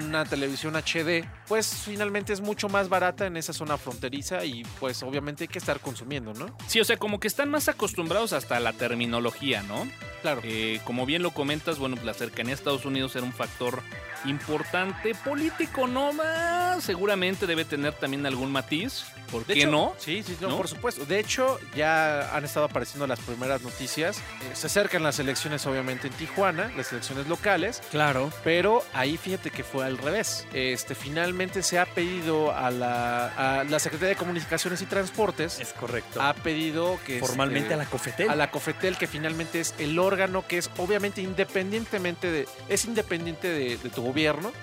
una 0.00 0.24
televisión 0.24 0.74
HD, 0.76 1.24
pues 1.48 1.82
finalmente 1.84 2.32
es 2.32 2.40
mucho 2.40 2.68
más 2.68 2.88
barata 2.88 3.26
en 3.26 3.36
esa 3.36 3.52
zona 3.52 3.76
fronteriza 3.78 4.44
y 4.44 4.64
pues 4.80 5.02
obviamente 5.02 5.44
hay 5.44 5.48
que 5.48 5.58
estar 5.58 5.80
consumiendo, 5.80 6.32
¿no? 6.34 6.56
Sí, 6.66 6.80
o 6.80 6.84
sea, 6.84 6.96
como 6.96 7.20
que 7.20 7.28
están 7.28 7.48
más 7.50 7.68
acostumbrados 7.68 8.32
hasta 8.32 8.58
la 8.60 8.72
terminología, 8.72 9.62
¿no? 9.62 9.86
Claro. 10.22 10.40
Eh, 10.44 10.80
como 10.84 11.04
bien 11.06 11.22
lo 11.22 11.32
comentas, 11.32 11.78
bueno, 11.78 11.96
la 12.04 12.11
cercanía 12.14 12.52
a 12.52 12.56
Estados 12.56 12.84
Unidos 12.84 13.14
era 13.16 13.24
un 13.24 13.32
factor 13.32 13.82
importante. 14.24 15.14
Político 15.14 15.86
no 15.86 16.12
más. 16.12 16.82
Seguramente 16.84 17.46
debe 17.46 17.64
tener 17.64 17.92
también 17.94 18.24
algún 18.26 18.50
matiz. 18.52 19.04
¿Por 19.30 19.46
De 19.46 19.54
qué 19.54 19.60
hecho, 19.60 19.70
no? 19.70 19.94
Sí, 19.98 20.22
sí, 20.22 20.36
no, 20.42 20.50
¿No? 20.50 20.56
por 20.58 20.68
supuesto. 20.68 21.06
De 21.06 21.18
hecho, 21.18 21.58
ya 21.74 22.36
han 22.36 22.44
estado 22.44 22.66
apareciendo 22.66 23.06
las 23.06 23.18
primeras 23.20 23.62
noticias. 23.62 24.18
Eh, 24.18 24.22
se 24.52 24.66
acercan 24.66 25.02
las 25.02 25.18
elecciones, 25.20 25.64
obviamente, 25.66 26.08
en 26.08 26.12
Tijuana, 26.12 26.70
las 26.76 26.92
elecciones 26.92 27.26
locales. 27.28 27.80
Claro. 27.90 28.30
Pero 28.44 28.84
ahí 28.92 29.16
fíjate 29.16 29.50
que 29.50 29.64
fue 29.64 29.86
al 29.86 29.96
revés. 29.96 30.46
Este, 30.52 30.94
finalmente 30.94 31.62
se 31.62 31.78
ha 31.78 31.86
pedido 31.86 32.54
a 32.54 32.70
la, 32.70 33.60
a 33.60 33.64
la 33.64 33.78
Secretaría 33.78 34.10
de 34.10 34.16
Comunicaciones 34.16 34.82
y 34.82 34.86
Transportes, 34.86 35.60
Es 35.60 35.72
correcto. 35.72 36.20
ha 36.20 36.34
pedido 36.34 36.98
que... 37.06 37.18
Formalmente 37.20 37.72
a 37.72 37.78
la 37.78 37.86
Cofetel. 37.86 38.28
a 38.28 38.36
la 38.36 38.50
COFETEL, 38.50 38.98
que 38.98 39.06
finalmente 39.06 39.60
es 39.60 39.74
el 39.78 39.98
órgano 39.98 40.44
que 40.46 40.58
es 40.58 40.68
obviamente 40.76 41.22
independientemente 41.22 42.30
de, 42.30 42.48
es 42.68 42.84
independiente 42.84 43.48
de, 43.48 43.78
de 43.78 43.88
tu 43.88 44.02
gobierno, 44.02 44.11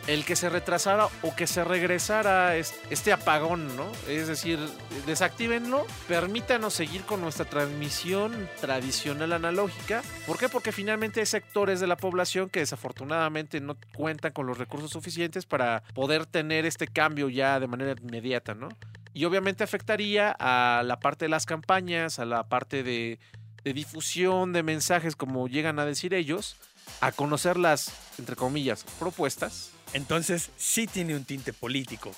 el 0.08 0.26
que 0.26 0.36
se 0.36 0.50
retrasara 0.50 1.08
o 1.24 1.36
que 1.36 1.48
se 1.48 1.64
regresara 1.64 2.56
es- 2.56 2.74
este 2.90 3.12
apagón, 3.12 3.76
¿no? 3.76 3.92
Es 4.08 4.28
decir, 4.28 4.60
desactívenlo, 5.06 5.86
permítanos 6.08 6.74
seguir 6.74 7.02
con 7.04 7.22
nuestra 7.22 7.46
transmisión 7.46 8.48
tradicional 8.62 9.34
analógica. 9.34 10.02
¿Por 10.28 10.38
qué? 10.38 10.50
Porque 10.50 10.72
finalmente 10.72 11.20
hay 11.20 11.26
sectores 11.26 11.80
de 11.80 11.88
la 11.88 11.98
población 11.98 12.50
que 12.50 12.60
desafortunadamente 12.60 13.60
no 13.60 13.76
cuentan 13.96 14.32
con 14.34 14.46
los 14.46 14.58
recursos 14.58 14.92
suficientes 14.92 15.46
para 15.46 15.84
poder 15.94 16.26
tener 16.26 16.66
este 16.66 16.88
cambio 16.88 17.30
ya 17.30 17.60
de 17.60 17.68
manera 17.68 17.96
inmediata, 18.02 18.54
¿no? 18.54 18.70
Y 19.14 19.26
obviamente 19.26 19.64
afectaría 19.64 20.36
a 20.40 20.84
la 20.86 21.00
parte 21.00 21.26
de 21.26 21.30
las 21.30 21.46
campañas, 21.46 22.20
a 22.20 22.26
la 22.26 22.44
parte 22.48 22.84
de, 22.84 23.20
de 23.64 23.74
difusión 23.74 24.54
de 24.54 24.64
mensajes, 24.64 25.16
como 25.16 25.48
llegan 25.48 25.80
a 25.80 25.86
decir 25.86 26.14
ellos, 26.14 26.56
a 27.02 27.12
conocer 27.12 27.58
las, 27.58 27.92
entre 28.18 28.36
comillas, 28.36 28.86
propuestas. 29.00 29.72
Entonces, 29.94 30.50
sí 30.58 30.88
tiene 30.88 31.16
un 31.16 31.26
tinte 31.26 31.54
político. 31.54 32.12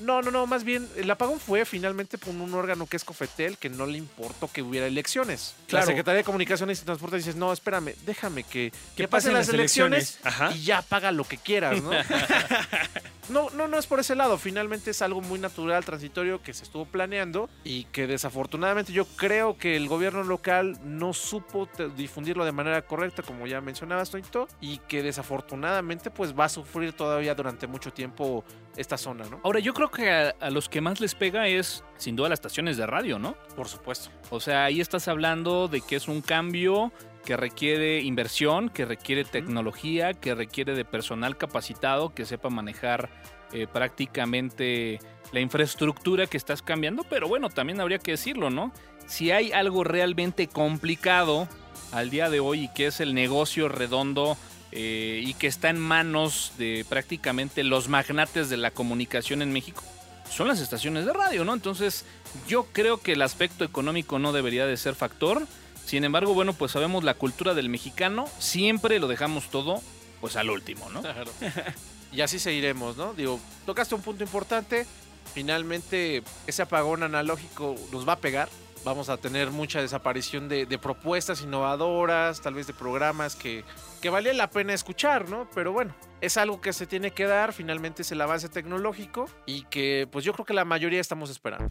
No, 0.00 0.22
no, 0.22 0.32
no, 0.32 0.46
más 0.46 0.64
bien 0.64 0.88
el 0.96 1.08
apagón 1.08 1.38
fue 1.38 1.64
finalmente 1.64 2.18
por 2.18 2.34
un 2.34 2.52
órgano 2.52 2.86
que 2.86 2.96
es 2.96 3.04
Cofetel 3.04 3.56
que 3.58 3.70
no 3.70 3.86
le 3.86 3.96
importó 3.96 4.50
que 4.50 4.60
hubiera 4.60 4.88
elecciones. 4.88 5.54
Claro. 5.68 5.84
La 5.84 5.86
Secretaría 5.86 6.18
de 6.18 6.24
Comunicaciones 6.24 6.82
y 6.82 6.84
Transporte 6.84 7.16
dices, 7.16 7.36
no, 7.36 7.52
espérame, 7.52 7.94
déjame 8.04 8.42
que, 8.42 8.72
que, 8.96 9.06
pasen 9.06 9.32
pasen 9.32 9.34
las, 9.34 9.48
elecciones, 9.48 10.18
y 10.54 10.64
ya 10.64 10.82
paga 10.82 11.12
lo 11.12 11.24
que 11.24 11.38
quieras, 11.38 11.80
¿no? 11.80 11.90
no, 13.28 13.50
no, 13.50 13.68
no 13.68 13.78
es 13.78 13.86
por 13.86 14.00
ese 14.00 14.14
lado. 14.14 14.38
Finalmente 14.38 14.90
es 14.90 15.02
algo 15.02 15.20
muy 15.20 15.38
natural, 15.38 15.84
transitorio, 15.84 16.42
que 16.42 16.52
se 16.52 16.64
estuvo 16.64 16.84
planeando 16.84 17.48
y 17.64 17.84
que 17.84 18.06
desafortunadamente 18.06 18.92
yo 18.92 19.04
creo 19.04 19.56
que 19.56 19.76
el 19.76 19.88
gobierno 19.88 20.22
local 20.24 20.78
no 20.84 21.12
supo 21.12 21.68
difundirlo 21.96 22.44
de 22.44 22.52
manera 22.52 22.82
correcta, 22.82 23.22
como 23.22 23.46
ya 23.46 23.60
mencionabas, 23.60 24.10
Toñito, 24.10 24.48
y 24.60 24.78
que 24.78 25.02
desafortunadamente 25.02 26.10
pues 26.10 26.38
va 26.38 26.46
a 26.46 26.48
sufrir 26.48 26.92
todavía 26.92 27.34
durante 27.34 27.66
mucho 27.66 27.92
tiempo 27.92 28.44
esta 28.76 28.96
zona, 28.96 29.24
¿no? 29.30 29.40
Ahora, 29.44 29.60
yo 29.60 29.72
creo 29.72 29.90
que 29.90 30.10
a, 30.10 30.34
a 30.40 30.50
los 30.50 30.68
que 30.68 30.80
más 30.80 31.00
les 31.00 31.14
pega 31.14 31.48
es, 31.48 31.84
sin 31.96 32.16
duda, 32.16 32.28
las 32.28 32.38
estaciones 32.38 32.76
de 32.76 32.86
radio, 32.86 33.18
¿no? 33.18 33.36
Por 33.54 33.68
supuesto. 33.68 34.10
O 34.30 34.40
sea, 34.40 34.64
ahí 34.64 34.80
estás 34.80 35.08
hablando 35.08 35.68
de 35.68 35.80
que 35.80 35.96
es 35.96 36.08
un 36.08 36.22
cambio 36.22 36.92
que 37.24 37.36
requiere 37.36 38.00
inversión, 38.00 38.68
que 38.68 38.84
requiere 38.84 39.24
tecnología, 39.24 40.12
que 40.14 40.34
requiere 40.34 40.74
de 40.74 40.84
personal 40.84 41.36
capacitado 41.36 42.14
que 42.14 42.26
sepa 42.26 42.50
manejar 42.50 43.08
eh, 43.52 43.66
prácticamente 43.72 44.98
la 45.32 45.40
infraestructura 45.40 46.26
que 46.26 46.36
estás 46.36 46.62
cambiando. 46.62 47.04
Pero 47.04 47.26
bueno, 47.28 47.48
también 47.48 47.80
habría 47.80 47.98
que 47.98 48.12
decirlo, 48.12 48.50
¿no? 48.50 48.72
Si 49.06 49.30
hay 49.30 49.52
algo 49.52 49.84
realmente 49.84 50.48
complicado 50.48 51.48
al 51.92 52.10
día 52.10 52.30
de 52.30 52.40
hoy 52.40 52.64
y 52.64 52.68
que 52.68 52.86
es 52.86 53.00
el 53.00 53.14
negocio 53.14 53.68
redondo 53.68 54.36
eh, 54.72 55.22
y 55.24 55.34
que 55.34 55.46
está 55.46 55.70
en 55.70 55.78
manos 55.78 56.52
de 56.58 56.84
prácticamente 56.88 57.64
los 57.64 57.88
magnates 57.88 58.50
de 58.50 58.56
la 58.56 58.70
comunicación 58.70 59.40
en 59.40 59.52
México, 59.52 59.82
son 60.30 60.48
las 60.48 60.60
estaciones 60.60 61.06
de 61.06 61.12
radio, 61.12 61.44
¿no? 61.44 61.54
Entonces, 61.54 62.04
yo 62.48 62.66
creo 62.72 62.98
que 62.98 63.12
el 63.12 63.22
aspecto 63.22 63.64
económico 63.64 64.18
no 64.18 64.32
debería 64.32 64.66
de 64.66 64.76
ser 64.76 64.94
factor. 64.94 65.46
Sin 65.84 66.04
embargo, 66.04 66.34
bueno, 66.34 66.52
pues 66.54 66.72
sabemos 66.72 67.04
la 67.04 67.14
cultura 67.14 67.54
del 67.54 67.68
mexicano, 67.68 68.26
siempre 68.38 68.98
lo 68.98 69.08
dejamos 69.08 69.50
todo 69.50 69.82
pues 70.20 70.36
al 70.36 70.48
último, 70.48 70.88
¿no? 70.88 71.02
Claro. 71.02 71.30
y 72.12 72.22
así 72.22 72.38
seguiremos, 72.38 72.96
¿no? 72.96 73.12
Digo, 73.12 73.38
tocaste 73.66 73.94
un 73.94 74.00
punto 74.00 74.24
importante. 74.24 74.86
Finalmente, 75.34 76.22
ese 76.46 76.62
apagón 76.62 77.02
analógico 77.02 77.74
nos 77.92 78.08
va 78.08 78.14
a 78.14 78.18
pegar. 78.18 78.48
Vamos 78.84 79.08
a 79.08 79.16
tener 79.16 79.50
mucha 79.50 79.80
desaparición 79.80 80.48
de, 80.48 80.66
de 80.66 80.78
propuestas 80.78 81.42
innovadoras, 81.42 82.40
tal 82.40 82.54
vez 82.54 82.66
de 82.66 82.72
programas 82.72 83.36
que, 83.36 83.64
que 84.00 84.10
valía 84.10 84.32
la 84.32 84.48
pena 84.50 84.72
escuchar, 84.74 85.28
¿no? 85.28 85.48
Pero 85.54 85.72
bueno, 85.72 85.94
es 86.20 86.36
algo 86.36 86.60
que 86.60 86.72
se 86.72 86.86
tiene 86.86 87.10
que 87.10 87.24
dar. 87.24 87.52
Finalmente 87.52 88.02
es 88.02 88.12
el 88.12 88.20
avance 88.20 88.48
tecnológico 88.48 89.26
y 89.44 89.64
que, 89.64 90.08
pues 90.10 90.24
yo 90.24 90.32
creo 90.32 90.46
que 90.46 90.54
la 90.54 90.64
mayoría 90.64 91.00
estamos 91.00 91.30
esperando. 91.30 91.68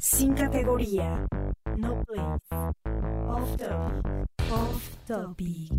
Sin 0.00 0.34
categoría. 0.34 1.26
No 1.76 2.02
place. 2.04 3.07
Off 3.28 3.56
topic. 3.56 4.26
Off 4.50 4.88
topic. 5.06 5.72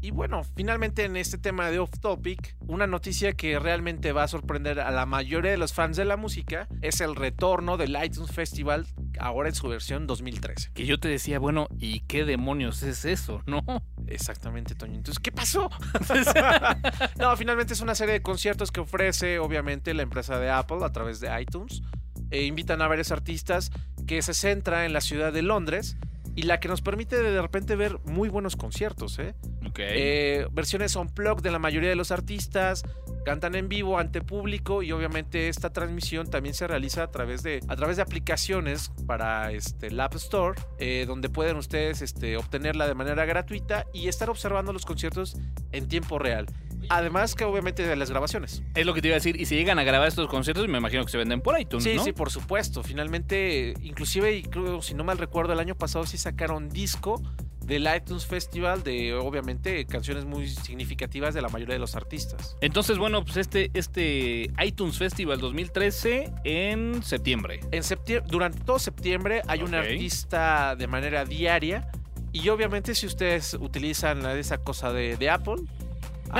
Y 0.00 0.10
bueno, 0.10 0.42
finalmente 0.54 1.04
en 1.04 1.16
este 1.16 1.36
tema 1.36 1.70
de 1.70 1.80
Off 1.80 1.90
Topic, 2.00 2.56
una 2.66 2.86
noticia 2.86 3.32
que 3.32 3.58
realmente 3.58 4.12
va 4.12 4.22
a 4.22 4.28
sorprender 4.28 4.80
a 4.80 4.90
la 4.92 5.04
mayoría 5.04 5.50
de 5.50 5.56
los 5.58 5.74
fans 5.74 5.96
de 5.96 6.04
la 6.04 6.16
música 6.16 6.68
es 6.80 7.00
el 7.00 7.14
retorno 7.14 7.76
del 7.76 7.96
iTunes 8.02 8.30
Festival, 8.30 8.86
ahora 9.18 9.48
en 9.48 9.54
su 9.54 9.68
versión 9.68 10.06
2013. 10.06 10.70
Que 10.72 10.86
yo 10.86 10.98
te 10.98 11.08
decía, 11.08 11.38
bueno, 11.40 11.68
¿y 11.76 12.00
qué 12.00 12.24
demonios 12.24 12.82
es 12.82 13.04
eso, 13.04 13.42
no? 13.46 13.64
Exactamente, 14.06 14.74
Toño. 14.74 14.94
Entonces, 14.94 15.18
¿qué 15.18 15.32
pasó? 15.32 15.68
no, 17.18 17.36
finalmente 17.36 17.74
es 17.74 17.80
una 17.80 17.94
serie 17.94 18.14
de 18.14 18.22
conciertos 18.22 18.70
que 18.70 18.80
ofrece, 18.80 19.40
obviamente, 19.40 19.92
la 19.92 20.02
empresa 20.02 20.38
de 20.38 20.50
Apple 20.50 20.78
a 20.82 20.92
través 20.92 21.20
de 21.20 21.40
iTunes. 21.40 21.82
E 22.30 22.44
invitan 22.44 22.82
a 22.82 22.88
varios 22.88 23.12
artistas 23.12 23.70
que 24.06 24.22
se 24.22 24.34
centra 24.34 24.86
en 24.86 24.92
la 24.92 25.00
ciudad 25.00 25.32
de 25.32 25.42
Londres 25.42 25.96
y 26.36 26.42
la 26.42 26.60
que 26.60 26.68
nos 26.68 26.82
permite 26.82 27.20
de 27.20 27.40
repente 27.40 27.76
ver 27.76 27.98
muy 28.04 28.28
buenos 28.28 28.56
conciertos, 28.56 29.18
¿eh? 29.18 29.34
Eh, 29.78 30.46
versiones 30.52 30.96
unplugged 30.96 31.42
de 31.42 31.50
la 31.50 31.58
mayoría 31.58 31.88
de 31.88 31.96
los 31.96 32.10
artistas, 32.10 32.84
cantan 33.24 33.54
en 33.54 33.68
vivo 33.68 33.98
ante 33.98 34.20
público 34.20 34.82
y 34.82 34.92
obviamente 34.92 35.48
esta 35.48 35.70
transmisión 35.70 36.28
también 36.28 36.54
se 36.54 36.66
realiza 36.66 37.02
a 37.02 37.10
través 37.10 37.42
de, 37.42 37.60
a 37.68 37.76
través 37.76 37.96
de 37.96 38.02
aplicaciones 38.02 38.92
para 39.06 39.50
este, 39.52 39.88
el 39.88 39.98
App 39.98 40.14
Store, 40.14 40.60
eh, 40.78 41.04
donde 41.06 41.28
pueden 41.28 41.56
ustedes 41.56 42.02
este, 42.02 42.36
obtenerla 42.36 42.86
de 42.86 42.94
manera 42.94 43.24
gratuita 43.24 43.86
y 43.92 44.08
estar 44.08 44.30
observando 44.30 44.72
los 44.72 44.86
conciertos 44.86 45.36
en 45.72 45.88
tiempo 45.88 46.18
real. 46.18 46.46
Además 46.88 47.34
que 47.34 47.44
obviamente 47.44 47.86
de 47.86 47.96
las 47.96 48.10
grabaciones. 48.10 48.62
es 48.74 48.86
lo 48.86 48.94
que 48.94 49.02
te 49.02 49.08
iba 49.08 49.14
a 49.14 49.18
decir. 49.18 49.40
Y 49.40 49.46
si 49.46 49.56
llegan 49.56 49.78
a 49.78 49.84
grabar 49.84 50.08
estos 50.08 50.28
conciertos, 50.28 50.66
me 50.68 50.78
imagino 50.78 51.04
que 51.04 51.10
se 51.10 51.18
venden 51.18 51.40
por 51.40 51.58
iTunes, 51.60 51.84
Sí, 51.84 51.94
¿no? 51.96 52.04
sí, 52.04 52.12
por 52.12 52.30
supuesto. 52.30 52.82
Finalmente, 52.82 53.74
inclusive, 53.82 54.36
y 54.36 54.42
creo, 54.42 54.82
si 54.82 54.94
no 54.94 55.04
mal 55.04 55.18
recuerdo, 55.18 55.52
el 55.52 55.60
año 55.60 55.74
pasado 55.74 56.06
sí 56.06 56.18
sacaron 56.18 56.68
disco 56.68 57.22
del 57.60 57.88
iTunes 57.96 58.26
Festival 58.26 58.84
de, 58.84 59.12
obviamente, 59.14 59.84
canciones 59.86 60.24
muy 60.24 60.48
significativas 60.48 61.34
de 61.34 61.42
la 61.42 61.48
mayoría 61.48 61.74
de 61.74 61.80
los 61.80 61.96
artistas. 61.96 62.56
Entonces, 62.60 62.96
bueno, 62.96 63.24
pues 63.24 63.36
este, 63.38 63.70
este 63.74 64.52
iTunes 64.64 64.98
Festival 64.98 65.40
2013 65.40 66.32
en 66.44 67.02
septiembre. 67.02 67.58
En 67.72 67.82
septiembre, 67.82 68.28
durante 68.30 68.60
todo 68.60 68.78
septiembre 68.78 69.42
hay 69.48 69.62
un 69.62 69.74
Ok. 69.74 69.80
artista 69.80 70.76
de 70.76 70.86
manera 70.86 71.24
diaria. 71.24 71.90
Y 72.32 72.48
obviamente 72.50 72.94
si 72.94 73.06
ustedes 73.06 73.54
utilizan 73.54 74.24
esa 74.38 74.58
cosa 74.58 74.92
de, 74.92 75.16
de 75.16 75.30
Apple, 75.30 75.56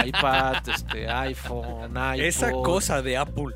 iPad, 0.05 0.69
este, 0.69 1.09
iPhone, 1.09 1.91
iPod. 1.91 2.21
Esa 2.21 2.53
cosa 2.53 3.03
de 3.03 3.17
Apple. 3.17 3.55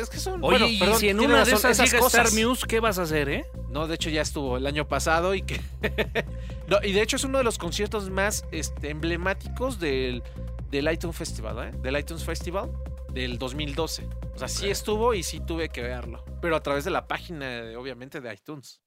Es 0.00 0.08
que 0.08 0.18
son. 0.18 0.34
Oye, 0.44 0.58
bueno, 0.58 0.66
y 0.68 0.78
perdón, 0.78 0.98
si 0.98 1.08
en 1.08 1.20
una 1.20 1.44
de 1.44 1.52
esas 1.52 1.78
cosas. 1.94 2.26
Star 2.26 2.32
Muse, 2.32 2.66
¿qué 2.66 2.80
vas 2.80 2.98
a 2.98 3.02
hacer, 3.02 3.28
eh? 3.28 3.46
No, 3.68 3.86
de 3.86 3.94
hecho 3.94 4.10
ya 4.10 4.22
estuvo 4.22 4.56
el 4.56 4.66
año 4.66 4.86
pasado 4.86 5.34
y 5.34 5.42
que. 5.42 5.60
no, 6.68 6.78
y 6.82 6.92
de 6.92 7.02
hecho 7.02 7.16
es 7.16 7.24
uno 7.24 7.38
de 7.38 7.44
los 7.44 7.58
conciertos 7.58 8.10
más 8.10 8.44
este, 8.52 8.90
emblemáticos 8.90 9.78
del, 9.80 10.22
del 10.70 10.92
iTunes 10.92 11.16
Festival, 11.16 11.68
¿eh? 11.68 11.72
Del 11.82 11.98
iTunes 11.98 12.24
Festival 12.24 12.70
del 13.12 13.38
2012. 13.38 14.08
O 14.34 14.38
sea, 14.38 14.48
sí 14.48 14.70
estuvo 14.70 15.12
y 15.14 15.22
sí 15.22 15.40
tuve 15.40 15.68
que 15.68 15.82
verlo. 15.82 16.24
Pero 16.40 16.56
a 16.56 16.62
través 16.62 16.84
de 16.84 16.90
la 16.90 17.06
página, 17.06 17.46
de- 17.46 17.76
obviamente, 17.76 18.20
de 18.20 18.32
iTunes. 18.32 18.80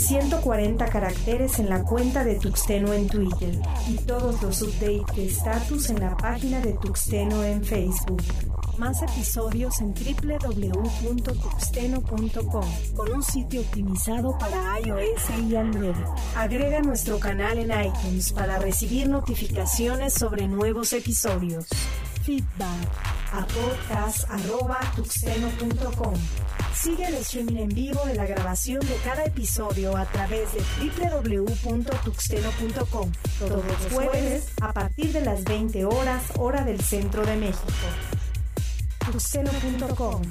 140 0.00 0.86
caracteres 0.86 1.58
en 1.58 1.68
la 1.68 1.82
cuenta 1.82 2.24
de 2.24 2.36
Tuxteno 2.36 2.94
en 2.94 3.06
Twitter 3.06 3.60
y 3.86 3.98
todos 3.98 4.40
los 4.42 4.62
updates 4.62 5.14
de 5.14 5.26
estatus 5.26 5.90
en 5.90 6.00
la 6.00 6.16
página 6.16 6.58
de 6.60 6.72
Tuxteno 6.72 7.44
en 7.44 7.62
Facebook. 7.62 8.22
Más 8.78 9.02
episodios 9.02 9.78
en 9.80 9.92
www.tuxteno.com 9.92 12.64
con 12.96 13.12
un 13.12 13.22
sitio 13.22 13.60
optimizado 13.60 14.38
para 14.38 14.80
iOS 14.80 15.30
y 15.46 15.54
Android. 15.54 15.94
Agrega 16.34 16.80
nuestro 16.80 17.20
canal 17.20 17.58
en 17.58 17.70
iTunes 17.70 18.32
para 18.32 18.58
recibir 18.58 19.06
notificaciones 19.06 20.14
sobre 20.14 20.48
nuevos 20.48 20.94
episodios. 20.94 21.66
Feedback 22.24 23.19
a 23.32 23.46
podcast.tuxteno.com. 23.46 26.14
Sigue 26.74 27.06
el 27.06 27.14
streaming 27.14 27.56
en 27.56 27.68
vivo 27.68 28.04
de 28.06 28.14
la 28.14 28.26
grabación 28.26 28.80
de 28.80 28.96
cada 29.04 29.24
episodio 29.24 29.96
a 29.96 30.04
través 30.06 30.52
de 30.54 30.60
www.tuxteno.com 30.80 33.12
todos 33.38 33.64
los 33.64 33.92
jueves 33.92 34.52
a 34.60 34.72
partir 34.72 35.12
de 35.12 35.20
las 35.22 35.44
20 35.44 35.84
horas 35.84 36.32
hora 36.38 36.64
del 36.64 36.80
centro 36.80 37.24
de 37.24 37.36
México. 37.36 37.66
Tuxteno.com 39.10 40.22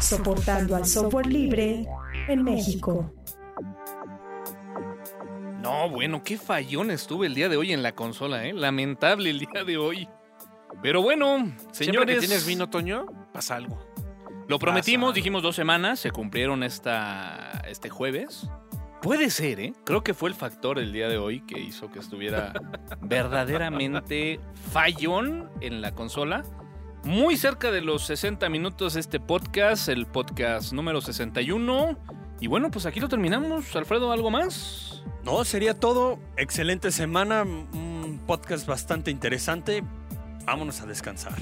soportando 0.00 0.76
al 0.76 0.86
software 0.86 1.26
libre 1.26 1.86
en 2.28 2.42
México. 2.42 3.12
No, 5.62 5.88
bueno, 5.88 6.22
qué 6.22 6.36
fallón 6.36 6.90
estuve 6.90 7.26
el 7.26 7.34
día 7.34 7.48
de 7.48 7.56
hoy 7.56 7.72
en 7.72 7.82
la 7.82 7.94
consola, 7.94 8.46
¿eh? 8.46 8.52
Lamentable 8.52 9.30
el 9.30 9.38
día 9.38 9.64
de 9.64 9.78
hoy. 9.78 10.06
Pero 10.82 11.02
bueno, 11.02 11.36
Siempre 11.38 11.72
señores. 11.72 12.14
que 12.20 12.26
tienes 12.26 12.46
vino, 12.46 12.68
Toño, 12.68 13.06
pasa 13.32 13.56
algo. 13.56 13.78
Lo 14.48 14.58
prometimos, 14.58 15.10
Pasa. 15.10 15.16
dijimos 15.16 15.42
dos 15.42 15.56
semanas, 15.56 15.98
se 16.00 16.10
cumplieron 16.10 16.62
esta, 16.62 17.62
este 17.66 17.88
jueves. 17.88 18.48
Puede 19.00 19.30
ser, 19.30 19.60
¿eh? 19.60 19.72
Creo 19.84 20.02
que 20.02 20.14
fue 20.14 20.28
el 20.30 20.34
factor 20.34 20.78
el 20.78 20.92
día 20.92 21.08
de 21.08 21.18
hoy 21.18 21.40
que 21.40 21.58
hizo 21.60 21.90
que 21.90 21.98
estuviera 21.98 22.52
verdaderamente 23.02 24.40
fallón 24.72 25.50
en 25.60 25.80
la 25.80 25.94
consola. 25.94 26.42
Muy 27.04 27.36
cerca 27.36 27.70
de 27.70 27.82
los 27.82 28.04
60 28.06 28.48
minutos 28.48 28.96
este 28.96 29.20
podcast, 29.20 29.88
el 29.88 30.06
podcast 30.06 30.72
número 30.72 31.00
61. 31.02 31.98
Y 32.40 32.46
bueno, 32.46 32.70
pues 32.70 32.86
aquí 32.86 32.98
lo 33.00 33.08
terminamos. 33.08 33.74
Alfredo, 33.76 34.10
¿algo 34.10 34.30
más? 34.30 35.02
No, 35.22 35.44
sería 35.44 35.78
todo. 35.78 36.18
Excelente 36.36 36.90
semana. 36.90 37.42
Un 37.42 38.20
podcast 38.26 38.66
bastante 38.66 39.10
interesante. 39.10 39.82
Vámonos 40.44 40.80
a 40.80 40.86
descansar. 40.86 41.34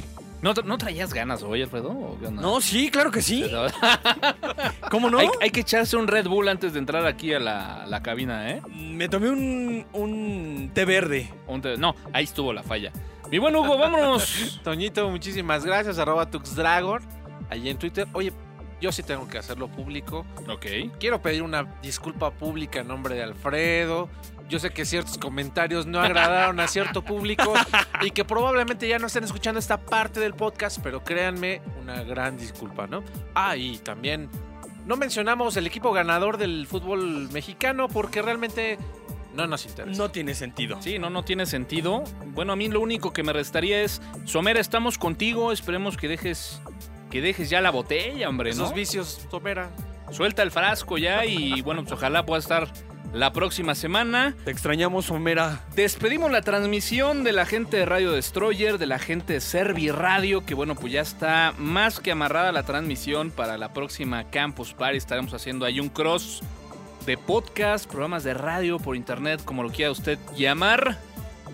¿No, 0.43 0.55
tra- 0.55 0.65
no 0.65 0.77
traías 0.79 1.13
ganas 1.15 1.43
hoy, 1.43 1.63
Alfredo? 1.63 1.91
¿O 1.91 2.19
qué 2.19 2.27
onda? 2.27 2.43
No, 2.43 2.61
sí, 2.61 2.91
claro 2.91 3.11
que 3.11 3.23
sí. 3.23 3.45
¿Cómo 4.91 5.11
no? 5.11 5.19
Hay, 5.19 5.29
hay 5.41 5.51
que 5.51 5.61
echarse 5.61 5.97
un 5.97 6.09
Red 6.09 6.27
Bull 6.27 6.49
antes 6.49 6.73
de 6.73 6.79
entrar 6.79 7.07
aquí 7.07 7.33
a 7.33 7.39
la, 7.39 7.85
la 7.87 8.03
cabina, 8.03 8.51
¿eh? 8.51 8.63
Me 8.75 9.09
tomé 9.09 9.31
un, 9.31 9.87
un 9.93 10.71
té 10.75 10.85
verde. 10.85 11.33
Un 11.47 11.63
te- 11.63 11.77
No, 11.77 11.95
ahí 12.13 12.25
estuvo 12.25 12.53
la 12.53 12.63
falla. 12.63 12.93
Mi 13.31 13.39
buen 13.39 13.55
Hugo, 13.57 13.79
vámonos. 13.79 14.61
Toñito, 14.65 15.09
muchísimas 15.11 15.65
gracias. 15.65 15.99
Arroba 15.99 16.31
TuxDragon. 16.31 17.03
Allí 17.51 17.71
en 17.71 17.79
Twitter. 17.79 18.07
Oye, 18.13 18.33
yo 18.81 18.93
sí 18.93 19.03
tengo 19.03 19.29
que 19.29 19.39
hacerlo 19.39 19.69
público. 19.69 20.27
ok. 20.49 20.67
Quiero 20.99 21.23
pedir 21.23 21.43
una 21.43 21.65
disculpa 21.83 22.31
pública 22.31 22.81
en 22.81 22.89
nombre 22.89 23.15
de 23.15 23.23
Alfredo. 23.23 24.09
Yo 24.53 24.59
sé 24.59 24.69
que 24.69 24.85
ciertos 24.85 25.17
comentarios 25.17 25.87
no 25.87 25.99
agradaron 25.99 26.61
a 26.61 26.69
cierto 26.69 27.03
público 27.03 27.55
y 28.03 28.11
que 28.11 28.23
probablemente 28.23 28.87
ya 28.87 28.99
no 28.99 29.07
estén 29.07 29.25
escuchando 29.25 29.59
esta 29.59 29.79
parte 29.79 30.21
del 30.21 30.35
podcast, 30.35 30.79
pero 30.83 31.03
créanme, 31.03 31.63
una 31.81 32.03
gran 32.03 32.37
disculpa, 32.37 32.87
¿no? 32.87 33.03
Ah, 33.35 33.57
y 33.57 33.79
también 33.79 34.29
no 34.85 34.99
mencionamos 34.99 35.57
el 35.57 35.67
equipo 35.67 35.91
ganador 35.95 36.37
del 36.37 36.67
fútbol 36.67 37.31
mexicano 37.31 37.89
porque 37.89 38.21
realmente 38.21 38.77
no 39.35 39.47
nos 39.47 39.65
interesa. 39.65 39.97
No 39.97 40.11
tiene 40.11 40.35
sentido. 40.35 40.83
Sí, 40.83 40.99
no, 40.99 41.09
no 41.09 41.25
tiene 41.25 41.47
sentido. 41.47 42.05
Bueno, 42.27 42.53
a 42.53 42.57
mí 42.57 42.69
lo 42.69 42.83
único 42.83 43.15
que 43.15 43.23
me 43.23 43.33
restaría 43.33 43.81
es, 43.81 44.03
Somera, 44.27 44.61
estamos 44.61 44.99
contigo. 44.99 45.51
Esperemos 45.51 45.97
que 45.97 46.09
dejes, 46.09 46.61
que 47.11 47.23
dejes 47.23 47.49
ya 47.49 47.63
la 47.63 47.71
botella, 47.71 48.29
hombre, 48.29 48.51
¿no? 48.51 48.65
Esos 48.65 48.75
vicios, 48.75 49.27
Tomera. 49.31 49.71
Suelta 50.11 50.43
el 50.43 50.51
frasco 50.51 50.99
ya 50.99 51.25
y 51.25 51.63
bueno, 51.63 51.85
pues 51.85 51.93
ojalá 51.93 52.27
pueda 52.27 52.41
estar 52.41 52.69
la 53.13 53.33
próxima 53.33 53.75
semana. 53.75 54.35
Te 54.45 54.51
extrañamos, 54.51 55.11
Homera. 55.11 55.61
Despedimos 55.75 56.31
la 56.31 56.43
transmisión 56.43 57.25
de 57.25 57.33
la 57.33 57.47
gente 57.47 57.77
de 57.77 57.87
Radio 57.87 58.13
Destroyer, 58.13 58.79
de 58.79 58.87
la 58.87 58.99
gente 58.99 59.35
de 59.35 59.41
Servi 59.41 59.91
Radio, 59.91 60.45
que 60.45 60.55
bueno, 60.55 60.75
pues 60.75 60.93
ya 60.93 61.01
está 61.01 61.55
más 61.59 62.01
que 62.01 62.13
amarrada 62.13 62.53
la 62.53 62.63
transmisión 62.63 63.31
para 63.31 63.59
la 63.59 63.73
próxima 63.73 64.25
Campus 64.31 64.75
Party. 64.75 64.97
Estaremos 64.97 65.35
haciendo 65.35 65.67
ahí 65.67 65.81
un 65.81 65.89
cross 65.89 66.43
de 67.07 67.19
podcast, 67.19 67.87
programas 67.87 68.25
de 68.25 68.35
radio 68.35 68.79
por 68.79 68.97
internet, 68.97 69.43
como 69.45 69.63
lo 69.63 69.71
quiera 69.71 69.91
usted 69.91 70.19
llamar. 70.37 70.99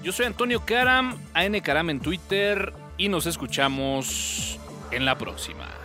Yo 0.03 0.13
soy 0.13 0.27
Antonio 0.27 0.65
Karam, 0.65 1.17
AN 1.35 1.59
Karam 1.61 1.91
en 1.91 2.01
Twitter, 2.01 2.73
y 2.97 3.09
nos 3.09 3.27
escuchamos 3.27 4.59
en 4.91 5.05
la 5.05 5.19
próxima. 5.19 5.78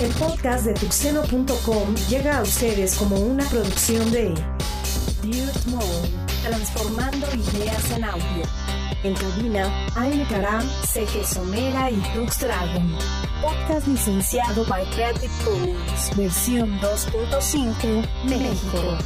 El 0.00 0.12
podcast 0.12 0.64
de 0.64 0.74
tuxeno.com 0.74 1.94
llega 2.08 2.38
a 2.38 2.42
ustedes 2.42 2.94
como 2.94 3.16
una 3.16 3.44
producción 3.46 4.08
de 4.12 4.28
Mode, 5.66 6.08
transformando 6.44 7.26
ideas 7.34 7.90
en 7.90 8.04
audio. 8.04 8.44
En 9.02 9.14
cabina, 9.14 9.86
Aine 9.96 10.24
Karam, 10.28 10.62
CG 10.86 11.26
Somera 11.26 11.90
y 11.90 11.96
Tux 12.14 12.38
Dragon. 12.38 12.96
Podcast 13.42 13.88
licenciado 13.88 14.64
by 14.66 14.84
Creative 14.90 15.32
Commons, 15.44 16.16
versión 16.16 16.80
2.5, 16.80 18.06
México. 18.24 18.98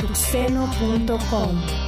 Tuxeno.com 0.00 1.85